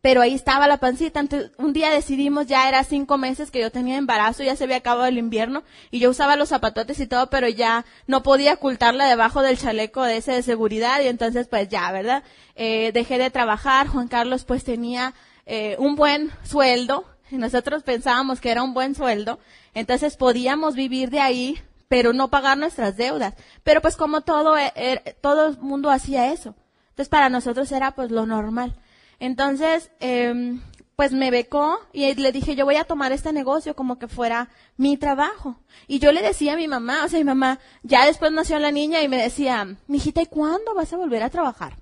Pero 0.00 0.20
ahí 0.20 0.34
estaba 0.34 0.68
la 0.68 0.76
pancita. 0.76 1.18
Entonces, 1.18 1.50
un 1.58 1.72
día 1.72 1.90
decidimos, 1.90 2.46
ya 2.46 2.68
era 2.68 2.84
cinco 2.84 3.18
meses 3.18 3.50
que 3.50 3.60
yo 3.60 3.72
tenía 3.72 3.96
embarazo, 3.96 4.44
ya 4.44 4.54
se 4.54 4.62
había 4.62 4.76
acabado 4.76 5.06
el 5.06 5.18
invierno, 5.18 5.64
y 5.90 5.98
yo 5.98 6.10
usaba 6.10 6.36
los 6.36 6.50
zapatotes 6.50 7.00
y 7.00 7.08
todo, 7.08 7.28
pero 7.30 7.48
ya 7.48 7.84
no 8.06 8.22
podía 8.22 8.54
ocultarla 8.54 9.08
debajo 9.08 9.42
del 9.42 9.58
chaleco 9.58 10.04
de 10.04 10.18
ese 10.18 10.32
de 10.32 10.42
seguridad, 10.44 11.00
y 11.02 11.08
entonces 11.08 11.48
pues 11.48 11.68
ya, 11.68 11.90
¿verdad? 11.90 12.22
Eh, 12.54 12.92
dejé 12.92 13.18
de 13.18 13.30
trabajar, 13.30 13.88
Juan 13.88 14.06
Carlos 14.06 14.44
pues 14.44 14.62
tenía 14.62 15.14
eh, 15.46 15.74
un 15.80 15.96
buen 15.96 16.30
sueldo, 16.44 17.04
nosotros 17.30 17.82
pensábamos 17.82 18.40
que 18.40 18.50
era 18.50 18.62
un 18.62 18.74
buen 18.74 18.94
sueldo, 18.94 19.40
entonces 19.78 20.16
podíamos 20.16 20.74
vivir 20.74 21.10
de 21.10 21.20
ahí, 21.20 21.60
pero 21.88 22.12
no 22.12 22.28
pagar 22.28 22.58
nuestras 22.58 22.96
deudas. 22.96 23.34
Pero 23.62 23.80
pues 23.80 23.96
como 23.96 24.22
todo, 24.22 24.56
e, 24.56 24.72
er, 24.74 25.16
todo 25.20 25.48
el 25.48 25.58
mundo 25.58 25.90
hacía 25.90 26.32
eso. 26.32 26.54
Entonces 26.90 27.08
para 27.08 27.28
nosotros 27.28 27.70
era 27.72 27.92
pues 27.92 28.10
lo 28.10 28.26
normal. 28.26 28.76
Entonces, 29.20 29.90
eh, 30.00 30.58
pues 30.98 31.12
me 31.12 31.30
becó 31.30 31.78
y 31.92 32.12
le 32.14 32.32
dije, 32.32 32.56
yo 32.56 32.64
voy 32.64 32.74
a 32.74 32.82
tomar 32.82 33.12
este 33.12 33.32
negocio 33.32 33.76
como 33.76 34.00
que 34.00 34.08
fuera 34.08 34.48
mi 34.76 34.96
trabajo. 34.96 35.60
Y 35.86 36.00
yo 36.00 36.10
le 36.10 36.22
decía 36.22 36.54
a 36.54 36.56
mi 36.56 36.66
mamá, 36.66 37.04
o 37.04 37.08
sea, 37.08 37.20
mi 37.20 37.24
mamá, 37.24 37.60
ya 37.84 38.04
después 38.04 38.32
nació 38.32 38.58
la 38.58 38.72
niña 38.72 39.00
y 39.02 39.08
me 39.08 39.22
decía, 39.22 39.76
mijita, 39.86 40.22
¿y 40.22 40.26
cuándo 40.26 40.74
vas 40.74 40.92
a 40.92 40.96
volver 40.96 41.22
a 41.22 41.30
trabajar? 41.30 41.76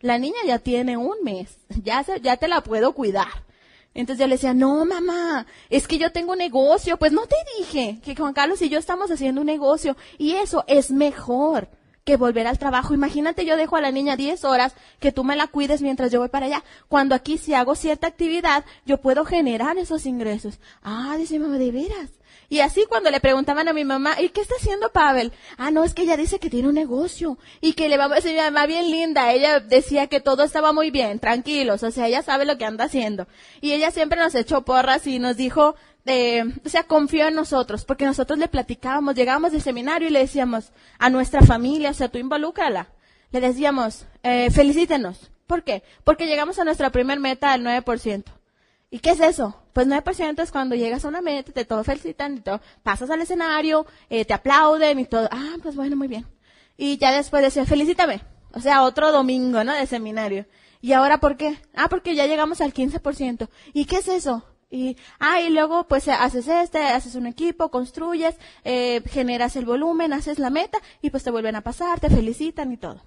La 0.00 0.18
niña 0.18 0.38
ya 0.44 0.58
tiene 0.58 0.96
un 0.96 1.14
mes, 1.22 1.58
ya, 1.84 2.02
se, 2.02 2.20
ya 2.20 2.38
te 2.38 2.48
la 2.48 2.60
puedo 2.60 2.92
cuidar. 2.92 3.45
Entonces 3.96 4.20
yo 4.20 4.26
le 4.26 4.34
decía, 4.34 4.52
no, 4.52 4.84
mamá, 4.84 5.46
es 5.70 5.88
que 5.88 5.96
yo 5.96 6.12
tengo 6.12 6.32
un 6.32 6.38
negocio. 6.38 6.98
Pues 6.98 7.12
no 7.12 7.26
te 7.26 7.36
dije 7.58 7.98
que 8.04 8.14
Juan 8.14 8.34
Carlos 8.34 8.60
y 8.60 8.68
yo 8.68 8.78
estamos 8.78 9.10
haciendo 9.10 9.40
un 9.40 9.46
negocio 9.46 9.96
y 10.18 10.32
eso 10.32 10.64
es 10.66 10.90
mejor 10.90 11.68
que 12.04 12.16
volver 12.16 12.46
al 12.46 12.58
trabajo. 12.58 12.94
Imagínate, 12.94 13.46
yo 13.46 13.56
dejo 13.56 13.74
a 13.76 13.80
la 13.80 13.90
niña 13.90 14.14
10 14.16 14.44
horas, 14.44 14.74
que 15.00 15.12
tú 15.12 15.24
me 15.24 15.34
la 15.34 15.48
cuides 15.48 15.80
mientras 15.80 16.12
yo 16.12 16.20
voy 16.20 16.28
para 16.28 16.46
allá. 16.46 16.62
Cuando 16.88 17.14
aquí 17.14 17.38
si 17.38 17.54
hago 17.54 17.74
cierta 17.74 18.06
actividad, 18.06 18.64
yo 18.84 18.98
puedo 18.98 19.24
generar 19.24 19.78
esos 19.78 20.06
ingresos. 20.06 20.60
Ah, 20.82 21.16
dice 21.18 21.38
mamá, 21.38 21.58
de 21.58 21.72
veras. 21.72 22.10
Y 22.48 22.60
así 22.60 22.84
cuando 22.88 23.10
le 23.10 23.20
preguntaban 23.20 23.68
a 23.68 23.72
mi 23.72 23.84
mamá, 23.84 24.20
¿y 24.20 24.28
qué 24.28 24.40
está 24.40 24.54
haciendo 24.58 24.90
Pavel? 24.90 25.32
Ah, 25.56 25.70
no, 25.70 25.84
es 25.84 25.94
que 25.94 26.02
ella 26.02 26.16
dice 26.16 26.38
que 26.38 26.50
tiene 26.50 26.68
un 26.68 26.74
negocio 26.74 27.38
y 27.60 27.72
que 27.72 27.88
le 27.88 27.96
va 27.96 28.04
a 28.04 28.20
mi 28.20 28.36
mamá 28.36 28.66
bien 28.66 28.90
linda. 28.90 29.32
Ella 29.32 29.60
decía 29.60 30.06
que 30.06 30.20
todo 30.20 30.44
estaba 30.44 30.72
muy 30.72 30.90
bien, 30.90 31.18
tranquilos, 31.18 31.82
o 31.82 31.90
sea, 31.90 32.06
ella 32.06 32.22
sabe 32.22 32.44
lo 32.44 32.58
que 32.58 32.64
anda 32.64 32.84
haciendo. 32.84 33.26
Y 33.60 33.72
ella 33.72 33.90
siempre 33.90 34.20
nos 34.20 34.34
echó 34.34 34.64
porras 34.64 35.06
y 35.06 35.18
nos 35.18 35.36
dijo, 35.36 35.74
eh, 36.06 36.44
o 36.64 36.68
sea, 36.68 36.84
confió 36.84 37.28
en 37.28 37.34
nosotros, 37.34 37.84
porque 37.84 38.04
nosotros 38.04 38.38
le 38.38 38.48
platicábamos, 38.48 39.14
llegábamos 39.14 39.52
del 39.52 39.62
seminario 39.62 40.08
y 40.08 40.12
le 40.12 40.20
decíamos 40.20 40.72
a 40.98 41.10
nuestra 41.10 41.42
familia, 41.42 41.90
o 41.90 41.94
sea, 41.94 42.08
tú 42.08 42.18
involúcrala. 42.18 42.88
Le 43.32 43.40
decíamos, 43.40 44.06
eh, 44.22 44.50
felicítenos. 44.50 45.30
¿Por 45.46 45.62
qué? 45.62 45.82
Porque 46.04 46.26
llegamos 46.26 46.58
a 46.58 46.64
nuestra 46.64 46.90
primer 46.90 47.20
meta 47.20 47.52
del 47.52 47.64
9%. 47.64 48.24
¿Y 48.90 49.00
qué 49.00 49.10
es 49.10 49.20
eso? 49.20 49.62
Pues 49.72 49.88
9% 49.88 50.42
es 50.42 50.52
cuando 50.52 50.74
llegas 50.74 51.04
a 51.04 51.08
una 51.08 51.20
meta, 51.20 51.52
te 51.52 51.64
todo 51.64 51.82
felicitan 51.84 52.36
y 52.36 52.40
todo, 52.40 52.60
pasas 52.82 53.10
al 53.10 53.20
escenario, 53.20 53.86
eh, 54.08 54.24
te 54.24 54.34
aplauden 54.34 54.98
y 55.00 55.06
todo. 55.06 55.28
Ah, 55.30 55.56
pues 55.62 55.74
bueno, 55.74 55.96
muy 55.96 56.08
bien. 56.08 56.26
Y 56.76 56.98
ya 56.98 57.12
después 57.12 57.42
decía, 57.42 57.66
felicítame. 57.66 58.20
O 58.52 58.60
sea, 58.60 58.84
otro 58.84 59.12
domingo, 59.12 59.64
¿no? 59.64 59.74
De 59.74 59.86
seminario. 59.86 60.46
¿Y 60.80 60.92
ahora 60.92 61.18
por 61.18 61.36
qué? 61.36 61.58
Ah, 61.74 61.88
porque 61.88 62.14
ya 62.14 62.26
llegamos 62.26 62.60
al 62.60 62.72
15%. 62.72 63.48
¿Y 63.72 63.86
qué 63.86 63.96
es 63.96 64.08
eso? 64.08 64.44
Y, 64.70 64.96
ah, 65.18 65.40
y 65.40 65.50
luego 65.50 65.86
pues 65.86 66.08
haces 66.08 66.48
este, 66.48 66.78
haces 66.78 67.14
un 67.14 67.26
equipo, 67.26 67.70
construyes, 67.70 68.36
eh, 68.64 69.02
generas 69.06 69.56
el 69.56 69.64
volumen, 69.64 70.12
haces 70.12 70.38
la 70.38 70.50
meta 70.50 70.78
y 71.02 71.10
pues 71.10 71.22
te 71.22 71.30
vuelven 71.30 71.56
a 71.56 71.62
pasar, 71.62 72.00
te 72.00 72.10
felicitan 72.10 72.72
y 72.72 72.76
todo. 72.76 73.02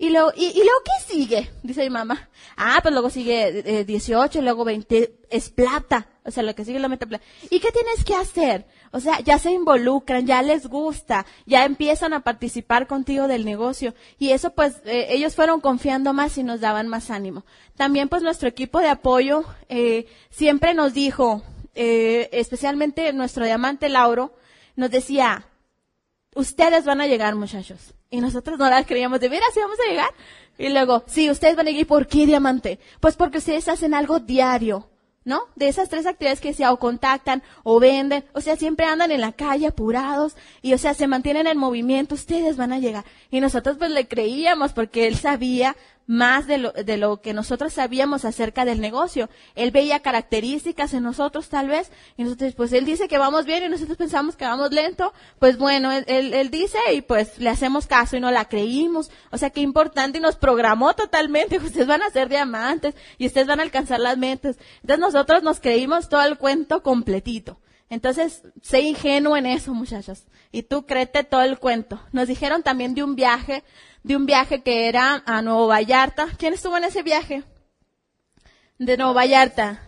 Y 0.00 0.08
luego, 0.08 0.32
y, 0.34 0.54
luego, 0.54 0.80
¿qué 0.82 1.12
sigue? 1.12 1.50
Dice 1.62 1.82
mi 1.82 1.90
mamá. 1.90 2.30
Ah, 2.56 2.78
pues 2.80 2.94
luego 2.94 3.10
sigue 3.10 3.80
eh, 3.80 3.84
18, 3.84 4.40
luego 4.40 4.64
20, 4.64 5.14
es 5.28 5.50
plata. 5.50 6.08
O 6.24 6.30
sea, 6.30 6.42
lo 6.42 6.54
que 6.54 6.64
sigue 6.64 6.78
la 6.78 6.88
meta 6.88 7.04
plata. 7.04 7.22
¿Y 7.50 7.60
qué 7.60 7.70
tienes 7.70 8.02
que 8.02 8.14
hacer? 8.14 8.64
O 8.92 9.00
sea, 9.00 9.20
ya 9.20 9.38
se 9.38 9.50
involucran, 9.50 10.26
ya 10.26 10.40
les 10.40 10.68
gusta, 10.68 11.26
ya 11.44 11.66
empiezan 11.66 12.14
a 12.14 12.20
participar 12.20 12.86
contigo 12.86 13.28
del 13.28 13.44
negocio. 13.44 13.92
Y 14.18 14.30
eso 14.30 14.54
pues, 14.54 14.80
eh, 14.86 15.08
ellos 15.10 15.34
fueron 15.34 15.60
confiando 15.60 16.14
más 16.14 16.38
y 16.38 16.44
nos 16.44 16.62
daban 16.62 16.88
más 16.88 17.10
ánimo. 17.10 17.44
También 17.76 18.08
pues 18.08 18.22
nuestro 18.22 18.48
equipo 18.48 18.80
de 18.80 18.88
apoyo, 18.88 19.44
eh, 19.68 20.06
siempre 20.30 20.72
nos 20.72 20.94
dijo, 20.94 21.42
eh, 21.74 22.30
especialmente 22.32 23.12
nuestro 23.12 23.44
diamante 23.44 23.90
Lauro, 23.90 24.34
nos 24.76 24.90
decía, 24.90 25.44
ustedes 26.34 26.86
van 26.86 27.02
a 27.02 27.06
llegar 27.06 27.34
muchachos. 27.34 27.92
Y 28.10 28.20
nosotros 28.20 28.58
no 28.58 28.68
las 28.68 28.86
creíamos 28.86 29.20
de 29.20 29.28
veras, 29.28 29.48
sí 29.54 29.60
vamos 29.60 29.78
a 29.78 29.90
llegar. 29.90 30.10
Y 30.58 30.68
luego, 30.68 31.04
sí, 31.06 31.30
ustedes 31.30 31.56
van 31.56 31.68
a. 31.68 31.70
¿Y 31.70 31.84
por 31.84 32.06
qué 32.06 32.26
diamante? 32.26 32.78
Pues 33.00 33.16
porque 33.16 33.38
ustedes 33.38 33.68
hacen 33.68 33.94
algo 33.94 34.18
diario. 34.18 34.90
¿no? 35.24 35.42
De 35.54 35.68
esas 35.68 35.88
tres 35.88 36.06
actividades 36.06 36.40
que 36.40 36.48
decía, 36.48 36.72
o 36.72 36.78
contactan, 36.78 37.42
o 37.62 37.78
venden, 37.78 38.24
o 38.32 38.40
sea, 38.40 38.56
siempre 38.56 38.86
andan 38.86 39.10
en 39.10 39.20
la 39.20 39.32
calle 39.32 39.66
apurados, 39.66 40.34
y 40.62 40.72
o 40.72 40.78
sea, 40.78 40.94
se 40.94 41.06
mantienen 41.06 41.46
en 41.46 41.58
movimiento, 41.58 42.14
ustedes 42.14 42.56
van 42.56 42.72
a 42.72 42.78
llegar. 42.78 43.04
Y 43.30 43.40
nosotros 43.40 43.76
pues 43.78 43.90
le 43.90 44.08
creíamos 44.08 44.72
porque 44.72 45.06
él 45.06 45.16
sabía 45.16 45.76
más 46.10 46.48
de 46.48 46.58
lo, 46.58 46.72
de 46.72 46.96
lo 46.96 47.20
que 47.20 47.32
nosotros 47.32 47.72
sabíamos 47.72 48.24
acerca 48.24 48.64
del 48.64 48.80
negocio. 48.80 49.30
Él 49.54 49.70
veía 49.70 50.00
características 50.00 50.92
en 50.92 51.04
nosotros 51.04 51.48
tal 51.48 51.68
vez, 51.68 51.92
y 52.16 52.24
nosotros, 52.24 52.54
pues 52.56 52.72
él 52.72 52.84
dice 52.84 53.06
que 53.06 53.16
vamos 53.16 53.44
bien 53.44 53.62
y 53.62 53.68
nosotros 53.68 53.96
pensamos 53.96 54.34
que 54.34 54.44
vamos 54.44 54.72
lento, 54.72 55.12
pues 55.38 55.56
bueno, 55.56 55.92
él, 55.92 56.04
él, 56.08 56.50
dice 56.50 56.78
y 56.92 57.02
pues 57.02 57.38
le 57.38 57.48
hacemos 57.48 57.86
caso 57.86 58.16
y 58.16 58.20
no 58.20 58.32
la 58.32 58.46
creímos. 58.46 59.08
O 59.30 59.38
sea, 59.38 59.50
qué 59.50 59.60
importante 59.60 60.18
y 60.18 60.20
nos 60.20 60.34
programó 60.34 60.94
totalmente, 60.94 61.58
ustedes 61.64 61.86
van 61.86 62.02
a 62.02 62.10
ser 62.10 62.28
diamantes 62.28 62.96
y 63.16 63.28
ustedes 63.28 63.46
van 63.46 63.60
a 63.60 63.62
alcanzar 63.62 64.00
las 64.00 64.18
metas. 64.18 64.56
Entonces 64.80 64.98
nosotros 64.98 65.44
nos 65.44 65.60
creímos 65.60 66.08
todo 66.08 66.22
el 66.22 66.38
cuento 66.38 66.82
completito. 66.82 67.60
Entonces, 67.88 68.42
sé 68.62 68.80
ingenuo 68.82 69.36
en 69.36 69.46
eso, 69.46 69.74
muchachos. 69.74 70.24
Y 70.52 70.62
tú 70.62 70.86
créete 70.86 71.24
todo 71.24 71.42
el 71.42 71.58
cuento. 71.58 72.00
Nos 72.12 72.28
dijeron 72.28 72.62
también 72.62 72.94
de 72.94 73.02
un 73.02 73.16
viaje 73.16 73.64
de 74.02 74.16
un 74.16 74.26
viaje 74.26 74.62
que 74.62 74.88
era 74.88 75.22
a 75.26 75.42
Nuevo 75.42 75.66
Vallarta. 75.66 76.28
¿Quién 76.38 76.54
estuvo 76.54 76.76
en 76.76 76.84
ese 76.84 77.02
viaje? 77.02 77.44
De 78.78 78.96
Nuevo 78.96 79.14
Vallarta. 79.14 79.86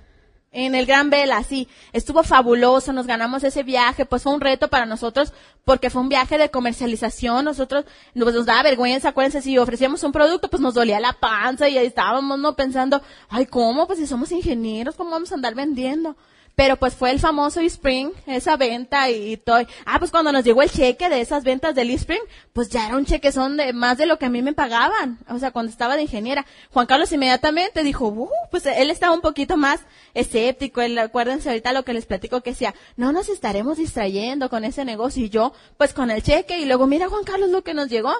En 0.54 0.74
el 0.74 0.84
Gran 0.84 1.08
Vela, 1.08 1.42
sí. 1.44 1.66
Estuvo 1.94 2.22
fabuloso, 2.22 2.92
nos 2.92 3.06
ganamos 3.06 3.42
ese 3.42 3.62
viaje, 3.62 4.04
pues 4.04 4.22
fue 4.22 4.34
un 4.34 4.40
reto 4.42 4.68
para 4.68 4.84
nosotros 4.84 5.32
porque 5.64 5.88
fue 5.88 6.02
un 6.02 6.10
viaje 6.10 6.36
de 6.36 6.50
comercialización. 6.50 7.46
Nosotros 7.46 7.86
pues, 8.12 8.34
nos 8.34 8.44
daba 8.44 8.62
vergüenza, 8.62 9.08
acuérdense, 9.08 9.40
si 9.40 9.56
ofrecíamos 9.56 10.02
un 10.04 10.12
producto, 10.12 10.50
pues 10.50 10.60
nos 10.60 10.74
dolía 10.74 11.00
la 11.00 11.14
panza 11.14 11.70
y 11.70 11.78
ahí 11.78 11.86
estábamos, 11.86 12.38
¿no? 12.38 12.54
Pensando, 12.54 13.00
ay, 13.30 13.46
¿cómo? 13.46 13.86
Pues 13.86 13.98
si 13.98 14.06
somos 14.06 14.30
ingenieros, 14.30 14.94
¿cómo 14.94 15.10
vamos 15.10 15.32
a 15.32 15.36
andar 15.36 15.54
vendiendo? 15.54 16.16
Pero 16.54 16.76
pues 16.76 16.94
fue 16.94 17.10
el 17.10 17.18
famoso 17.18 17.60
eSpring, 17.60 18.12
esa 18.26 18.56
venta 18.56 19.08
y, 19.08 19.38
todo. 19.38 19.58
Ah, 19.86 19.98
pues 19.98 20.10
cuando 20.10 20.32
nos 20.32 20.44
llegó 20.44 20.62
el 20.62 20.70
cheque 20.70 21.08
de 21.08 21.22
esas 21.22 21.44
ventas 21.44 21.74
del 21.74 21.90
eSpring, 21.90 22.20
pues 22.52 22.68
ya 22.68 22.86
era 22.86 22.96
un 22.96 23.06
cheque 23.06 23.32
son 23.32 23.56
de 23.56 23.72
más 23.72 23.96
de 23.96 24.04
lo 24.04 24.18
que 24.18 24.26
a 24.26 24.30
mí 24.30 24.42
me 24.42 24.52
pagaban. 24.52 25.18
O 25.28 25.38
sea, 25.38 25.50
cuando 25.50 25.72
estaba 25.72 25.96
de 25.96 26.02
ingeniera. 26.02 26.44
Juan 26.70 26.86
Carlos 26.86 27.10
inmediatamente 27.12 27.82
dijo, 27.82 28.08
uh, 28.08 28.28
pues 28.50 28.66
él 28.66 28.90
estaba 28.90 29.14
un 29.14 29.22
poquito 29.22 29.56
más 29.56 29.80
escéptico. 30.12 30.82
Él, 30.82 30.98
acuérdense 30.98 31.48
ahorita 31.48 31.72
lo 31.72 31.84
que 31.84 31.94
les 31.94 32.04
platico 32.04 32.42
que 32.42 32.50
decía, 32.50 32.74
no 32.96 33.12
nos 33.12 33.30
estaremos 33.30 33.78
distrayendo 33.78 34.50
con 34.50 34.64
ese 34.64 34.84
negocio. 34.84 35.24
Y 35.24 35.30
yo, 35.30 35.54
pues 35.78 35.94
con 35.94 36.10
el 36.10 36.22
cheque 36.22 36.58
y 36.58 36.66
luego 36.66 36.86
mira 36.86 37.08
Juan 37.08 37.24
Carlos 37.24 37.48
lo 37.48 37.64
que 37.64 37.72
nos 37.72 37.88
llegó. 37.88 38.12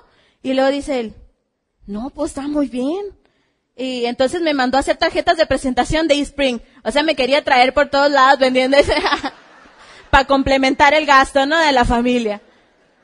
Y 0.42 0.54
luego 0.54 0.70
dice 0.70 1.00
él, 1.00 1.14
no, 1.86 2.10
pues 2.10 2.30
está 2.30 2.48
muy 2.48 2.68
bien. 2.68 3.21
Y 3.76 4.04
entonces 4.04 4.42
me 4.42 4.54
mandó 4.54 4.76
a 4.76 4.80
hacer 4.80 4.96
tarjetas 4.96 5.36
de 5.36 5.46
presentación 5.46 6.06
de 6.08 6.20
eSpring. 6.20 6.62
O 6.84 6.90
sea, 6.90 7.02
me 7.02 7.14
quería 7.14 7.42
traer 7.42 7.72
por 7.72 7.88
todos 7.88 8.10
lados 8.10 8.38
vendiendo 8.38 8.76
para 10.10 10.26
complementar 10.26 10.92
el 10.94 11.06
gasto, 11.06 11.46
¿no? 11.46 11.58
De 11.58 11.72
la 11.72 11.84
familia. 11.84 12.42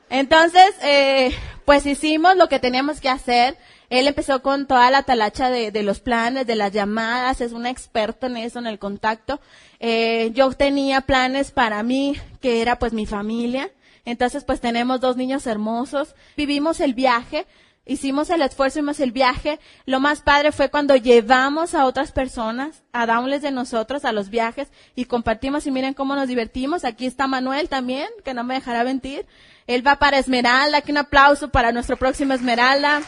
Entonces, 0.09 0.71
eh, 0.83 1.33
pues 1.65 1.85
hicimos 1.85 2.35
lo 2.35 2.49
que 2.49 2.59
teníamos 2.59 3.01
que 3.01 3.09
hacer. 3.09 3.57
Él 3.89 4.07
empezó 4.07 4.43
con 4.43 4.67
toda 4.67 4.91
la 4.91 5.03
talacha 5.03 5.49
de, 5.49 5.71
de, 5.71 5.81
los 5.81 5.99
planes, 5.99 6.45
de 6.45 6.55
las 6.55 6.71
llamadas, 6.71 7.41
es 7.41 7.53
un 7.53 7.65
experto 7.65 8.27
en 8.27 8.37
eso, 8.37 8.59
en 8.59 8.67
el 8.67 8.77
contacto. 8.77 9.41
Eh, 9.79 10.31
yo 10.33 10.51
tenía 10.51 11.01
planes 11.01 11.51
para 11.51 11.81
mí, 11.81 12.15
que 12.41 12.61
era 12.61 12.77
pues 12.77 12.93
mi 12.93 13.07
familia. 13.07 13.71
Entonces, 14.05 14.43
pues 14.43 14.61
tenemos 14.61 15.01
dos 15.01 15.17
niños 15.17 15.47
hermosos. 15.47 16.15
Vivimos 16.37 16.79
el 16.79 16.93
viaje 16.93 17.47
hicimos 17.89 18.29
el 18.29 18.41
esfuerzo, 18.43 18.79
hicimos 18.79 18.99
el 18.99 19.11
viaje. 19.11 19.59
Lo 19.85 19.99
más 19.99 20.21
padre 20.21 20.51
fue 20.51 20.69
cuando 20.69 20.95
llevamos 20.95 21.73
a 21.73 21.85
otras 21.85 22.11
personas 22.11 22.83
a 22.93 23.07
downless 23.07 23.41
de 23.41 23.51
nosotros 23.51 24.05
a 24.05 24.11
los 24.11 24.29
viajes 24.29 24.69
y 24.95 25.05
compartimos 25.05 25.65
y 25.65 25.71
miren 25.71 25.95
cómo 25.95 26.15
nos 26.15 26.27
divertimos. 26.27 26.85
Aquí 26.85 27.07
está 27.07 27.27
Manuel 27.27 27.67
también, 27.67 28.07
que 28.23 28.35
no 28.35 28.43
me 28.43 28.53
dejará 28.53 28.83
mentir. 28.83 29.25
Él 29.65 29.85
va 29.85 29.97
para 29.97 30.19
Esmeralda, 30.19 30.77
aquí 30.77 30.91
un 30.91 30.99
aplauso 30.99 31.49
para 31.49 31.71
nuestro 31.71 31.97
próximo 31.97 32.33
Esmeralda. 32.33 33.01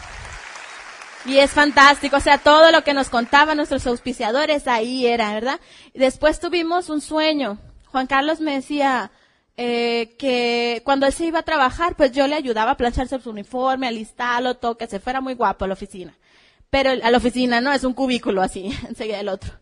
Y 1.25 1.37
es 1.37 1.51
fantástico, 1.51 2.17
o 2.17 2.19
sea, 2.19 2.39
todo 2.39 2.71
lo 2.71 2.83
que 2.83 2.95
nos 2.95 3.09
contaban 3.09 3.57
nuestros 3.57 3.85
auspiciadores 3.85 4.67
ahí 4.67 5.05
era, 5.05 5.31
¿verdad? 5.33 5.59
Después 5.93 6.39
tuvimos 6.39 6.89
un 6.89 7.01
sueño. 7.01 7.59
Juan 7.85 8.07
Carlos 8.07 8.39
me 8.41 8.55
decía, 8.55 9.11
eh, 9.57 10.15
que 10.17 10.81
cuando 10.85 11.05
él 11.05 11.13
se 11.13 11.25
iba 11.25 11.39
a 11.39 11.43
trabajar, 11.43 11.95
pues 11.95 12.11
yo 12.11 12.27
le 12.27 12.35
ayudaba 12.35 12.71
a 12.71 12.77
plancharse 12.77 13.19
su 13.19 13.29
uniforme, 13.29 13.87
alistarlo, 13.87 14.55
todo, 14.55 14.77
que 14.77 14.87
se 14.87 14.99
fuera 14.99 15.21
muy 15.21 15.33
guapo 15.33 15.65
a 15.65 15.67
la 15.67 15.73
oficina. 15.73 16.17
Pero 16.69 16.91
a 16.91 17.11
la 17.11 17.17
oficina, 17.17 17.61
no, 17.61 17.73
es 17.73 17.83
un 17.83 17.93
cubículo 17.93 18.41
así, 18.41 18.71
enseguida 18.87 19.19
el 19.19 19.29
otro. 19.29 19.53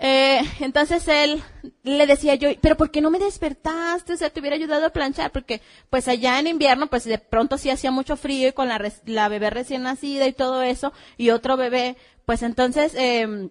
Eh, 0.00 0.40
entonces 0.60 1.08
él 1.08 1.42
le 1.82 2.06
decía 2.06 2.36
yo, 2.36 2.50
pero 2.60 2.76
¿por 2.76 2.92
qué 2.92 3.00
no 3.00 3.10
me 3.10 3.18
despertaste? 3.18 4.12
O 4.12 4.16
sea, 4.16 4.30
te 4.30 4.38
hubiera 4.38 4.54
ayudado 4.54 4.86
a 4.86 4.90
planchar, 4.90 5.32
porque 5.32 5.60
pues 5.90 6.06
allá 6.06 6.38
en 6.38 6.46
invierno, 6.46 6.86
pues 6.86 7.04
de 7.04 7.18
pronto 7.18 7.58
sí 7.58 7.70
hacía 7.70 7.90
mucho 7.90 8.16
frío 8.16 8.48
y 8.48 8.52
con 8.52 8.68
la, 8.68 8.80
la 9.06 9.28
bebé 9.28 9.50
recién 9.50 9.82
nacida 9.82 10.26
y 10.28 10.32
todo 10.32 10.62
eso, 10.62 10.92
y 11.16 11.30
otro 11.30 11.56
bebé, 11.56 11.96
pues 12.26 12.42
entonces, 12.42 12.94
eh, 12.94 13.48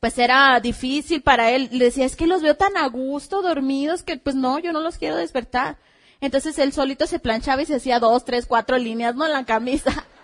pues 0.00 0.18
era 0.18 0.58
difícil 0.60 1.22
para 1.22 1.50
él. 1.50 1.68
Le 1.72 1.86
decía, 1.86 2.04
es 2.04 2.16
que 2.16 2.26
los 2.26 2.42
veo 2.42 2.56
tan 2.56 2.76
a 2.76 2.86
gusto, 2.88 3.42
dormidos, 3.42 4.02
que 4.02 4.16
pues 4.16 4.36
no, 4.36 4.58
yo 4.58 4.72
no 4.72 4.80
los 4.80 4.98
quiero 4.98 5.16
despertar. 5.16 5.78
Entonces 6.20 6.58
él 6.58 6.72
solito 6.72 7.06
se 7.06 7.18
planchaba 7.18 7.62
y 7.62 7.66
se 7.66 7.76
hacía 7.76 8.00
dos, 8.00 8.24
tres, 8.24 8.46
cuatro 8.46 8.78
líneas, 8.78 9.14
¿no? 9.14 9.26
En 9.26 9.32
la 9.32 9.44
camisa. 9.44 10.06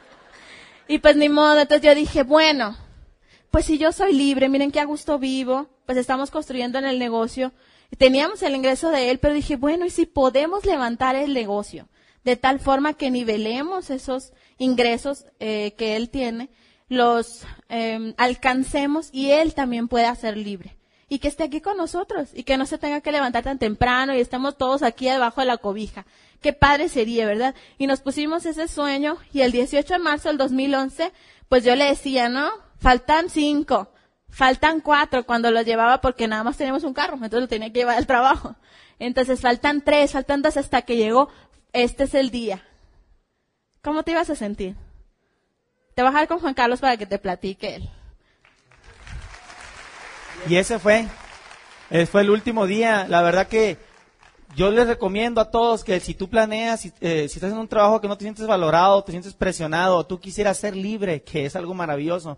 Y 0.88 0.98
pues 0.98 1.16
ni 1.16 1.28
modo, 1.28 1.60
entonces 1.60 1.86
yo 1.86 1.94
dije, 1.94 2.22
bueno, 2.22 2.76
pues 3.50 3.66
si 3.66 3.78
yo 3.78 3.92
soy 3.92 4.12
libre, 4.12 4.48
miren 4.48 4.72
qué 4.72 4.80
a 4.80 4.84
gusto 4.84 5.18
vivo, 5.18 5.68
pues 5.86 5.96
estamos 5.96 6.30
construyendo 6.30 6.78
en 6.78 6.84
el 6.84 6.98
negocio. 6.98 7.52
Teníamos 7.98 8.42
el 8.42 8.56
ingreso 8.56 8.90
de 8.90 9.10
él, 9.10 9.18
pero 9.18 9.32
dije, 9.32 9.56
bueno, 9.56 9.86
¿y 9.86 9.90
si 9.90 10.06
podemos 10.06 10.66
levantar 10.66 11.14
el 11.14 11.34
negocio? 11.34 11.88
De 12.24 12.36
tal 12.36 12.60
forma 12.60 12.94
que 12.94 13.10
nivelemos 13.10 13.90
esos 13.90 14.32
ingresos 14.58 15.24
eh, 15.38 15.74
que 15.78 15.96
él 15.96 16.10
tiene 16.10 16.50
los 16.92 17.44
eh, 17.70 18.14
alcancemos 18.18 19.08
y 19.12 19.30
Él 19.30 19.54
también 19.54 19.88
pueda 19.88 20.14
ser 20.14 20.36
libre. 20.36 20.76
Y 21.08 21.18
que 21.18 21.28
esté 21.28 21.44
aquí 21.44 21.60
con 21.60 21.76
nosotros 21.76 22.30
y 22.34 22.42
que 22.44 22.56
no 22.56 22.66
se 22.66 22.78
tenga 22.78 23.00
que 23.00 23.12
levantar 23.12 23.44
tan 23.44 23.58
temprano 23.58 24.14
y 24.14 24.20
estemos 24.20 24.56
todos 24.56 24.82
aquí 24.82 25.06
debajo 25.08 25.40
de 25.40 25.46
la 25.46 25.56
cobija. 25.56 26.06
Qué 26.40 26.52
padre 26.52 26.88
sería, 26.88 27.26
¿verdad? 27.26 27.54
Y 27.78 27.86
nos 27.86 28.00
pusimos 28.00 28.44
ese 28.46 28.68
sueño 28.68 29.16
y 29.32 29.40
el 29.40 29.52
18 29.52 29.94
de 29.94 29.98
marzo 29.98 30.28
del 30.28 30.38
2011, 30.38 31.12
pues 31.48 31.64
yo 31.64 31.76
le 31.76 31.86
decía, 31.86 32.28
¿no? 32.28 32.50
Faltan 32.78 33.30
cinco, 33.30 33.90
faltan 34.28 34.80
cuatro 34.80 35.24
cuando 35.24 35.50
los 35.50 35.64
llevaba 35.64 36.00
porque 36.00 36.28
nada 36.28 36.44
más 36.44 36.56
teníamos 36.56 36.84
un 36.84 36.94
carro, 36.94 37.14
entonces 37.14 37.40
lo 37.40 37.48
tenía 37.48 37.72
que 37.72 37.80
llevar 37.80 37.96
al 37.96 38.06
trabajo. 38.06 38.56
Entonces 38.98 39.40
faltan 39.40 39.82
tres, 39.82 40.12
faltan 40.12 40.42
dos 40.42 40.56
hasta 40.56 40.82
que 40.82 40.96
llegó, 40.96 41.28
este 41.72 42.04
es 42.04 42.14
el 42.14 42.30
día. 42.30 42.62
¿Cómo 43.82 44.02
te 44.02 44.12
ibas 44.12 44.30
a 44.30 44.34
sentir? 44.36 44.76
Te 46.10 46.26
con 46.26 46.40
Juan 46.40 46.54
Carlos 46.54 46.80
para 46.80 46.96
que 46.96 47.06
te 47.06 47.18
platique 47.18 47.76
él. 47.76 47.88
Y 50.48 50.56
ese 50.56 50.78
fue, 50.78 51.06
fue 52.10 52.22
el 52.22 52.30
último 52.30 52.66
día. 52.66 53.06
La 53.08 53.22
verdad 53.22 53.46
que 53.46 53.78
yo 54.56 54.70
les 54.70 54.86
recomiendo 54.86 55.40
a 55.40 55.50
todos 55.50 55.84
que 55.84 56.00
si 56.00 56.14
tú 56.14 56.28
planeas, 56.28 56.80
si, 56.80 56.92
eh, 57.00 57.28
si, 57.28 57.38
estás 57.38 57.52
en 57.52 57.58
un 57.58 57.68
trabajo 57.68 58.00
que 58.00 58.08
no 58.08 58.18
te 58.18 58.24
sientes 58.24 58.46
valorado, 58.46 59.02
te 59.04 59.12
sientes 59.12 59.34
presionado, 59.34 60.04
tú 60.04 60.18
quisieras 60.18 60.58
ser 60.58 60.76
libre, 60.76 61.22
que 61.22 61.46
es 61.46 61.56
algo 61.56 61.74
maravilloso, 61.74 62.36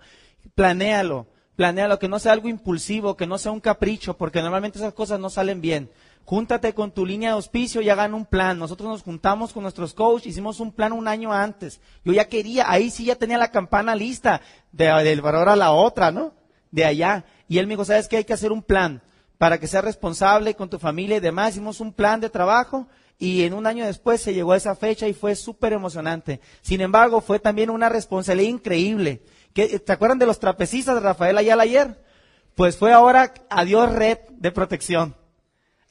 planéalo, 0.55 1.27
planéalo, 1.57 1.99
que 1.99 2.09
no 2.09 2.19
sea 2.19 2.33
algo 2.33 2.49
impulsivo, 2.49 3.17
que 3.17 3.27
no 3.27 3.39
sea 3.39 3.53
un 3.53 3.61
capricho, 3.61 4.17
porque 4.17 4.43
normalmente 4.43 4.79
esas 4.79 4.93
cosas 4.93 5.19
no 5.19 5.31
salen 5.31 5.61
bien 5.61 5.91
júntate 6.25 6.73
con 6.73 6.91
tu 6.91 7.05
línea 7.05 7.31
de 7.31 7.35
auspicio 7.35 7.81
y 7.81 7.91
hagan 7.91 8.15
un 8.15 8.27
plan. 8.27 8.59
Nosotros 8.59 8.89
nos 8.89 9.03
juntamos 9.03 9.53
con 9.53 9.63
nuestros 9.63 9.95
coaches, 9.95 10.29
hicimos 10.29 10.61
un 10.61 10.73
plan 10.73 10.93
un 10.93 11.09
año 11.09 11.33
antes. 11.33 11.81
Yo 12.05 12.13
ya 12.13 12.29
quería, 12.29 12.71
ahí 12.71 12.91
sí 12.91 13.05
ya 13.05 13.17
tenía 13.17 13.39
la 13.39 13.51
campana 13.51 13.95
lista, 13.95 14.41
de, 14.73 14.87
del 15.05 15.21
valor 15.21 15.49
a 15.49 15.57
la 15.57 15.73
otra, 15.73 16.11
¿no? 16.11 16.33
De 16.71 16.85
allá. 16.85 17.25
Y 17.49 17.59
él 17.59 17.67
me 17.67 17.75
dijo, 17.75 17.85
¿sabes 17.85 18.09
qué? 18.09 18.19
Hay 18.19 18.25
que 18.25 18.33
hacer 18.33 18.53
un 18.53 18.63
plan 18.63 19.03
para 19.39 19.59
que 19.59 19.67
seas 19.67 19.85
responsable 19.85 20.55
con 20.55 20.71
tu 20.71 20.79
familia 20.79 21.19
y 21.19 21.21
demás. 21.21 21.51
Hicimos 21.51 21.81
un 21.81 21.93
plan 21.93 22.21
de 22.21 22.31
trabajo 22.31 22.89
y 23.19 23.43
en 23.43 23.55
un 23.55 23.67
año 23.67 23.87
después 23.87 24.21
se 24.21 24.35
llegó 24.35 24.53
a 24.53 24.57
esa 24.57 24.75
fecha 24.75 25.07
y 25.07 25.13
fue 25.13 25.37
súper 25.37 25.73
emocionante. 25.73 26.41
Sin 26.63 26.81
embargo, 26.81 27.21
fue 27.21 27.39
también 27.39 27.71
una 27.71 27.89
responsabilidad 27.89 28.51
increíble. 28.51 29.23
¿Te 29.53 29.93
acuerdan 29.93 30.19
de 30.19 30.27
los 30.27 30.41
trapecistas 30.41 30.95
de 30.95 31.01
Rafael 31.01 31.39
Ayala 31.39 31.63
ayer? 31.63 32.03
Pues 32.55 32.77
fue 32.77 32.93
ahora 32.93 33.35
adiós 33.51 33.93
red 33.93 34.19
de 34.31 34.51
protección. 34.51 35.15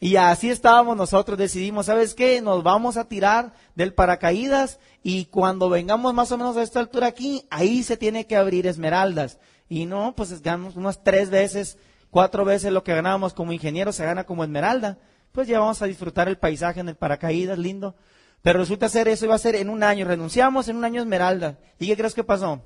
Y 0.04 0.18
así 0.18 0.49
estábamos 0.49 0.97
nosotros, 0.97 1.38
decidimos, 1.38 1.86
¿sabes 1.86 2.14
qué? 2.14 2.41
Nos 2.41 2.62
vamos 2.62 2.97
a 2.97 3.08
tirar 3.08 3.54
del 3.74 3.93
paracaídas 3.93 4.82
y 5.01 5.28
cuando 5.28 5.70
vengamos 5.70 6.14
más 6.14 6.30
o 6.34 6.38
menos 6.38 6.58
a 6.58 6.62
esta 6.62 6.82
altura 6.82 7.08
aquí, 7.08 7.47
ahí 7.49 7.84
se 7.84 7.95
tiene 7.95 8.28
que 8.28 8.36
abrir 8.36 8.68
esmeraldas. 8.68 9.39
Y 9.70 9.86
no, 9.86 10.14
pues 10.14 10.41
ganamos 10.41 10.76
unas 10.76 11.06
tres 11.06 11.30
veces, 11.30 11.78
cuatro 12.10 12.43
veces 12.43 12.74
lo 12.74 12.84
que 12.84 12.93
ganábamos 12.93 13.34
como 13.34 13.54
ingeniero, 13.54 13.93
se 13.93 14.04
gana 14.04 14.26
como 14.26 14.43
esmeralda. 14.43 14.97
Pues 15.32 15.47
ya 15.47 15.62
vamos 15.62 15.82
a 15.82 15.86
disfrutar 15.86 16.28
el 16.28 16.38
paisaje 16.38 16.82
en 16.82 16.89
el 16.89 16.95
paracaídas, 16.95 17.58
lindo. 17.58 17.95
Pero 18.41 18.60
resulta 18.60 18.89
ser 18.89 19.08
eso 19.08 19.24
iba 19.24 19.36
a 19.36 19.38
ser 19.38 19.56
en 19.56 19.70
un 19.70 19.84
año. 19.84 20.06
Renunciamos 20.06 20.68
en 20.68 20.76
un 20.76 20.84
año 20.84 20.99
esmeralda. 20.99 21.60
¿Y 21.80 21.88
qué 21.88 21.95
crees 21.95 22.14
que 22.14 22.26
pasó? 22.26 22.62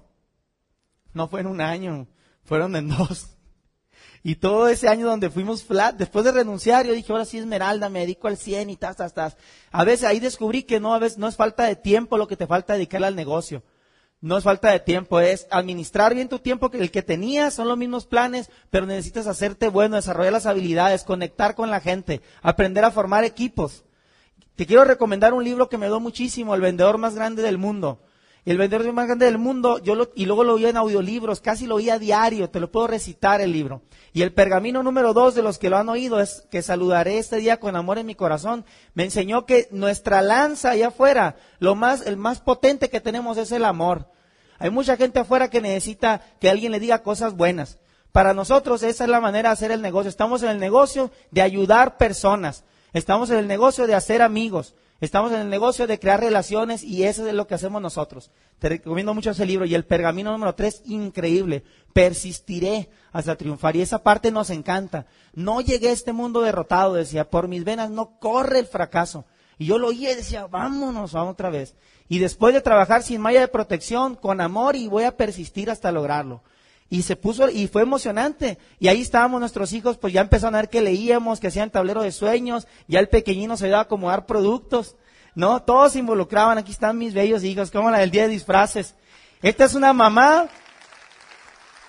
No 1.14 1.28
fue 1.28 1.42
en 1.42 1.46
un 1.46 1.62
año, 1.62 2.08
fueron 2.44 2.76
en 2.76 2.88
dos. 2.90 3.37
Y 4.24 4.36
todo 4.36 4.68
ese 4.68 4.88
año 4.88 5.08
donde 5.08 5.30
fuimos 5.30 5.64
flat, 5.64 5.96
después 5.96 6.26
de 6.26 6.32
renunciar, 6.32 6.86
yo 6.86 6.94
dije, 6.94 7.12
ahora 7.12 7.26
sí 7.26 7.38
Esmeralda, 7.38 7.90
me 7.90 8.00
dedico 8.00 8.28
al 8.28 8.38
100 8.38 8.70
y 8.70 8.76
tas, 8.76 8.98
tas, 8.98 9.14
tas. 9.14 9.38
A 9.72 9.84
veces 9.84 10.06
ahí 10.06 10.20
descubrí 10.20 10.64
que 10.64 10.80
no, 10.80 10.94
a 10.94 11.00
veces 11.00 11.18
no 11.18 11.28
es 11.28 11.36
falta 11.36 11.64
de 11.64 11.76
tiempo 11.76 12.18
lo 12.18 12.28
que 12.28 12.38
te 12.38 12.48
falta 12.48 12.74
dedicarle 12.74 13.08
al 13.08 13.16
negocio. 13.16 13.64
No 14.20 14.38
es 14.38 14.44
falta 14.44 14.72
de 14.72 14.80
tiempo, 14.80 15.20
es 15.20 15.48
administrar 15.52 16.16
bien 16.16 16.28
tu 16.28 16.40
tiempo, 16.40 16.72
que 16.72 16.80
el 16.80 16.90
que 16.90 17.04
tenías 17.04 17.54
son 17.54 17.68
los 17.68 17.78
mismos 17.78 18.08
planes, 18.08 18.50
pero 18.72 18.88
necesitas 18.88 19.28
hacerte 19.28 19.68
bueno, 19.68 19.96
desarrollar 19.96 20.34
las 20.34 20.48
habilidades, 20.48 21.04
conectar 21.04 21.54
con 21.54 21.70
la 21.70 21.80
gente, 21.80 22.22
aprender 22.42 22.84
a 22.84 22.92
formar 22.92 23.24
equipos. 23.24 23.86
Te 24.56 24.66
quiero 24.66 24.84
recomendar 24.86 25.36
un 25.36 25.44
libro 25.44 25.70
que 25.70 25.78
me 25.78 25.86
dio 25.86 26.00
muchísimo, 26.00 26.56
El 26.56 26.62
vendedor 26.62 26.98
más 26.98 27.14
grande 27.14 27.44
del 27.44 27.60
mundo 27.60 28.02
el 28.52 28.58
vendedor 28.58 28.92
más 28.94 29.08
grande 29.08 29.26
del 29.26 29.38
mundo, 29.38 29.80
yo 29.80 29.94
lo, 29.96 30.10
y 30.16 30.26
luego 30.26 30.44
lo 30.46 30.54
oía 30.54 30.70
en 30.70 30.78
audiolibros, 30.78 31.42
casi 31.42 31.66
lo 31.66 31.76
oía 31.76 32.00
diario, 32.00 32.50
te 32.50 32.62
lo 32.62 32.72
puedo 32.72 32.88
recitar 32.88 33.42
el 33.42 33.52
libro. 33.52 33.82
Y 34.14 34.22
el 34.22 34.34
pergamino 34.34 34.84
número 34.84 35.14
dos 35.14 35.36
de 35.36 35.42
los 35.42 35.58
que 35.58 35.70
lo 35.70 35.78
han 35.78 35.90
oído 35.90 36.22
es 36.22 36.48
que 36.50 36.62
saludaré 36.62 37.18
este 37.18 37.38
día 37.38 37.60
con 37.60 37.76
amor 37.76 37.98
en 37.98 38.06
mi 38.06 38.16
corazón. 38.16 38.64
Me 38.94 39.04
enseñó 39.04 39.46
que 39.46 39.68
nuestra 39.72 40.22
lanza 40.22 40.72
allá 40.72 40.88
afuera, 40.88 41.36
lo 41.60 41.76
más, 41.76 42.08
el 42.08 42.16
más 42.16 42.40
potente 42.40 42.90
que 42.90 43.02
tenemos 43.02 43.38
es 43.38 43.52
el 43.52 43.66
amor. 43.66 44.10
Hay 44.60 44.70
mucha 44.70 44.96
gente 44.98 45.20
afuera 45.20 45.50
que 45.50 45.62
necesita 45.62 46.22
que 46.40 46.50
alguien 46.50 46.72
le 46.72 46.80
diga 46.80 47.04
cosas 47.04 47.36
buenas. 47.36 47.80
Para 48.12 48.34
nosotros 48.34 48.82
esa 48.82 49.04
es 49.04 49.10
la 49.10 49.20
manera 49.20 49.50
de 49.50 49.54
hacer 49.54 49.72
el 49.72 49.82
negocio. 49.82 50.10
Estamos 50.10 50.42
en 50.42 50.50
el 50.50 50.60
negocio 50.60 51.12
de 51.32 51.42
ayudar 51.42 51.98
personas. 51.98 52.64
Estamos 52.94 53.30
en 53.30 53.38
el 53.38 53.48
negocio 53.48 53.88
de 53.88 53.94
hacer 53.94 54.22
amigos. 54.22 54.74
Estamos 55.00 55.32
en 55.32 55.42
el 55.42 55.50
negocio 55.50 55.86
de 55.86 56.00
crear 56.00 56.20
relaciones 56.20 56.84
y 56.84 57.04
eso 57.04 57.28
es 57.28 57.34
lo 57.34 57.46
que 57.46 57.54
hacemos 57.54 57.82
nosotros. 57.82 58.32
Te 58.58 58.70
recomiendo 58.70 59.14
mucho 59.14 59.30
ese 59.30 59.46
libro 59.46 59.66
y 59.66 59.76
el 59.76 59.86
pergamino 59.86 60.32
número 60.32 60.56
tres, 60.56 60.82
increíble. 60.86 61.64
Persistiré 61.94 62.90
hasta 63.12 63.36
triunfar 63.36 63.76
y 63.76 63.82
esa 63.82 64.02
parte 64.02 64.32
nos 64.32 64.50
encanta. 64.50 65.06
No 65.34 65.62
llegué 65.62 65.90
a 65.90 65.94
este 65.94 66.14
mundo 66.14 66.42
derrotado, 66.42 66.96
decía, 66.96 67.30
por 67.30 67.48
mis 67.48 67.64
venas 67.64 67.92
no 67.92 68.18
corre 68.20 68.58
el 68.58 68.66
fracaso. 68.66 69.26
Y 69.60 69.68
yo 69.68 69.78
lo 69.78 69.90
oía 69.90 70.12
y 70.12 70.16
decía, 70.16 70.48
vámonos, 70.48 71.14
vamos 71.14 71.34
otra 71.34 71.52
vez. 71.52 71.76
Y 72.10 72.18
después 72.18 72.56
de 72.56 72.62
trabajar 72.62 73.04
sin 73.04 73.22
malla 73.22 73.42
de 73.42 73.48
protección, 73.48 74.16
con 74.16 74.42
amor 74.42 74.76
y 74.76 74.88
voy 74.88 75.04
a 75.04 75.16
persistir 75.16 75.70
hasta 75.70 75.92
lograrlo. 75.92 76.42
Y 76.90 77.02
se 77.02 77.16
puso, 77.16 77.50
y 77.50 77.68
fue 77.68 77.82
emocionante. 77.82 78.58
Y 78.80 78.88
ahí 78.88 79.02
estábamos 79.02 79.40
nuestros 79.40 79.74
hijos, 79.74 79.98
pues 79.98 80.14
ya 80.14 80.22
empezaron 80.22 80.56
a 80.56 80.60
ver 80.60 80.70
que 80.70 80.82
leíamos, 80.82 81.40
que 81.40 81.48
hacían 81.48 81.70
tablero 81.70 82.02
de 82.02 82.12
sueños, 82.12 82.68
ya 82.88 83.00
el 83.00 83.10
pequeñino 83.10 83.58
se 83.58 83.66
ayudaba 83.66 83.82
a 83.82 83.86
acomodar 83.86 84.26
productos, 84.26 84.96
¿no? 85.36 85.62
Todos 85.62 85.94
se 85.94 86.00
involucraban, 86.00 86.58
aquí 86.58 86.72
están 86.72 86.98
mis 86.98 87.14
bellos 87.14 87.44
hijos, 87.44 87.72
como 87.72 87.92
la 87.92 88.00
del 88.00 88.12
día 88.12 88.24
de 88.24 88.30
disfraces. 88.30 88.96
Esta 89.42 89.66
es 89.66 89.76
una 89.76 89.92
mamá, 89.94 90.48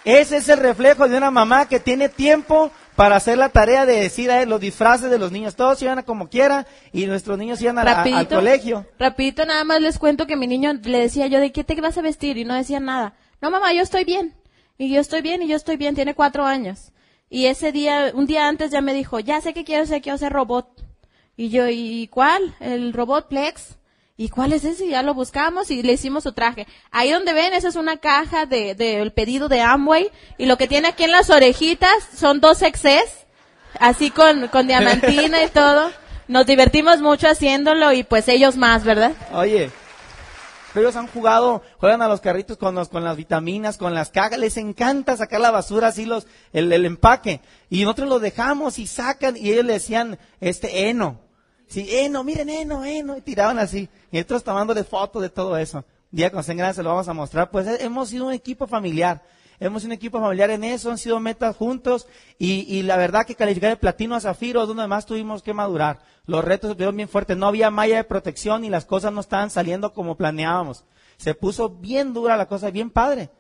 ese 0.05 0.39
es 0.39 0.49
el 0.49 0.59
reflejo 0.59 1.09
de 1.09 1.17
una 1.17 1.31
mamá 1.31 1.67
que 1.67 1.81
tiene 1.81 2.09
tiempo 2.09 2.71
para 2.99 3.15
hacer 3.15 3.39
la 3.39 3.49
tarea 3.49 3.87
de 3.87 4.01
decir 4.01 4.29
a 4.29 4.45
los 4.45 4.61
disfraces 4.61 5.09
de 5.09 5.19
los 5.19 5.31
niños. 5.31 5.55
Todos 5.55 5.81
iban 5.83 6.01
a 6.01 6.03
como 6.03 6.29
quiera 6.29 6.67
y 6.93 7.07
nuestros 7.07 7.39
niños 7.39 7.63
iban 7.63 7.79
al 7.79 8.27
colegio. 8.27 8.87
Rapidito, 8.99 9.47
nada 9.47 9.63
más 9.63 9.81
les 9.81 10.01
cuento 10.01 10.27
que 10.27 10.37
mi 10.37 10.49
niño 10.49 10.73
le 10.83 10.99
decía 10.99 11.29
yo, 11.29 11.39
¿de 11.39 11.53
qué 11.53 11.63
te 11.63 11.81
vas 11.81 11.97
a 11.97 12.03
vestir? 12.03 12.39
Y 12.39 12.45
no 12.45 12.55
decía 12.55 12.81
nada. 12.81 13.15
No, 13.41 13.53
mamá, 13.53 13.73
yo 13.73 13.83
estoy 13.83 14.03
bien. 14.03 14.35
Y 14.79 14.91
yo 14.91 15.01
estoy 15.01 15.23
bien, 15.23 15.43
y 15.43 15.49
yo 15.49 15.57
estoy 15.57 15.77
bien, 15.77 15.97
tiene 15.97 16.15
cuatro 16.15 16.45
años. 16.47 16.93
Y 17.29 17.47
ese 17.47 17.73
día, 17.73 18.13
un 18.15 18.27
día 18.27 18.47
antes 18.49 18.71
ya 18.71 18.81
me 18.81 18.95
dijo, 18.95 19.19
ya 19.21 19.41
sé 19.41 19.53
que 19.53 19.65
quiero 19.65 19.85
ser, 19.85 20.01
quiero 20.01 20.17
ser 20.17 20.33
robot. 20.33 20.69
Y 21.37 21.51
yo, 21.51 21.69
¿y 21.69 22.09
cuál? 22.09 22.55
El 22.61 22.93
robot 22.93 23.29
Plex. 23.29 23.77
¿Y 24.17 24.31
cuál 24.31 24.53
es 24.53 24.65
ese? 24.65 24.89
Ya 24.89 25.03
lo 25.03 25.15
buscamos 25.15 25.71
y 25.71 25.83
le 25.83 25.93
hicimos 25.93 26.25
su 26.25 26.33
traje. 26.33 26.67
Ahí 26.91 27.13
donde 27.13 27.33
ven, 27.33 27.55
esa 27.55 27.69
es 27.69 27.77
una 27.77 27.99
caja 27.99 28.47
del 28.47 28.77
de, 28.77 29.13
pedido 29.15 29.49
de 29.49 29.61
Amway. 29.61 30.11
Y 30.39 30.47
lo 30.47 30.57
que 30.57 30.67
tiene 30.67 30.89
aquí 30.89 31.05
en 31.05 31.13
las 31.13 31.31
orejitas 31.31 31.93
son 32.17 32.41
dos 32.41 32.63
exes, 32.63 33.27
así 33.79 34.11
con, 34.11 34.49
con 34.49 34.67
diamantina 34.67 35.43
y 35.45 35.49
todo. 35.49 35.93
Nos 36.27 36.47
divertimos 36.47 37.01
mucho 37.01 37.29
haciéndolo 37.29 37.93
y 37.93 38.03
pues 38.03 38.29
ellos 38.29 38.57
más, 38.57 38.83
¿verdad? 38.85 39.13
Oye, 39.33 39.71
ellos 40.75 40.97
han 40.97 41.07
jugado, 41.07 41.63
juegan 41.79 42.03
a 42.03 42.09
los 42.09 42.21
carritos 42.21 42.57
con, 42.57 42.75
los, 42.75 42.89
con 42.89 43.05
las 43.05 43.17
vitaminas, 43.17 43.79
con 43.79 43.95
las 43.95 44.11
cajas, 44.11 44.39
les 44.39 44.57
encanta 44.57 45.17
sacar 45.17 45.41
la 45.41 45.51
basura 45.51 45.89
así 45.89 46.05
los, 46.05 46.27
el, 46.53 46.73
el 46.73 46.85
empaque. 46.85 47.41
Y 47.71 47.83
nosotros 47.83 48.09
lo 48.09 48.19
dejamos 48.19 48.79
y 48.79 48.87
sacan 48.87 49.37
y 49.37 49.51
ellos 49.51 49.65
le 49.65 49.75
decían, 49.75 50.19
este, 50.41 50.89
heno. 50.89 51.21
Sí, 51.69 51.87
heno, 51.91 52.25
miren, 52.25 52.49
heno, 52.49 52.85
heno, 52.85 53.17
y 53.17 53.21
tiraban 53.21 53.59
así. 53.59 53.89
Y 54.11 54.17
nosotros 54.17 54.45
tomándole 54.45 54.85
fotos 54.85 55.21
de 55.21 55.29
todo 55.29 55.57
eso. 55.59 55.85
Día 56.11 56.31
con 56.31 56.43
Sengra 56.43 56.73
se 56.73 56.83
lo 56.83 56.91
vamos 56.91 57.09
a 57.09 57.13
mostrar. 57.13 57.51
Pues 57.51 57.67
eh, 57.67 57.79
hemos 57.81 58.09
sido 58.09 58.27
un 58.27 58.33
equipo 58.33 58.67
familiar. 58.67 59.23
Hemos 59.61 59.83
sido 59.83 59.89
un 59.89 59.95
equipo 59.95 60.21
familiar 60.21 60.51
en 60.51 60.65
eso, 60.65 60.91
han 60.91 60.99
sido 60.99 61.19
metas 61.21 61.57
juntos 61.57 62.07
y, 62.39 62.61
y 62.75 62.83
la 62.83 62.97
verdad 62.97 63.27
que 63.27 63.35
calificar 63.35 63.71
de 63.71 63.77
platino 63.77 64.15
a 64.15 64.21
zafiro, 64.21 64.67
donde 64.67 64.87
más 64.87 65.07
tuvimos 65.07 65.43
que 65.43 65.53
madurar. 65.53 66.01
Los 66.27 66.45
retos 66.45 66.71
estuvieron 66.71 66.97
bien 66.97 67.09
fuertes, 67.09 67.37
no 67.37 67.47
había 67.47 67.71
malla 67.71 67.97
de 67.97 68.05
protección 68.05 68.65
y 68.65 68.71
las 68.71 68.85
cosas 68.85 69.13
no 69.13 69.21
estaban 69.21 69.51
saliendo 69.51 69.93
como 69.93 70.17
planeábamos. 70.17 70.85
Se 71.17 71.35
puso 71.35 71.71
bien 71.71 72.15
dura 72.15 72.37
la 72.37 72.47
cosa, 72.47 72.71
bien 72.71 72.91
padre. 72.91 73.31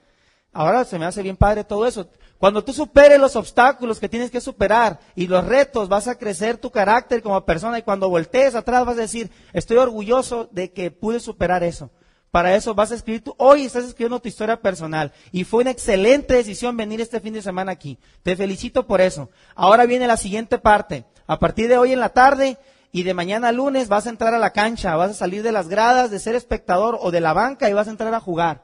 Ahora 0.53 0.85
se 0.85 0.99
me 0.99 1.05
hace 1.05 1.23
bien 1.23 1.37
padre 1.37 1.64
todo 1.64 1.87
eso. 1.87 2.09
Cuando 2.39 2.62
tú 2.62 2.73
superes 2.73 3.19
los 3.19 3.37
obstáculos 3.37 3.99
que 3.99 4.09
tienes 4.09 4.31
que 4.31 4.41
superar 4.41 5.01
y 5.14 5.27
los 5.27 5.45
retos, 5.45 5.89
vas 5.89 6.09
a 6.09 6.16
crecer 6.16 6.57
tu 6.57 6.71
carácter 6.71 7.23
como 7.23 7.45
persona 7.45 7.79
y 7.79 7.83
cuando 7.83 8.09
voltees 8.09 8.55
atrás 8.55 8.87
vas 8.87 8.97
a 8.97 9.03
decir, 9.03 9.31
estoy 9.53 9.77
orgulloso 9.77 10.49
de 10.53 10.73
que 10.73 10.91
pude 10.91 11.21
superar 11.21 11.64
eso. 11.64 11.91
Para 12.31 12.55
eso 12.55 12.74
vas 12.74 12.93
a 12.93 12.95
escribir, 12.95 13.24
tú, 13.24 13.35
hoy 13.39 13.64
estás 13.64 13.85
escribiendo 13.85 14.20
tu 14.20 14.29
historia 14.29 14.61
personal 14.61 15.12
y 15.33 15.45
fue 15.45 15.62
una 15.62 15.70
excelente 15.70 16.35
decisión 16.35 16.76
venir 16.76 17.01
este 17.01 17.20
fin 17.20 17.33
de 17.33 17.41
semana 17.41 17.72
aquí. 17.72 17.99
Te 18.22 18.37
felicito 18.37 18.87
por 18.87 19.01
eso. 19.01 19.31
Ahora 19.55 19.87
viene 19.87 20.07
la 20.07 20.18
siguiente 20.18 20.59
parte. 20.59 21.07
A 21.26 21.39
partir 21.39 21.68
de 21.68 21.79
hoy 21.79 21.93
en 21.93 22.01
la 22.01 22.11
tarde 22.11 22.59
y 22.93 23.03
de 23.03 23.14
mañana 23.14 23.51
lunes 23.51 23.89
vas 23.89 24.07
a 24.07 24.11
entrar 24.11 24.35
a 24.35 24.39
la 24.39 24.53
cancha, 24.53 24.97
vas 24.97 25.12
a 25.12 25.14
salir 25.14 25.43
de 25.43 25.53
las 25.53 25.68
gradas 25.68 26.11
de 26.11 26.18
ser 26.18 26.35
espectador 26.35 26.99
o 27.01 27.11
de 27.11 27.22
la 27.22 27.33
banca 27.33 27.70
y 27.70 27.72
vas 27.72 27.89
a 27.89 27.93
entrar 27.93 28.12
a 28.12 28.20
jugar. 28.20 28.62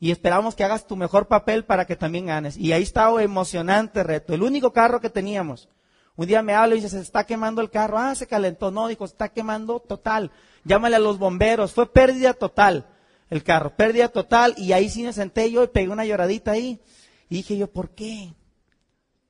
Y 0.00 0.10
esperamos 0.10 0.54
que 0.54 0.64
hagas 0.64 0.86
tu 0.86 0.94
mejor 0.94 1.28
papel 1.28 1.64
para 1.64 1.86
que 1.86 1.96
también 1.96 2.26
ganes. 2.26 2.56
Y 2.58 2.72
ahí 2.72 2.82
está 2.82 3.10
un 3.10 3.20
emocionante 3.22 4.02
reto. 4.04 4.34
El 4.34 4.42
único 4.42 4.72
carro 4.72 5.00
que 5.00 5.10
teníamos. 5.10 5.68
Un 6.14 6.26
día 6.26 6.42
me 6.42 6.54
habla 6.54 6.74
y 6.74 6.80
dice, 6.80 6.90
se 6.90 7.00
está 7.00 7.24
quemando 7.24 7.62
el 7.62 7.70
carro. 7.70 7.98
Ah, 7.98 8.14
se 8.14 8.28
calentó. 8.28 8.70
No, 8.70 8.86
dijo, 8.86 9.04
está 9.04 9.28
quemando 9.30 9.80
total. 9.80 10.30
Llámale 10.62 10.96
a 10.96 11.00
los 11.00 11.18
bomberos. 11.18 11.72
Fue 11.72 11.92
pérdida 11.92 12.32
total 12.32 12.86
el 13.30 13.42
carro. 13.42 13.74
Pérdida 13.76 14.08
total. 14.08 14.54
Y 14.56 14.72
ahí 14.72 14.88
sí 14.88 15.02
me 15.02 15.12
senté 15.12 15.50
yo 15.50 15.64
y 15.64 15.68
pegué 15.68 15.88
una 15.88 16.04
lloradita 16.04 16.52
ahí. 16.52 16.80
Y 17.28 17.36
dije 17.36 17.56
yo, 17.56 17.70
¿por 17.70 17.90
qué? 17.90 18.34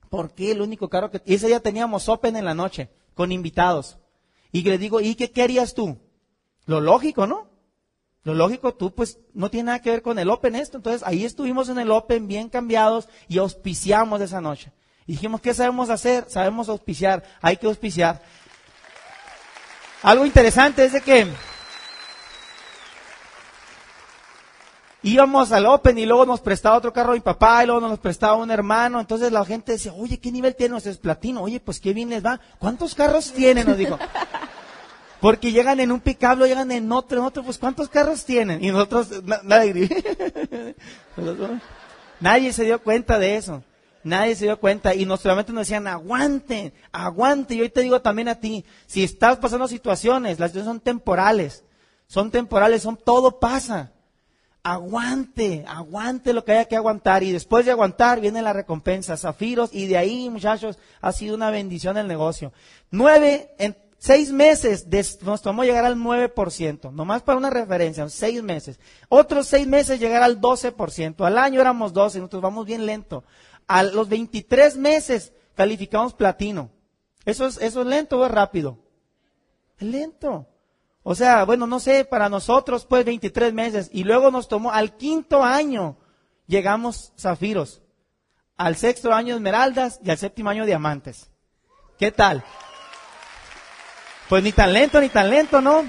¿Por 0.09 0.33
qué 0.33 0.51
el 0.51 0.61
único 0.61 0.89
carro 0.89 1.11
que... 1.11 1.21
Y 1.25 1.35
ese 1.35 1.47
día 1.47 1.59
teníamos 1.59 2.09
Open 2.09 2.35
en 2.35 2.45
la 2.45 2.53
noche, 2.53 2.89
con 3.13 3.31
invitados. 3.31 3.97
Y 4.51 4.63
le 4.63 4.77
digo, 4.77 5.01
¿y 5.01 5.15
qué, 5.15 5.31
querías 5.31 5.73
tú? 5.73 5.99
Lo 6.65 6.81
lógico, 6.81 7.27
¿no? 7.27 7.49
Lo 8.23 8.33
lógico, 8.33 8.73
tú 8.73 8.93
pues 8.93 9.19
no 9.33 9.49
tiene 9.49 9.67
nada 9.67 9.81
que 9.81 9.91
ver 9.91 10.01
con 10.01 10.19
el 10.19 10.29
Open 10.29 10.55
esto. 10.55 10.77
Entonces 10.77 11.03
ahí 11.05 11.25
estuvimos 11.25 11.69
en 11.69 11.79
el 11.79 11.91
Open 11.91 12.27
bien 12.27 12.49
cambiados 12.49 13.07
y 13.27 13.37
auspiciamos 13.37 14.21
esa 14.21 14.41
noche. 14.41 14.71
Y 15.05 15.13
dijimos, 15.13 15.41
¿qué 15.41 15.53
sabemos 15.53 15.89
hacer? 15.89 16.25
Sabemos 16.29 16.69
auspiciar, 16.69 17.23
hay 17.41 17.57
que 17.57 17.65
auspiciar. 17.65 18.21
Algo 20.03 20.25
interesante 20.25 20.85
es 20.85 20.93
de 20.93 21.01
que 21.01 21.27
íbamos 25.01 25.51
al 25.51 25.65
Open 25.65 25.97
y 25.97 26.05
luego 26.05 26.25
nos 26.25 26.41
prestaba 26.41 26.77
otro 26.77 26.91
carro 26.91 27.13
mi 27.13 27.19
papá 27.19 27.63
y 27.63 27.67
luego 27.67 27.81
nos 27.81 27.99
prestaba 27.99 28.35
un 28.35 28.51
hermano. 28.51 28.99
Entonces 28.99 29.31
la 29.31 29.45
gente 29.45 29.73
decía, 29.73 29.93
oye, 29.93 30.19
¿qué 30.19 30.31
nivel 30.31 30.55
tiene? 30.55 30.77
es 30.77 30.97
platino. 30.97 31.41
Oye, 31.41 31.59
pues 31.59 31.79
qué 31.79 31.93
bien 31.93 32.09
les 32.09 32.25
va. 32.25 32.39
¿Cuántos 32.57 32.95
carros 32.95 33.31
tienen? 33.31 33.67
Nos 33.67 33.77
dijo. 33.77 33.97
Porque 35.21 35.51
llegan 35.51 35.79
en 35.81 35.91
un 35.91 35.99
picablo, 35.99 36.45
llegan 36.45 36.71
en 36.71 36.89
otro, 36.91 37.19
en 37.19 37.25
otro, 37.25 37.43
pues 37.43 37.57
¿cuántos 37.57 37.89
carros 37.89 38.23
tienen? 38.23 38.63
Y 38.63 38.71
nosotros, 38.71 39.09
nadie, 39.43 39.89
nadie 42.21 42.53
se 42.53 42.63
dio 42.63 42.81
cuenta 42.81 43.19
de 43.19 43.35
eso. 43.35 43.61
Nadie 44.01 44.33
se 44.35 44.45
dio 44.45 44.57
cuenta 44.57 44.95
y 44.95 45.05
nos 45.05 45.19
solamente 45.19 45.51
nos 45.51 45.67
decían, 45.67 45.87
aguanten, 45.87 46.73
aguante. 46.93 47.55
Y 47.55 47.61
hoy 47.61 47.69
te 47.69 47.81
digo 47.81 48.01
también 48.01 48.29
a 48.29 48.35
ti, 48.35 48.63
si 48.85 49.03
estás 49.03 49.37
pasando 49.37 49.67
situaciones, 49.67 50.39
las 50.39 50.51
situaciones 50.51 50.77
son 50.77 50.79
temporales, 50.79 51.65
son 52.07 52.31
temporales, 52.31 52.81
son, 52.81 52.95
todo 52.95 53.41
pasa 53.41 53.91
aguante, 54.63 55.65
aguante 55.67 56.33
lo 56.33 56.43
que 56.43 56.53
haya 56.53 56.65
que 56.65 56.75
aguantar. 56.75 57.23
Y 57.23 57.31
después 57.31 57.65
de 57.65 57.71
aguantar 57.71 58.19
viene 58.21 58.41
la 58.41 58.53
recompensa, 58.53 59.17
zafiros. 59.17 59.73
Y 59.73 59.87
de 59.87 59.97
ahí, 59.97 60.29
muchachos, 60.29 60.77
ha 61.01 61.11
sido 61.11 61.35
una 61.35 61.49
bendición 61.49 61.97
el 61.97 62.07
negocio. 62.07 62.51
Nueve, 62.91 63.53
en 63.57 63.75
seis 63.97 64.31
meses 64.31 64.87
nos 65.21 65.41
tomó 65.41 65.63
llegar 65.63 65.85
al 65.85 65.95
9%. 65.95 66.91
Nomás 66.91 67.21
para 67.21 67.37
una 67.37 67.49
referencia, 67.49 68.07
seis 68.09 68.41
meses. 68.41 68.79
Otros 69.09 69.47
seis 69.47 69.67
meses 69.67 69.99
llegar 69.99 70.23
al 70.23 70.41
12%. 70.41 71.25
Al 71.25 71.37
año 71.37 71.61
éramos 71.61 71.93
12, 71.93 72.19
nosotros 72.19 72.41
vamos 72.41 72.65
bien 72.65 72.85
lento. 72.85 73.23
A 73.67 73.83
los 73.83 74.09
23 74.09 74.77
meses 74.77 75.33
calificamos 75.55 76.13
platino. 76.13 76.71
¿Eso 77.25 77.45
es, 77.45 77.57
eso 77.61 77.81
es 77.81 77.87
lento 77.87 78.19
o 78.19 78.25
es 78.25 78.31
rápido? 78.31 78.79
Lento. 79.79 80.47
O 81.03 81.15
sea, 81.15 81.45
bueno, 81.45 81.65
no 81.65 81.79
sé, 81.79 82.05
para 82.05 82.29
nosotros 82.29 82.85
pues 82.85 83.05
23 83.05 83.53
meses 83.53 83.89
y 83.93 84.03
luego 84.03 84.31
nos 84.31 84.47
tomó 84.47 84.71
al 84.71 84.97
quinto 84.97 85.43
año 85.43 85.97
llegamos 86.47 87.13
zafiros, 87.17 87.81
al 88.57 88.75
sexto 88.75 89.13
año 89.13 89.35
esmeraldas 89.35 89.99
y 90.03 90.09
al 90.09 90.17
séptimo 90.17 90.49
año 90.49 90.65
diamantes. 90.65 91.29
¿Qué 91.97 92.11
tal? 92.11 92.43
Pues 94.27 94.43
ni 94.43 94.51
tan 94.51 94.73
lento 94.73 94.99
ni 94.99 95.09
tan 95.09 95.29
lento, 95.29 95.61
¿no? 95.61 95.85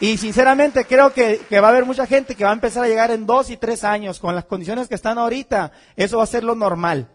Y 0.00 0.18
sinceramente 0.18 0.84
creo 0.84 1.12
que, 1.12 1.40
que, 1.48 1.60
va 1.60 1.68
a 1.68 1.70
haber 1.70 1.84
mucha 1.84 2.06
gente 2.06 2.34
que 2.34 2.44
va 2.44 2.50
a 2.50 2.54
empezar 2.54 2.84
a 2.84 2.88
llegar 2.88 3.10
en 3.12 3.26
dos 3.26 3.48
y 3.50 3.56
tres 3.56 3.84
años 3.84 4.18
con 4.18 4.34
las 4.34 4.44
condiciones 4.44 4.88
que 4.88 4.96
están 4.96 5.18
ahorita. 5.18 5.72
Eso 5.96 6.18
va 6.18 6.24
a 6.24 6.28
ser 6.28 6.44
lo 6.44 6.54
normal. 6.54 7.13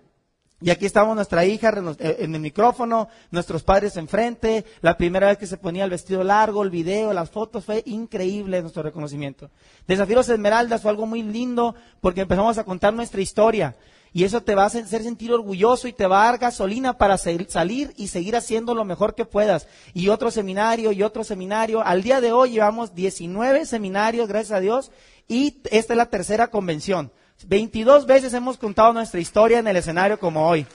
Y 0.62 0.72
aquí 0.72 0.86
estamos 0.86 1.16
nuestra 1.16 1.46
hija 1.46 1.72
eh, 2.00 2.18
en 2.20 2.36
el 2.36 2.42
micrófono, 2.42 3.08
nuestros 3.32 3.64
padres 3.64 3.96
enfrente, 3.96 4.66
la 4.82 4.98
primera 4.98 5.28
vez 5.28 5.38
que 5.38 5.48
se 5.48 5.56
ponía 5.56 5.86
el 5.86 5.90
vestido 5.90 6.22
largo, 6.24 6.64
el 6.64 6.70
video, 6.70 7.14
las 7.14 7.30
fotos, 7.30 7.64
fue 7.64 7.82
increíble 7.86 8.62
nuestro 8.62 8.84
reconocimiento. 8.84 9.50
Desafíos 9.88 10.28
Esmeraldas 10.28 10.82
fue 10.82 10.92
algo 10.92 11.06
muy 11.06 11.24
lindo 11.24 11.76
porque 12.02 12.22
empezamos 12.22 12.58
a 12.58 12.66
contar 12.66 12.94
nuestra 12.94 13.22
historia. 13.22 13.78
Y 14.12 14.24
eso 14.24 14.42
te 14.42 14.56
va 14.56 14.64
a 14.64 14.66
hacer 14.66 14.86
sentir 14.88 15.32
orgulloso 15.32 15.88
y 15.88 15.94
te 15.94 16.08
va 16.08 16.24
a 16.24 16.26
dar 16.26 16.40
gasolina 16.40 16.98
para 16.98 17.18
salir 17.18 17.94
y 17.96 18.08
seguir 18.08 18.36
haciendo 18.36 18.74
lo 18.74 18.84
mejor 18.84 19.14
que 19.14 19.24
puedas. 19.24 19.68
Y 19.94 20.10
otro 20.10 20.32
seminario 20.32 20.92
y 20.92 21.04
otro 21.04 21.24
seminario. 21.24 21.82
Al 21.82 22.02
día 22.02 22.20
de 22.20 22.32
hoy 22.32 22.52
llevamos 22.52 22.96
19 22.96 23.66
seminarios, 23.66 24.28
gracias 24.28 24.58
a 24.58 24.62
Dios, 24.62 24.92
y 25.28 25.62
esta 25.70 25.94
es 25.94 25.98
la 25.98 26.08
tercera 26.08 26.48
convención. 26.48 27.12
22 27.48 28.06
veces 28.06 28.34
hemos 28.34 28.58
contado 28.58 28.94
nuestra 28.94 29.20
historia 29.20 29.60
en 29.60 29.68
el 29.68 29.78
escenario 29.78 30.20
como 30.20 30.48
hoy. 30.48 30.66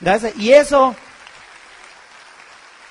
Gracias. 0.00 0.36
Y 0.36 0.52
eso, 0.52 0.94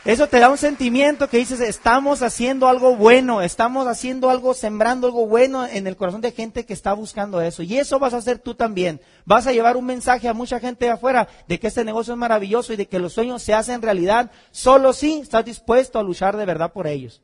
eso 0.06 0.28
te 0.28 0.40
da 0.40 0.50
un 0.50 0.58
sentimiento 0.58 1.30
que 1.30 1.38
dices, 1.38 1.60
estamos 1.60 2.22
haciendo 2.22 2.68
algo 2.68 2.96
bueno, 2.96 3.42
estamos 3.42 3.88
haciendo 3.88 4.30
algo, 4.30 4.54
sembrando 4.54 5.08
algo 5.08 5.28
bueno 5.28 5.68
en 5.68 5.88
el 5.88 5.96
corazón 5.96 6.22
de 6.22 6.32
gente 6.32 6.66
que 6.66 6.74
está 6.74 6.94
buscando 6.94 7.42
eso. 7.42 7.64
Y 7.64 7.78
eso 7.78 8.00
vas 8.00 8.14
a 8.14 8.18
hacer 8.18 8.40
tú 8.40 8.56
también. 8.56 9.02
Vas 9.26 9.46
a 9.46 9.52
llevar 9.52 9.78
un 9.78 9.86
mensaje 9.86 10.28
a 10.28 10.34
mucha 10.34 10.60
gente 10.60 10.86
de 10.86 10.92
afuera 10.92 11.28
de 11.48 11.60
que 11.60 11.68
este 11.68 11.86
negocio 11.86 12.14
es 12.14 12.20
maravilloso 12.20 12.74
y 12.74 12.78
de 12.78 12.88
que 12.88 13.00
los 13.00 13.14
sueños 13.14 13.44
se 13.44 13.54
hacen 13.54 13.82
realidad 13.82 14.32
solo 14.52 14.94
si 14.94 15.20
estás 15.20 15.46
dispuesto 15.46 16.00
a 16.00 16.04
luchar 16.04 16.36
de 16.38 16.46
verdad 16.46 16.74
por 16.74 16.88
ellos. 16.88 17.22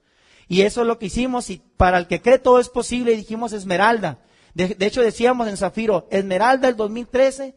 Y 0.47 0.61
eso 0.61 0.82
es 0.82 0.88
lo 0.88 0.97
que 0.97 1.07
hicimos 1.07 1.49
y 1.49 1.61
para 1.78 1.97
el 1.97 2.07
que 2.07 2.22
cree 2.22 2.39
todo 2.39 2.59
es 2.59 2.70
posible 2.70 3.15
dijimos 3.15 3.53
Esmeralda. 3.53 4.20
De, 4.58 4.88
hecho, 4.88 5.01
decíamos 5.01 5.47
en 5.47 5.55
Zafiro, 5.55 6.08
Esmeralda 6.10 6.68
del 6.68 6.76
2013 6.76 7.53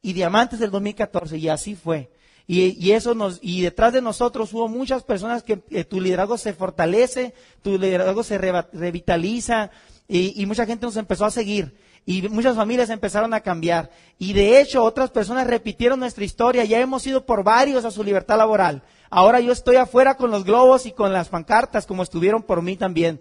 y 0.00 0.14
Diamantes 0.14 0.58
del 0.58 0.70
2014, 0.70 1.36
y 1.36 1.48
así 1.50 1.74
fue. 1.74 2.10
Y, 2.46 2.92
eso 2.92 3.14
nos, 3.14 3.38
y 3.42 3.60
detrás 3.60 3.92
de 3.92 4.00
nosotros 4.00 4.52
hubo 4.54 4.66
muchas 4.66 5.04
personas 5.04 5.42
que 5.42 5.58
tu 5.84 6.00
liderazgo 6.00 6.38
se 6.38 6.54
fortalece, 6.54 7.34
tu 7.62 7.78
liderazgo 7.78 8.22
se 8.22 8.38
revitaliza, 8.38 9.70
y, 10.08 10.42
y 10.42 10.46
mucha 10.46 10.64
gente 10.64 10.86
nos 10.86 10.96
empezó 10.96 11.26
a 11.26 11.30
seguir 11.30 11.74
y 12.06 12.22
muchas 12.28 12.56
familias 12.56 12.88
empezaron 12.88 13.34
a 13.34 13.40
cambiar. 13.40 13.90
Y 14.18 14.32
de 14.32 14.60
hecho 14.60 14.82
otras 14.82 15.10
personas 15.10 15.46
repitieron 15.46 16.00
nuestra 16.00 16.24
historia, 16.24 16.64
ya 16.64 16.80
hemos 16.80 17.06
ido 17.06 17.26
por 17.26 17.44
varios 17.44 17.84
a 17.84 17.90
su 17.90 18.02
libertad 18.02 18.38
laboral. 18.38 18.82
Ahora 19.10 19.40
yo 19.40 19.52
estoy 19.52 19.76
afuera 19.76 20.16
con 20.16 20.30
los 20.30 20.44
globos 20.44 20.86
y 20.86 20.92
con 20.92 21.12
las 21.12 21.28
pancartas 21.28 21.86
como 21.86 22.02
estuvieron 22.02 22.42
por 22.42 22.62
mí 22.62 22.76
también. 22.76 23.20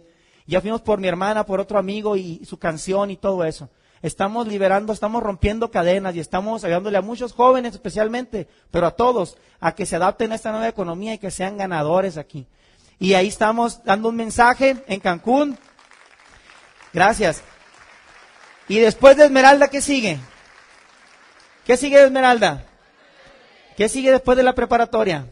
Ya 0.50 0.62
fuimos 0.62 0.82
por 0.82 1.00
mi 1.00 1.08
hermana, 1.08 1.46
por 1.46 1.60
otro 1.60 1.78
amigo 1.78 2.18
y 2.18 2.44
su 2.44 2.58
canción 2.58 3.12
y 3.12 3.18
todo 3.18 3.46
eso. 3.46 3.70
Estamos 4.02 4.48
liberando, 4.48 4.92
estamos 4.92 5.22
rompiendo 5.22 5.70
cadenas 5.70 6.16
y 6.16 6.20
estamos 6.20 6.64
ayudándole 6.64 6.98
a 6.98 7.04
muchos 7.04 7.34
jóvenes 7.34 7.76
especialmente, 7.76 8.48
pero 8.72 8.88
a 8.88 8.96
todos, 8.96 9.38
a 9.60 9.76
que 9.76 9.86
se 9.86 9.98
adapten 9.98 10.32
a 10.32 10.36
esta 10.36 10.50
nueva 10.50 10.68
economía 10.68 11.14
y 11.14 11.20
que 11.20 11.30
sean 11.30 11.56
ganadores 11.56 12.18
aquí. 12.18 12.48
Y 12.98 13.14
ahí 13.14 13.28
estamos 13.28 13.84
dando 13.84 14.10
un 14.10 14.16
mensaje 14.16 14.84
en 14.88 15.00
Cancún. 15.00 15.56
Gracias. 16.94 17.44
Y 18.68 18.80
después 18.80 19.18
de 19.18 19.26
Esmeralda, 19.26 19.68
¿qué 19.68 19.82
sigue? 19.82 20.18
¿Qué 21.64 21.78
sigue 21.78 22.00
de 22.00 22.06
Esmeralda? 22.06 22.66
¿Qué 23.78 23.88
sigue 23.88 24.12
después 24.12 24.36
de 24.36 24.44
la 24.44 24.56
preparatoria? 24.56 25.32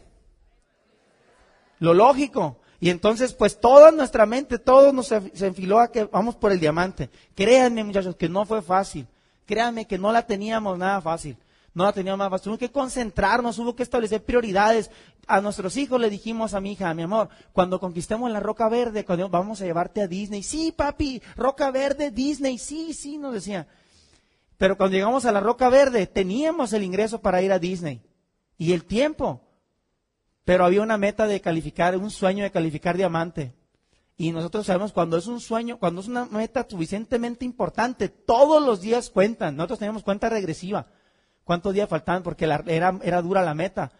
Lo 1.80 1.92
lógico. 1.92 2.60
Y 2.80 2.90
entonces, 2.90 3.32
pues 3.32 3.60
toda 3.60 3.90
nuestra 3.90 4.24
mente, 4.24 4.58
todo 4.58 4.92
nos 4.92 5.08
se 5.08 5.46
enfiló 5.46 5.80
a 5.80 5.90
que 5.90 6.04
vamos 6.04 6.36
por 6.36 6.52
el 6.52 6.60
diamante. 6.60 7.10
Créanme, 7.34 7.82
muchachos, 7.82 8.14
que 8.16 8.28
no 8.28 8.44
fue 8.44 8.62
fácil. 8.62 9.06
Créanme 9.46 9.86
que 9.86 9.98
no 9.98 10.12
la 10.12 10.26
teníamos 10.26 10.78
nada 10.78 11.00
fácil. 11.00 11.36
No 11.74 11.84
la 11.84 11.92
teníamos 11.92 12.18
nada 12.18 12.30
fácil. 12.30 12.44
Tuvimos 12.44 12.58
que 12.60 12.70
concentrarnos, 12.70 13.58
hubo 13.58 13.74
que 13.74 13.82
establecer 13.82 14.22
prioridades. 14.22 14.90
A 15.26 15.40
nuestros 15.40 15.76
hijos 15.76 16.00
le 16.00 16.08
dijimos 16.08 16.54
a 16.54 16.60
mi 16.60 16.72
hija, 16.72 16.94
mi 16.94 17.02
amor, 17.02 17.28
cuando 17.52 17.80
conquistemos 17.80 18.30
la 18.30 18.40
Roca 18.40 18.68
Verde, 18.68 19.04
cuando 19.04 19.28
vamos 19.28 19.60
a 19.60 19.64
llevarte 19.64 20.02
a 20.02 20.06
Disney. 20.06 20.42
Sí, 20.42 20.72
papi, 20.72 21.20
Roca 21.36 21.70
Verde, 21.70 22.10
Disney, 22.10 22.58
sí, 22.58 22.94
sí, 22.94 23.18
nos 23.18 23.34
decía. 23.34 23.66
Pero 24.56 24.76
cuando 24.76 24.96
llegamos 24.96 25.24
a 25.24 25.32
la 25.32 25.40
Roca 25.40 25.68
Verde, 25.68 26.06
teníamos 26.06 26.72
el 26.72 26.84
ingreso 26.84 27.20
para 27.20 27.42
ir 27.42 27.52
a 27.52 27.58
Disney. 27.58 28.00
Y 28.56 28.72
el 28.72 28.84
tiempo. 28.84 29.40
Pero 30.48 30.64
había 30.64 30.80
una 30.80 30.96
meta 30.96 31.26
de 31.26 31.42
calificar, 31.42 31.94
un 31.98 32.10
sueño 32.10 32.42
de 32.42 32.50
calificar 32.50 32.96
diamante. 32.96 33.52
Y 34.16 34.32
nosotros 34.32 34.64
sabemos 34.64 34.94
cuando 34.94 35.18
es 35.18 35.26
un 35.26 35.40
sueño, 35.40 35.78
cuando 35.78 36.00
es 36.00 36.08
una 36.08 36.24
meta 36.24 36.66
suficientemente 36.66 37.44
importante, 37.44 38.08
todos 38.08 38.62
los 38.64 38.80
días 38.80 39.10
cuentan. 39.10 39.56
Nosotros 39.56 39.80
teníamos 39.80 40.04
cuenta 40.04 40.30
regresiva. 40.30 40.86
¿Cuántos 41.44 41.74
días 41.74 41.86
faltaban? 41.86 42.22
Porque 42.22 42.46
era, 42.46 42.98
era 43.02 43.20
dura 43.20 43.42
la 43.42 43.52
meta. 43.52 43.92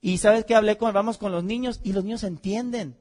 Y 0.00 0.18
sabes 0.18 0.44
que 0.44 0.54
hablé 0.54 0.76
con, 0.76 0.94
vamos 0.94 1.18
con 1.18 1.32
los 1.32 1.42
niños 1.42 1.80
y 1.82 1.94
los 1.94 2.04
niños 2.04 2.22
entienden. 2.22 2.96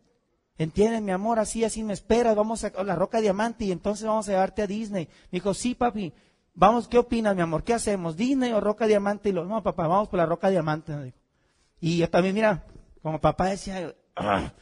Entienden, 0.58 1.06
mi 1.06 1.12
amor, 1.12 1.38
así, 1.38 1.64
así 1.64 1.84
me 1.84 1.94
esperas, 1.94 2.36
vamos 2.36 2.64
a, 2.64 2.84
la 2.84 2.96
Roca 2.96 3.22
Diamante 3.22 3.66
y 3.66 3.72
entonces 3.72 4.08
vamos 4.08 4.28
a 4.28 4.32
llevarte 4.32 4.64
a 4.64 4.68
Disney. 4.68 5.06
Me 5.06 5.38
dijo, 5.38 5.54
sí, 5.54 5.76
papi, 5.76 6.14
vamos, 6.56 6.88
¿qué 6.88 6.98
opinas, 6.98 7.36
mi 7.36 7.44
amor? 7.44 7.64
¿Qué 7.64 7.76
hacemos? 7.76 8.18
¿Disney 8.18 8.52
o 8.54 8.60
Roca 8.60 8.88
Diamante? 8.88 9.30
Y 9.30 9.34
lo, 9.34 9.46
no, 9.46 9.62
papá, 9.62 9.86
vamos 9.86 10.10
por 10.10 10.18
la 10.18 10.26
Roca 10.26 10.50
Diamante. 10.50 11.14
Y 11.82 11.98
yo 11.98 12.10
también, 12.10 12.36
mira, 12.36 12.64
como 13.02 13.20
papá 13.20 13.48
decía, 13.50 13.94
ah, 14.16 14.54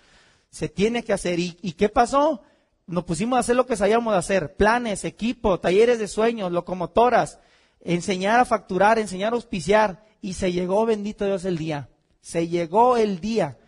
se 0.49 0.69
tiene 0.69 1.03
que 1.03 1.11
hacer. 1.11 1.37
¿Y, 1.37 1.73
qué 1.73 1.89
pasó? 1.89 2.41
Nos 2.87 3.03
pusimos 3.03 3.37
a 3.37 3.41
hacer 3.41 3.57
lo 3.57 3.65
que 3.65 3.75
sabíamos 3.75 4.15
hacer. 4.15 4.55
Planes, 4.55 5.03
equipo, 5.03 5.59
talleres 5.59 5.99
de 5.99 6.07
sueños, 6.07 6.51
locomotoras, 6.51 7.39
enseñar 7.81 8.39
a 8.39 8.45
facturar, 8.45 8.97
enseñar 8.97 9.33
a 9.33 9.35
auspiciar. 9.35 10.05
Y 10.21 10.33
se 10.33 10.53
llegó, 10.53 10.85
bendito 10.85 11.25
Dios, 11.25 11.43
el 11.43 11.57
día. 11.57 11.89
Se 12.21 12.47
llegó 12.47 12.95
el 12.95 13.19
día. 13.19 13.59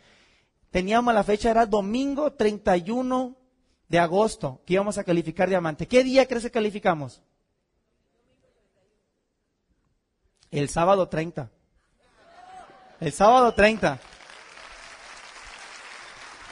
Teníamos 0.71 1.13
la 1.13 1.23
fecha, 1.23 1.51
era 1.51 1.65
domingo 1.65 2.31
31 2.31 3.35
de 3.89 3.99
agosto, 3.99 4.61
que 4.65 4.75
íbamos 4.75 4.97
a 4.97 5.03
calificar 5.03 5.49
diamante. 5.49 5.87
¿Qué 5.87 6.05
día 6.05 6.25
crees 6.25 6.43
que 6.43 6.51
calificamos? 6.51 7.21
El 10.49 10.69
sábado 10.69 11.09
30. 11.09 11.51
El 13.01 13.11
sábado 13.11 13.51
30. 13.51 13.99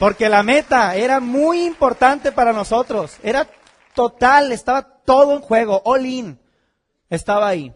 Porque 0.00 0.28
la 0.28 0.42
meta 0.42 0.96
era 0.96 1.20
muy 1.20 1.64
importante 1.64 2.32
para 2.32 2.52
nosotros. 2.52 3.18
Era 3.22 3.48
total, 3.94 4.50
estaba 4.50 4.82
todo 4.82 5.36
en 5.36 5.42
juego, 5.42 5.80
all 5.84 6.04
in. 6.04 6.40
Estaba 7.08 7.46
ahí. 7.46 7.72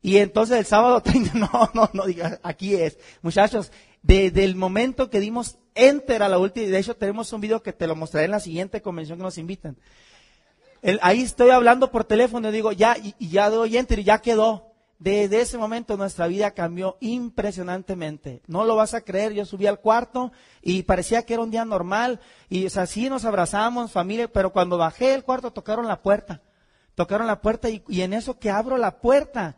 Y 0.00 0.18
entonces 0.18 0.56
el 0.56 0.66
sábado 0.66 1.00
30, 1.02 1.34
no, 1.34 1.48
no, 1.74 1.90
no 1.92 2.04
aquí 2.44 2.76
es. 2.76 2.96
Muchachos, 3.22 3.72
desde 4.02 4.44
el 4.44 4.54
momento 4.54 5.10
que 5.10 5.18
dimos 5.18 5.58
enter 5.74 6.22
a 6.22 6.28
la 6.28 6.38
última, 6.38 6.68
de 6.68 6.78
hecho 6.78 6.94
tenemos 6.94 7.32
un 7.32 7.40
video 7.40 7.60
que 7.60 7.72
te 7.72 7.88
lo 7.88 7.96
mostraré 7.96 8.26
en 8.26 8.32
la 8.32 8.40
siguiente 8.40 8.82
convención 8.82 9.18
que 9.18 9.24
nos 9.24 9.38
invitan. 9.38 9.76
ahí 11.00 11.22
estoy 11.22 11.50
hablando 11.50 11.90
por 11.90 12.04
teléfono 12.04 12.50
y 12.50 12.52
digo, 12.52 12.70
ya, 12.70 12.96
y 13.00 13.28
ya 13.30 13.50
doy 13.50 13.76
enter 13.78 13.98
y 13.98 14.04
ya 14.04 14.18
quedó. 14.18 14.71
Desde 15.02 15.40
ese 15.40 15.58
momento 15.58 15.96
nuestra 15.96 16.28
vida 16.28 16.52
cambió 16.52 16.96
impresionantemente. 17.00 18.40
No 18.46 18.64
lo 18.64 18.76
vas 18.76 18.94
a 18.94 19.00
creer, 19.00 19.32
yo 19.32 19.44
subí 19.44 19.66
al 19.66 19.80
cuarto 19.80 20.30
y 20.62 20.84
parecía 20.84 21.26
que 21.26 21.34
era 21.34 21.42
un 21.42 21.50
día 21.50 21.64
normal 21.64 22.20
y 22.48 22.66
así 22.66 23.10
nos 23.10 23.24
abrazamos, 23.24 23.90
familia, 23.90 24.32
pero 24.32 24.52
cuando 24.52 24.78
bajé 24.78 25.08
del 25.08 25.24
cuarto 25.24 25.52
tocaron 25.52 25.88
la 25.88 26.02
puerta. 26.02 26.40
Tocaron 26.94 27.26
la 27.26 27.40
puerta 27.40 27.68
y, 27.68 27.82
y 27.88 28.02
en 28.02 28.12
eso 28.12 28.38
que 28.38 28.48
abro 28.48 28.76
la 28.76 29.00
puerta 29.00 29.56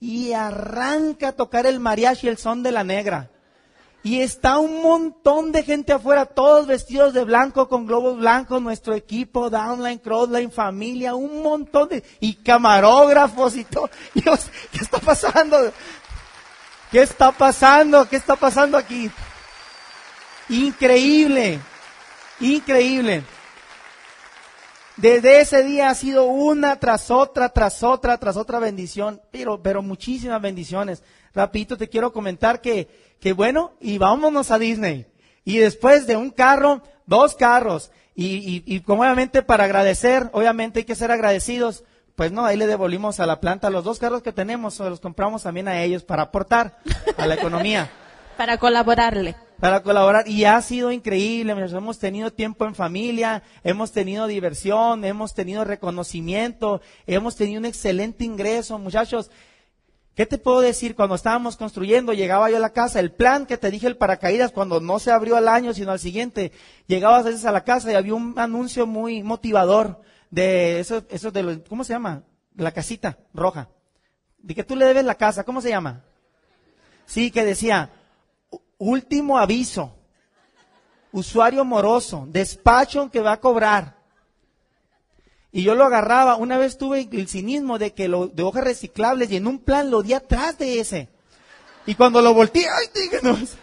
y 0.00 0.32
arranca 0.32 1.28
a 1.28 1.32
tocar 1.32 1.66
el 1.66 1.78
mariachi, 1.78 2.28
el 2.28 2.38
son 2.38 2.62
de 2.62 2.72
la 2.72 2.82
negra. 2.82 3.30
Y 4.06 4.20
está 4.20 4.58
un 4.58 4.82
montón 4.82 5.50
de 5.50 5.64
gente 5.64 5.92
afuera, 5.92 6.26
todos 6.26 6.68
vestidos 6.68 7.12
de 7.12 7.24
blanco, 7.24 7.68
con 7.68 7.86
globos 7.86 8.16
blancos, 8.16 8.62
nuestro 8.62 8.94
equipo, 8.94 9.50
downline, 9.50 9.98
crossline, 9.98 10.52
familia, 10.52 11.16
un 11.16 11.42
montón 11.42 11.88
de, 11.88 12.04
y 12.20 12.34
camarógrafos 12.34 13.56
y 13.56 13.64
todo. 13.64 13.90
Dios, 14.14 14.48
¿qué 14.70 14.78
está 14.78 15.00
pasando? 15.00 15.72
¿Qué 16.92 17.02
está 17.02 17.32
pasando? 17.32 18.08
¿Qué 18.08 18.14
está 18.14 18.36
pasando 18.36 18.78
aquí? 18.78 19.10
Increíble, 20.50 21.58
increíble. 22.38 23.24
Desde 24.96 25.40
ese 25.40 25.64
día 25.64 25.90
ha 25.90 25.94
sido 25.96 26.26
una 26.26 26.78
tras 26.78 27.10
otra, 27.10 27.48
tras 27.48 27.82
otra, 27.82 28.18
tras 28.18 28.36
otra 28.36 28.60
bendición, 28.60 29.20
pero, 29.32 29.60
pero 29.60 29.82
muchísimas 29.82 30.40
bendiciones. 30.40 31.02
Rapidito 31.34 31.76
te 31.76 31.88
quiero 31.88 32.12
comentar 32.12 32.60
que, 32.60 33.05
que 33.20 33.32
bueno, 33.32 33.72
y 33.80 33.98
vámonos 33.98 34.50
a 34.50 34.58
Disney. 34.58 35.06
Y 35.44 35.58
después 35.58 36.06
de 36.06 36.16
un 36.16 36.30
carro, 36.30 36.82
dos 37.06 37.34
carros. 37.34 37.90
Y, 38.14 38.62
y, 38.64 38.80
como 38.80 39.02
obviamente 39.02 39.42
para 39.42 39.64
agradecer, 39.64 40.30
obviamente 40.32 40.80
hay 40.80 40.84
que 40.84 40.94
ser 40.94 41.10
agradecidos. 41.10 41.84
Pues 42.14 42.32
no, 42.32 42.46
ahí 42.46 42.56
le 42.56 42.66
devolvimos 42.66 43.20
a 43.20 43.26
la 43.26 43.40
planta 43.40 43.68
los 43.68 43.84
dos 43.84 43.98
carros 43.98 44.22
que 44.22 44.32
tenemos, 44.32 44.78
los 44.80 45.00
compramos 45.00 45.42
también 45.42 45.68
a 45.68 45.82
ellos 45.82 46.02
para 46.02 46.22
aportar 46.22 46.78
a 47.18 47.26
la 47.26 47.34
economía. 47.34 47.90
para 48.36 48.58
colaborarle. 48.58 49.36
Para 49.60 49.82
colaborar. 49.82 50.28
Y 50.28 50.44
ha 50.44 50.60
sido 50.62 50.92
increíble, 50.92 51.52
hemos 51.52 51.98
tenido 51.98 52.32
tiempo 52.32 52.66
en 52.66 52.74
familia, 52.74 53.42
hemos 53.64 53.92
tenido 53.92 54.26
diversión, 54.26 55.04
hemos 55.04 55.34
tenido 55.34 55.64
reconocimiento, 55.64 56.80
hemos 57.06 57.36
tenido 57.36 57.60
un 57.60 57.66
excelente 57.66 58.24
ingreso, 58.24 58.78
muchachos. 58.78 59.30
¿Qué 60.16 60.24
te 60.24 60.38
puedo 60.38 60.62
decir? 60.62 60.96
Cuando 60.96 61.14
estábamos 61.14 61.58
construyendo, 61.58 62.14
llegaba 62.14 62.48
yo 62.48 62.56
a 62.56 62.60
la 62.60 62.72
casa, 62.72 63.00
el 63.00 63.12
plan 63.12 63.44
que 63.44 63.58
te 63.58 63.70
dije 63.70 63.86
el 63.86 63.98
paracaídas, 63.98 64.50
cuando 64.50 64.80
no 64.80 64.98
se 64.98 65.10
abrió 65.10 65.36
al 65.36 65.46
año, 65.46 65.74
sino 65.74 65.92
al 65.92 65.98
siguiente, 65.98 66.52
llegabas 66.86 67.26
a 67.26 67.28
veces 67.28 67.44
a 67.44 67.52
la 67.52 67.64
casa 67.64 67.92
y 67.92 67.96
había 67.96 68.14
un 68.14 68.32
anuncio 68.38 68.86
muy 68.86 69.22
motivador 69.22 70.00
de 70.30 70.80
eso, 70.80 71.04
eso 71.10 71.30
de 71.30 71.42
lo, 71.42 71.64
¿cómo 71.64 71.84
se 71.84 71.92
llama? 71.92 72.22
La 72.54 72.72
casita 72.72 73.18
roja. 73.34 73.68
De 74.38 74.54
que 74.54 74.64
tú 74.64 74.74
le 74.74 74.86
debes 74.86 75.04
la 75.04 75.16
casa, 75.16 75.44
¿cómo 75.44 75.60
se 75.60 75.68
llama? 75.68 76.02
Sí, 77.04 77.30
que 77.30 77.44
decía, 77.44 77.90
último 78.78 79.36
aviso, 79.36 79.98
usuario 81.12 81.62
moroso, 81.62 82.26
despacho 82.26 83.10
que 83.10 83.20
va 83.20 83.32
a 83.32 83.40
cobrar. 83.40 83.95
Y 85.56 85.62
yo 85.62 85.74
lo 85.74 85.86
agarraba. 85.86 86.36
Una 86.36 86.58
vez 86.58 86.76
tuve 86.76 87.08
el 87.10 87.28
cinismo 87.28 87.78
de 87.78 87.94
que 87.94 88.08
lo 88.08 88.26
de 88.26 88.42
hojas 88.42 88.62
reciclables 88.62 89.30
y 89.30 89.36
en 89.36 89.46
un 89.46 89.58
plan 89.58 89.90
lo 89.90 90.02
di 90.02 90.12
atrás 90.12 90.58
de 90.58 90.80
ese. 90.80 91.08
Y 91.86 91.94
cuando 91.94 92.20
lo 92.20 92.34
volteé, 92.34 92.66
¡ay, 92.68 92.88
díganos! 92.94 93.56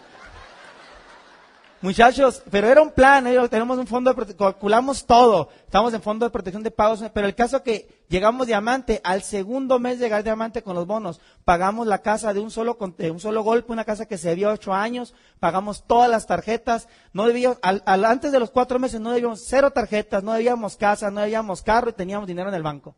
Muchachos, 1.84 2.42
pero 2.50 2.70
era 2.70 2.82
un 2.82 2.92
plan, 2.92 3.28
¿eh? 3.28 3.38
tenemos 3.50 3.78
un 3.78 3.86
fondo 3.86 4.14
de 4.14 4.36
calculamos 4.38 5.06
todo, 5.06 5.50
estamos 5.66 5.94
en 5.94 6.02
fondo 6.02 6.26
de 6.26 6.32
protección 6.32 6.64
de 6.64 6.72
pagos, 6.72 7.04
pero 7.14 7.28
el 7.28 7.36
caso 7.36 7.62
que 7.62 8.06
llegamos 8.08 8.48
diamante, 8.48 9.02
al 9.04 9.22
segundo 9.22 9.80
mes 9.80 10.00
llegar 10.00 10.24
diamante 10.24 10.64
con 10.64 10.78
los 10.78 10.88
bonos, 10.88 11.20
pagamos 11.44 11.86
la 11.86 11.98
casa 11.98 12.34
de 12.34 12.40
un 12.40 12.52
solo, 12.52 12.78
de 12.98 13.12
un 13.12 13.20
solo 13.20 13.44
golpe, 13.44 13.74
una 13.74 13.84
casa 13.84 14.06
que 14.06 14.18
se 14.18 14.30
debió 14.30 14.50
ocho 14.50 14.74
años, 14.74 15.14
pagamos 15.42 15.86
todas 15.86 16.10
las 16.10 16.26
tarjetas, 16.26 16.88
no 17.12 17.28
debíamos, 17.28 17.58
al, 17.62 18.06
antes 18.06 18.32
de 18.32 18.40
los 18.40 18.50
cuatro 18.50 18.80
meses 18.80 19.02
no 19.02 19.12
debíamos 19.12 19.44
cero 19.46 19.72
tarjetas, 19.72 20.24
no 20.24 20.32
debíamos 20.32 20.78
casa, 20.78 21.12
no 21.12 21.20
debíamos 21.20 21.64
carro 21.64 21.90
y 21.90 21.94
teníamos 21.94 22.28
dinero 22.28 22.48
en 22.48 22.56
el 22.56 22.64
banco. 22.64 22.96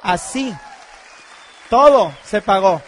Así, 0.00 0.54
todo 1.68 2.12
se 2.24 2.40
pagó 2.40 2.80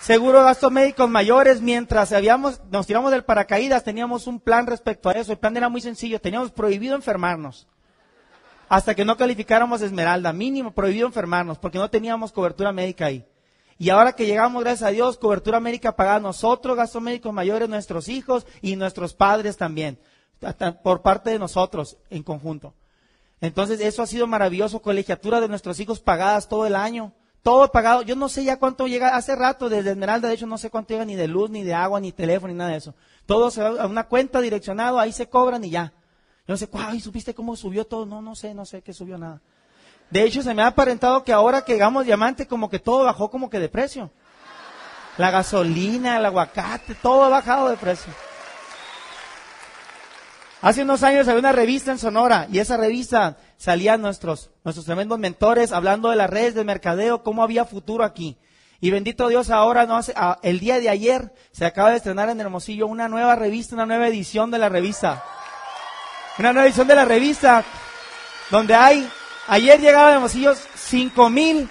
seguro 0.00 0.42
gastos 0.42 0.72
médicos 0.72 1.08
mayores, 1.08 1.60
mientras 1.60 2.12
habíamos, 2.12 2.60
nos 2.70 2.86
tiramos 2.86 3.12
del 3.12 3.24
paracaídas, 3.24 3.84
teníamos 3.84 4.26
un 4.26 4.40
plan 4.40 4.66
respecto 4.66 5.08
a 5.08 5.12
eso. 5.12 5.32
El 5.32 5.38
plan 5.38 5.56
era 5.56 5.68
muy 5.68 5.80
sencillo, 5.80 6.20
teníamos 6.20 6.50
prohibido 6.50 6.96
enfermarnos. 6.96 7.68
Hasta 8.68 8.94
que 8.94 9.04
no 9.04 9.16
calificáramos 9.16 9.82
Esmeralda, 9.82 10.32
mínimo 10.32 10.72
prohibido 10.72 11.06
enfermarnos, 11.06 11.58
porque 11.58 11.78
no 11.78 11.90
teníamos 11.90 12.32
cobertura 12.32 12.72
médica 12.72 13.06
ahí. 13.06 13.26
Y 13.78 13.90
ahora 13.90 14.12
que 14.12 14.26
llegamos, 14.26 14.62
gracias 14.62 14.88
a 14.88 14.92
Dios, 14.92 15.16
cobertura 15.16 15.58
médica 15.58 15.96
pagada 15.96 16.20
nosotros, 16.20 16.76
gastos 16.76 17.02
médicos 17.02 17.32
mayores, 17.32 17.68
nuestros 17.68 18.08
hijos 18.08 18.46
y 18.60 18.76
nuestros 18.76 19.14
padres 19.14 19.56
también, 19.56 19.98
por 20.82 21.02
parte 21.02 21.30
de 21.30 21.38
nosotros 21.38 21.96
en 22.10 22.22
conjunto. 22.22 22.74
Entonces, 23.40 23.80
eso 23.80 24.02
ha 24.02 24.06
sido 24.06 24.26
maravilloso, 24.26 24.82
colegiatura 24.82 25.40
de 25.40 25.48
nuestros 25.48 25.80
hijos 25.80 25.98
pagadas 25.98 26.48
todo 26.48 26.66
el 26.66 26.76
año 26.76 27.12
todo 27.42 27.70
pagado. 27.70 28.02
Yo 28.02 28.16
no 28.16 28.28
sé 28.28 28.44
ya 28.44 28.58
cuánto 28.58 28.86
llega, 28.86 29.16
hace 29.16 29.34
rato 29.36 29.68
desde 29.68 29.90
Esmeralda, 29.90 30.28
de 30.28 30.34
hecho 30.34 30.46
no 30.46 30.58
sé 30.58 30.70
cuánto 30.70 30.94
llega 30.94 31.04
ni 31.04 31.16
de 31.16 31.28
luz, 31.28 31.50
ni 31.50 31.62
de 31.62 31.74
agua, 31.74 32.00
ni 32.00 32.12
teléfono, 32.12 32.52
ni 32.52 32.58
nada 32.58 32.70
de 32.70 32.76
eso. 32.76 32.94
Todo 33.26 33.50
se 33.50 33.62
va 33.62 33.82
a 33.82 33.86
una 33.86 34.04
cuenta 34.04 34.40
direccionado, 34.40 34.98
ahí 34.98 35.12
se 35.12 35.28
cobran 35.28 35.64
y 35.64 35.70
ya. 35.70 35.92
Yo 36.46 36.54
no 36.54 36.56
sé, 36.56 36.68
¿y 36.94 37.00
supiste 37.00 37.34
cómo 37.34 37.56
subió 37.56 37.86
todo? 37.86 38.06
No, 38.06 38.20
no 38.20 38.34
sé, 38.34 38.54
no 38.54 38.64
sé 38.64 38.82
qué 38.82 38.92
subió 38.92 39.18
nada. 39.18 39.40
De 40.10 40.24
hecho, 40.24 40.42
se 40.42 40.52
me 40.54 40.62
ha 40.62 40.68
aparentado 40.68 41.22
que 41.22 41.32
ahora 41.32 41.62
que 41.62 41.74
llegamos 41.74 42.04
diamante, 42.04 42.46
como 42.46 42.68
que 42.68 42.80
todo 42.80 43.04
bajó 43.04 43.30
como 43.30 43.48
que 43.48 43.60
de 43.60 43.68
precio. 43.68 44.10
La 45.16 45.30
gasolina, 45.30 46.16
el 46.16 46.26
aguacate, 46.26 46.96
todo 46.96 47.24
ha 47.24 47.28
bajado 47.28 47.68
de 47.68 47.76
precio. 47.76 48.12
Hace 50.62 50.82
unos 50.82 51.02
años 51.02 51.26
había 51.28 51.40
una 51.40 51.52
revista 51.52 51.90
en 51.90 51.98
Sonora 51.98 52.46
y 52.52 52.58
esa 52.58 52.76
revista 52.76 53.38
salían 53.56 54.02
nuestros, 54.02 54.50
nuestros 54.62 54.84
tremendos 54.84 55.18
mentores 55.18 55.72
hablando 55.72 56.10
de 56.10 56.16
las 56.16 56.28
redes 56.28 56.54
de 56.54 56.64
mercadeo, 56.64 57.22
cómo 57.22 57.42
había 57.42 57.64
futuro 57.64 58.04
aquí. 58.04 58.36
Y 58.80 58.90
bendito 58.90 59.28
Dios, 59.28 59.50
ahora 59.50 59.86
no 59.86 59.96
hace, 59.96 60.14
el 60.42 60.60
día 60.60 60.80
de 60.80 60.88
ayer 60.88 61.32
se 61.52 61.64
acaba 61.64 61.90
de 61.90 61.96
estrenar 61.96 62.28
en 62.28 62.40
Hermosillo 62.40 62.86
una 62.86 63.08
nueva 63.08 63.36
revista, 63.36 63.74
una 63.74 63.86
nueva 63.86 64.08
edición 64.08 64.50
de 64.50 64.58
la 64.58 64.68
revista. 64.68 65.22
Una 66.38 66.52
nueva 66.52 66.66
edición 66.66 66.88
de 66.88 66.94
la 66.94 67.04
revista 67.04 67.64
donde 68.50 68.74
hay 68.74 69.10
Ayer 69.50 69.80
llegaban 69.80 70.12
a 70.12 70.14
Hermosillo 70.14 70.54
cinco 70.76 71.28
mil 71.28 71.68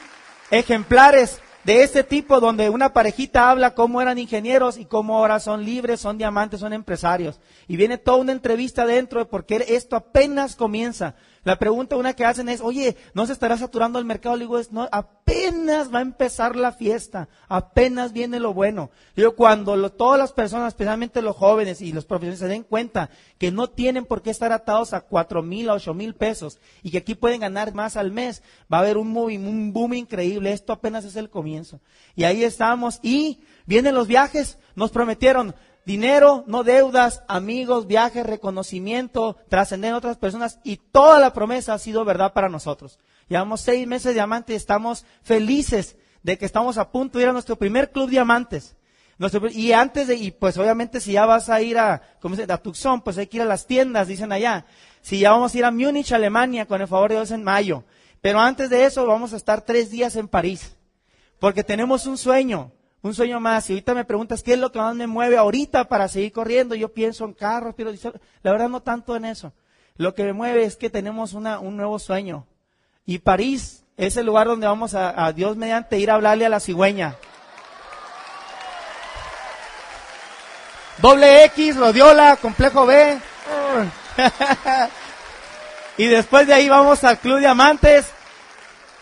ejemplares 0.52 1.40
de 1.64 1.84
este 1.84 2.04
tipo 2.04 2.40
donde 2.40 2.70
una 2.70 2.94
parejita 2.94 3.50
habla 3.50 3.76
cómo 3.76 4.02
eran 4.02 4.18
ingenieros 4.18 4.78
y 4.78 4.86
cómo 4.86 5.18
ahora 5.18 5.40
son 5.40 5.66
libres, 5.66 6.00
son 6.00 6.18
diamantes, 6.18 6.60
son 6.60 6.74
empresarios. 6.74 7.40
Y 7.68 7.76
viene 7.76 7.98
toda 7.98 8.18
una 8.18 8.32
entrevista 8.32 8.86
dentro 8.86 9.20
de 9.20 9.26
por 9.26 9.46
qué 9.46 9.66
esto 9.70 9.96
apenas 9.96 10.56
comienza. 10.56 11.16
La 11.44 11.58
pregunta 11.58 11.96
una 11.96 12.14
que 12.14 12.26
hacen 12.26 12.50
es, 12.50 12.62
oye, 12.62 12.98
¿no 13.14 13.26
se 13.26 13.34
estará 13.34 13.58
saturando 13.58 13.98
el 13.98 14.06
mercado? 14.06 14.36
Le 14.36 14.46
digo, 14.46 14.60
no, 14.72 14.90
apenas 14.92 15.94
va 15.94 16.00
a 16.00 16.02
empezar 16.02 16.56
la 16.56 16.72
fiesta, 16.72 17.30
apenas 17.48 18.12
viene 18.12 18.40
lo 18.40 18.54
bueno. 18.54 18.92
Digo, 19.16 19.36
cuando 19.36 19.90
todas 19.92 20.20
las 20.20 20.34
personas, 20.34 20.70
especialmente 20.70 21.22
los 21.22 21.36
jóvenes 21.36 21.82
y 21.82 21.94
los 21.94 22.06
profesionales, 22.06 22.40
se 22.40 22.48
den 22.48 22.64
cuenta 22.64 23.10
que 23.38 23.52
no 23.52 23.70
tienen 23.70 24.06
por 24.06 24.22
qué 24.22 24.32
estar 24.32 24.52
atados 24.52 24.94
a 24.94 25.02
cuatro 25.02 25.42
mil, 25.42 25.70
a 25.70 25.76
ocho 25.76 25.94
mil 25.94 26.14
pesos 26.14 26.60
y 26.84 26.92
que 26.92 27.00
aquí 27.00 27.16
pueden 27.16 27.42
ganar 27.42 27.74
más 27.74 27.96
al 27.96 28.12
mes, 28.12 28.44
va 28.72 28.78
a 28.78 28.82
haber 28.82 28.98
un, 28.98 29.16
un 29.16 29.74
boom 29.74 29.94
increíble. 29.94 30.52
Esto 30.52 30.74
apenas 30.74 31.06
es 31.06 31.16
el 31.16 31.30
comienzo. 31.30 31.80
Y 32.16 32.26
ahí 32.26 32.44
estamos. 32.44 33.00
Y 33.02 33.40
vienen 33.66 33.96
los 33.96 34.08
viajes, 34.08 34.58
nos 34.76 34.92
prometieron, 34.92 35.56
Dinero, 35.90 36.44
no 36.46 36.64
deudas, 36.64 37.24
amigos, 37.28 37.88
viajes, 37.88 38.24
reconocimiento, 38.24 39.38
trascender 39.50 39.92
a 39.92 39.98
otras 39.98 40.18
personas 40.18 40.60
y 40.64 40.78
toda 40.78 41.20
la 41.20 41.34
promesa 41.34 41.74
ha 41.74 41.80
sido 41.80 42.06
verdad 42.06 42.32
para 42.32 42.48
nosotros. 42.48 43.00
Llevamos 43.28 43.62
seis 43.62 43.88
meses 43.88 44.04
de 44.04 44.14
diamante 44.14 44.54
y 44.54 44.56
estamos 44.56 45.04
felices 45.24 45.96
de 46.22 46.38
que 46.38 46.46
estamos 46.46 46.78
a 46.78 46.92
punto 46.92 47.18
de 47.18 47.24
ir 47.24 47.30
a 47.30 47.34
nuestro 47.34 47.56
primer 47.56 47.90
club 47.90 48.08
diamantes. 48.08 48.76
y 49.50 49.72
antes 49.72 50.06
de, 50.06 50.16
y 50.16 50.30
pues 50.30 50.60
obviamente 50.60 51.00
si 51.00 51.14
ya 51.14 51.26
vas 51.26 51.50
a 51.50 51.60
ir 51.60 51.80
a, 51.80 52.04
¿cómo 52.22 52.36
se, 52.36 52.44
a 52.44 52.58
Tucson, 52.60 53.02
pues 53.02 53.18
hay 53.18 53.26
que 53.26 53.38
ir 53.38 53.42
a 53.42 53.48
las 53.48 53.66
tiendas, 53.66 54.08
dicen 54.08 54.32
allá. 54.32 54.68
Si 55.02 55.18
ya 55.18 55.32
vamos 55.32 55.56
a 55.56 55.58
ir 55.58 55.66
a 55.66 55.72
Múnich, 55.72 56.12
Alemania, 56.12 56.68
con 56.68 56.82
el 56.82 56.88
favor 56.88 57.10
de 57.10 57.16
Dios 57.16 57.32
en 57.32 57.44
mayo. 57.44 57.84
Pero 58.22 58.40
antes 58.40 58.70
de 58.70 58.86
eso 58.86 59.08
vamos 59.08 59.34
a 59.34 59.38
estar 59.38 59.64
tres 59.64 59.90
días 59.90 60.16
en 60.18 60.28
París. 60.28 60.76
Porque 61.40 61.64
tenemos 61.64 62.06
un 62.06 62.20
sueño 62.20 62.74
un 63.02 63.14
sueño 63.14 63.40
más. 63.40 63.70
Y 63.70 63.74
ahorita 63.74 63.94
me 63.94 64.06
preguntas 64.06 64.44
qué 64.44 64.54
es 64.54 64.60
lo 64.60 64.72
que 64.72 64.80
más 64.80 64.96
me 64.96 65.08
mueve 65.08 65.38
ahorita 65.38 65.86
para 65.86 66.08
seguir 66.08 66.32
corriendo. 66.32 66.76
Yo 66.76 66.94
pienso 66.94 67.26
en 67.26 67.34
carros, 67.34 67.74
pero 67.76 67.92
la 68.42 68.52
verdad 68.52 68.70
no 68.70 68.82
tanto 68.82 69.16
en 69.16 69.26
eso. 69.26 69.54
Lo 69.96 70.14
que 70.14 70.24
me 70.24 70.34
mueve 70.34 70.64
es 70.64 70.76
que 70.76 70.90
tenemos 70.90 71.34
una, 71.34 71.60
un 71.60 71.78
nuevo 71.78 72.00
sueño. 72.00 72.46
Y 73.06 73.20
París 73.20 73.84
es 73.98 74.18
el 74.18 74.26
lugar 74.26 74.48
donde 74.48 74.68
vamos 74.68 74.94
a, 74.94 75.26
a 75.26 75.34
Dios 75.34 75.58
mediante 75.58 76.00
ir 76.00 76.12
a 76.12 76.16
hablarle 76.16 76.46
a 76.46 76.50
la 76.50 76.60
cigüeña. 76.60 77.16
Doble 81.00 81.46
X, 81.46 81.78
Rodiola, 81.78 82.36
complejo 82.38 82.86
B. 82.86 83.18
y 85.98 86.06
después 86.08 86.46
de 86.46 86.54
ahí 86.54 86.68
vamos 86.68 87.04
al 87.04 87.18
Club 87.20 87.40
Diamantes 87.40 88.06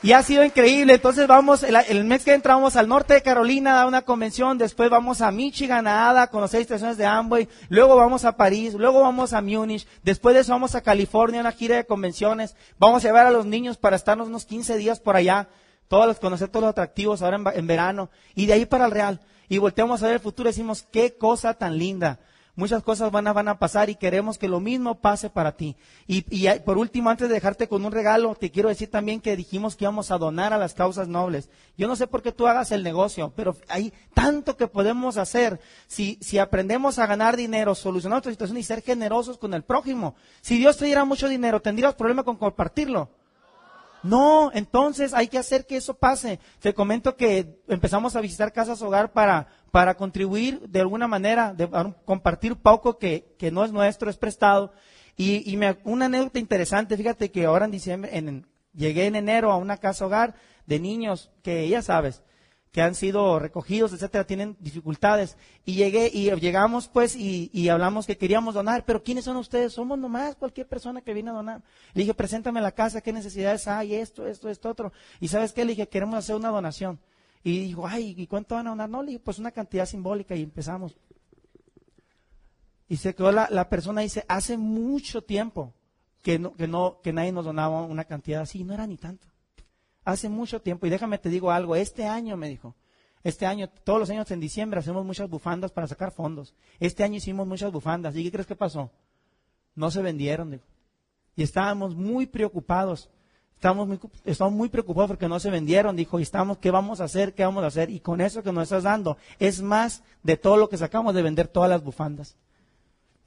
y 0.03 0.11
ha 0.11 0.21
sido 0.23 0.43
increíble. 0.43 0.95
Entonces 0.95 1.27
vamos, 1.27 1.63
el, 1.63 2.03
mes 2.03 2.23
que 2.23 2.33
entramos 2.33 2.75
al 2.75 2.87
norte 2.87 3.15
de 3.15 3.21
Carolina 3.21 3.81
a 3.81 3.87
una 3.87 4.03
convención, 4.03 4.57
después 4.57 4.89
vamos 4.89 5.21
a 5.21 5.31
Michigan, 5.31 5.87
a 5.87 6.09
Ada, 6.09 6.23
a 6.23 6.29
conocer 6.29 6.61
estaciones 6.61 6.97
de 6.97 7.05
Amway, 7.05 7.47
luego 7.69 7.95
vamos 7.95 8.25
a 8.25 8.37
París, 8.37 8.73
luego 8.73 9.01
vamos 9.01 9.33
a 9.33 9.41
Múnich, 9.41 9.87
después 10.03 10.35
de 10.35 10.41
eso 10.41 10.51
vamos 10.51 10.75
a 10.75 10.81
California, 10.81 11.41
una 11.41 11.51
gira 11.51 11.75
de 11.75 11.85
convenciones, 11.85 12.55
vamos 12.77 13.03
a 13.03 13.07
llevar 13.07 13.25
a 13.25 13.31
los 13.31 13.45
niños 13.45 13.77
para 13.77 13.95
estarnos 13.95 14.27
unos 14.27 14.45
15 14.45 14.77
días 14.77 14.99
por 14.99 15.15
allá, 15.15 15.47
todos 15.87 16.05
los, 16.05 16.19
conocer 16.19 16.49
todos 16.49 16.63
los 16.63 16.71
atractivos 16.71 17.21
ahora 17.21 17.37
en, 17.37 17.47
en 17.53 17.67
verano, 17.67 18.09
y 18.35 18.45
de 18.45 18.53
ahí 18.53 18.65
para 18.65 18.85
el 18.85 18.91
Real. 18.91 19.19
Y 19.49 19.59
volteamos 19.59 20.03
a 20.03 20.07
ver 20.07 20.15
el 20.15 20.19
futuro 20.19 20.49
y 20.49 20.51
decimos, 20.51 20.85
qué 20.91 21.15
cosa 21.15 21.53
tan 21.53 21.77
linda 21.77 22.19
muchas 22.57 22.83
cosas 22.83 23.11
van 23.11 23.27
a, 23.27 23.33
van 23.33 23.47
a 23.47 23.59
pasar 23.59 23.89
y 23.89 23.95
queremos 23.95 24.37
que 24.37 24.49
lo 24.49 24.59
mismo 24.59 24.95
pase 24.95 25.29
para 25.29 25.55
ti. 25.55 25.77
Y, 26.07 26.25
y, 26.29 26.49
por 26.59 26.77
último, 26.77 27.09
antes 27.09 27.29
de 27.29 27.35
dejarte 27.35 27.69
con 27.69 27.85
un 27.85 27.93
regalo, 27.93 28.35
te 28.35 28.51
quiero 28.51 28.67
decir 28.67 28.91
también 28.91 29.21
que 29.21 29.37
dijimos 29.37 29.77
que 29.77 29.85
íbamos 29.85 30.11
a 30.11 30.17
donar 30.17 30.51
a 30.51 30.57
las 30.57 30.73
causas 30.73 31.07
nobles. 31.07 31.49
Yo 31.77 31.87
no 31.87 31.95
sé 31.95 32.07
por 32.07 32.21
qué 32.21 32.33
tú 32.33 32.47
hagas 32.47 32.73
el 32.73 32.83
negocio, 32.83 33.31
pero 33.35 33.55
hay 33.69 33.93
tanto 34.13 34.57
que 34.57 34.67
podemos 34.67 35.17
hacer 35.17 35.61
si, 35.85 36.17
si 36.19 36.39
aprendemos 36.39 36.99
a 36.99 37.05
ganar 37.05 37.37
dinero, 37.37 37.75
solucionar 37.75 38.17
nuestra 38.17 38.33
situación 38.33 38.57
y 38.57 38.63
ser 38.63 38.81
generosos 38.81 39.37
con 39.37 39.53
el 39.53 39.63
prójimo. 39.63 40.15
Si 40.41 40.57
Dios 40.57 40.77
te 40.77 40.85
diera 40.85 41.05
mucho 41.05 41.29
dinero, 41.29 41.61
¿tendrías 41.61 41.93
problema 41.93 42.23
con 42.23 42.37
compartirlo? 42.37 43.09
No, 44.03 44.51
entonces 44.53 45.13
hay 45.13 45.27
que 45.27 45.37
hacer 45.37 45.65
que 45.65 45.77
eso 45.77 45.95
pase. 45.95 46.39
Te 46.59 46.73
comento 46.73 47.15
que 47.15 47.59
empezamos 47.67 48.15
a 48.15 48.21
visitar 48.21 48.53
casas 48.53 48.81
hogar 48.81 49.11
para, 49.11 49.47
para 49.71 49.95
contribuir 49.95 50.61
de 50.61 50.81
alguna 50.81 51.07
manera, 51.07 51.53
de, 51.53 51.69
compartir 52.05 52.55
poco 52.55 52.97
que, 52.97 53.35
que, 53.37 53.51
no 53.51 53.65
es 53.65 53.71
nuestro, 53.71 54.09
es 54.09 54.17
prestado. 54.17 54.71
Y, 55.15 55.49
y 55.51 55.57
me, 55.57 55.77
una 55.83 56.05
anécdota 56.05 56.39
interesante, 56.39 56.95
fíjate 56.95 57.31
que 57.31 57.45
ahora 57.45 57.65
en 57.65 57.71
diciembre, 57.71 58.17
en, 58.17 58.47
llegué 58.73 59.07
en 59.07 59.15
enero 59.15 59.51
a 59.51 59.57
una 59.57 59.77
casa 59.77 60.05
hogar 60.05 60.35
de 60.67 60.79
niños 60.79 61.31
que 61.41 61.67
ya 61.67 61.81
sabes, 61.81 62.23
que 62.77 62.83
han 62.83 62.93
sido 62.93 63.39
recogidos, 63.39 63.91
etcétera, 63.91 64.27
tienen 64.27 64.55
dificultades. 64.59 65.35
Y 65.65 65.73
llegué, 65.73 66.11
y 66.13 66.29
llegamos 66.35 66.87
pues 66.87 67.15
y, 67.15 67.69
hablamos 67.69 68.05
que 68.05 68.19
queríamos 68.19 68.53
donar, 68.53 68.85
pero 68.85 69.01
¿quiénes 69.01 69.25
son 69.25 69.35
ustedes? 69.37 69.73
Somos 69.73 69.97
nomás 69.97 70.35
cualquier 70.35 70.67
persona 70.67 71.01
que 71.01 71.11
viene 71.11 71.31
a 71.31 71.33
donar. 71.33 71.63
Le 71.95 72.03
dije, 72.03 72.13
preséntame 72.13 72.61
la 72.61 72.71
casa, 72.71 73.01
qué 73.01 73.11
necesidades 73.11 73.67
hay, 73.67 73.95
esto, 73.95 74.27
esto, 74.27 74.47
esto, 74.47 74.69
otro. 74.69 74.93
Y 75.19 75.27
sabes 75.27 75.53
qué, 75.53 75.65
le 75.65 75.71
dije, 75.71 75.89
queremos 75.89 76.19
hacer 76.19 76.35
una 76.35 76.49
donación. 76.49 76.99
Y 77.43 77.61
dijo, 77.61 77.87
ay, 77.87 78.13
¿y 78.15 78.27
cuánto 78.27 78.53
van 78.53 78.67
a 78.67 78.69
donar? 78.69 78.89
No, 78.91 79.01
le 79.01 79.07
dije, 79.07 79.21
pues 79.21 79.39
una 79.39 79.49
cantidad 79.49 79.87
simbólica 79.87 80.35
y 80.35 80.43
empezamos. 80.43 80.95
Y 82.87 82.97
se 82.97 83.15
quedó 83.15 83.31
la, 83.31 83.47
la 83.49 83.69
persona 83.69 84.01
dice, 84.01 84.23
hace 84.27 84.55
mucho 84.55 85.23
tiempo 85.23 85.73
que 86.21 86.37
no, 86.37 86.53
que 86.53 86.67
no, 86.67 87.01
que 87.01 87.11
nadie 87.11 87.31
nos 87.31 87.45
donaba 87.45 87.81
una 87.81 88.05
cantidad 88.05 88.41
así, 88.41 88.63
no 88.63 88.75
era 88.75 88.85
ni 88.85 88.97
tanto 88.97 89.27
hace 90.07 90.29
mucho 90.29 90.61
tiempo, 90.61 90.87
y 90.87 90.89
déjame 90.89 91.17
te 91.17 91.27
digo 91.27 91.51
algo, 91.51 91.75
este 91.75 92.05
año 92.05 92.37
me 92.37 92.47
dijo, 92.47 92.75
este 93.23 93.45
año, 93.45 93.69
todos 93.83 93.99
los 93.99 94.09
años 94.09 94.31
en 94.31 94.39
diciembre 94.39 94.79
hacemos 94.79 95.05
muchas 95.05 95.29
bufandas 95.29 95.71
para 95.71 95.85
sacar 95.85 96.11
fondos. 96.11 96.55
Este 96.79 97.03
año 97.03 97.17
hicimos 97.17 97.45
muchas 97.45 97.73
bufandas. 97.73 98.15
¿Y 98.15 98.23
qué 98.23 98.31
crees 98.31 98.47
que 98.47 98.55
pasó? 98.55 98.89
No 99.75 99.91
se 99.91 100.01
vendieron, 100.01 100.51
dijo. 100.51 100.63
Y 101.35 101.43
estábamos 101.43 101.93
muy 101.93 102.25
preocupados. 102.25 103.09
Estamos 103.55 103.85
muy, 103.85 103.99
estamos 104.23 104.53
muy 104.53 104.69
preocupados 104.69 105.09
porque 105.09 105.27
no 105.27 105.41
se 105.41 105.49
vendieron, 105.49 105.97
dijo, 105.97 106.19
y 106.19 106.23
estamos, 106.23 106.59
¿qué 106.59 106.71
vamos 106.71 107.01
a 107.01 107.05
hacer? 107.05 107.33
¿Qué 107.33 107.43
vamos 107.43 107.65
a 107.65 107.67
hacer? 107.67 107.89
Y 107.89 107.99
con 107.99 108.21
eso 108.21 108.43
que 108.43 108.53
nos 108.53 108.63
estás 108.63 108.83
dando, 108.83 109.17
es 109.39 109.61
más 109.61 110.03
de 110.23 110.37
todo 110.37 110.55
lo 110.55 110.69
que 110.69 110.77
sacamos 110.77 111.13
de 111.13 111.21
vender 111.21 111.49
todas 111.49 111.69
las 111.69 111.83
bufandas. 111.83 112.37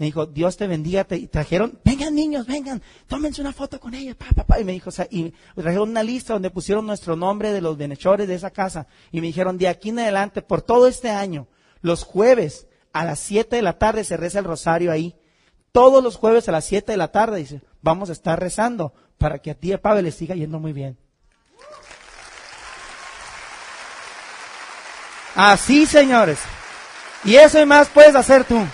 Me 0.01 0.07
dijo, 0.07 0.25
Dios 0.25 0.57
te 0.57 0.67
bendiga, 0.67 1.05
te 1.05 1.27
trajeron, 1.27 1.79
vengan 1.85 2.15
niños, 2.15 2.47
vengan, 2.47 2.81
tómense 3.07 3.43
una 3.43 3.53
foto 3.53 3.79
con 3.79 3.93
ellos, 3.93 4.17
papá, 4.17 4.59
Y 4.59 4.65
me 4.65 4.73
dijo, 4.73 4.89
o 4.89 4.93
sea, 4.93 5.07
y 5.11 5.35
trajeron 5.55 5.91
una 5.91 6.03
lista 6.03 6.33
donde 6.33 6.49
pusieron 6.49 6.87
nuestro 6.87 7.17
nombre 7.17 7.53
de 7.53 7.61
los 7.61 7.77
bienhechores 7.77 8.27
de 8.27 8.35
esa 8.35 8.51
casa. 8.51 8.87
Y 9.13 9.21
me 9.21 9.27
dijeron, 9.27 9.59
de 9.59 9.69
aquí 9.69 9.91
en 9.91 9.99
adelante, 9.99 10.41
por 10.41 10.63
todo 10.63 10.87
este 10.87 11.11
año, 11.11 11.49
los 11.83 12.03
jueves 12.03 12.67
a 12.95 13.05
las 13.05 13.19
7 13.19 13.57
de 13.57 13.61
la 13.61 13.77
tarde 13.77 14.05
se 14.05 14.17
reza 14.17 14.39
el 14.39 14.47
rosario 14.47 14.91
ahí. 14.91 15.17
Todos 15.71 16.03
los 16.03 16.17
jueves 16.17 16.49
a 16.49 16.53
las 16.53 16.65
7 16.65 16.93
de 16.93 16.97
la 16.97 17.13
tarde, 17.13 17.37
dice, 17.37 17.61
vamos 17.83 18.09
a 18.09 18.13
estar 18.13 18.41
rezando 18.41 18.95
para 19.19 19.41
que 19.41 19.51
a 19.51 19.55
ti, 19.55 19.77
Pablo, 19.77 20.01
le 20.01 20.13
siga 20.13 20.35
yendo 20.35 20.59
muy 20.59 20.73
bien. 20.73 20.97
Así, 25.35 25.85
señores. 25.85 26.39
Y 27.23 27.35
eso 27.35 27.61
y 27.61 27.67
más 27.67 27.91
puedes 27.91 28.15
hacer 28.15 28.45
tú. 28.45 28.65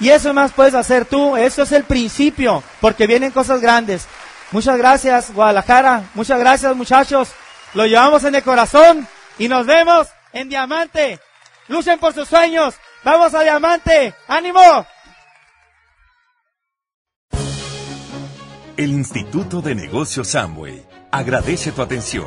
Y 0.00 0.10
eso 0.10 0.34
más 0.34 0.52
puedes 0.52 0.74
hacer 0.74 1.04
tú. 1.04 1.36
Eso 1.36 1.62
es 1.62 1.72
el 1.72 1.84
principio, 1.84 2.62
porque 2.80 3.06
vienen 3.06 3.30
cosas 3.30 3.60
grandes. 3.60 4.06
Muchas 4.50 4.76
gracias, 4.76 5.32
Guadalajara. 5.32 6.04
Muchas 6.14 6.38
gracias, 6.38 6.76
muchachos. 6.76 7.28
Lo 7.74 7.86
llevamos 7.86 8.24
en 8.24 8.34
el 8.34 8.42
corazón 8.42 9.06
y 9.38 9.48
nos 9.48 9.66
vemos 9.66 10.08
en 10.32 10.48
Diamante. 10.48 11.20
Luchen 11.68 11.98
por 11.98 12.12
sus 12.12 12.28
sueños. 12.28 12.74
Vamos 13.02 13.34
a 13.34 13.42
Diamante. 13.42 14.14
¡Ánimo! 14.28 14.86
El 18.76 18.90
Instituto 18.90 19.60
de 19.60 19.74
Negocios 19.74 20.28
Samway 20.28 20.84
agradece 21.12 21.70
tu 21.70 21.80
atención. 21.80 22.26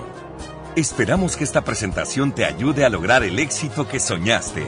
Esperamos 0.77 1.35
que 1.35 1.43
esta 1.43 1.63
presentación 1.63 2.33
te 2.33 2.45
ayude 2.45 2.85
a 2.85 2.89
lograr 2.89 3.23
el 3.23 3.37
éxito 3.39 3.87
que 3.87 3.99
soñaste. 3.99 4.65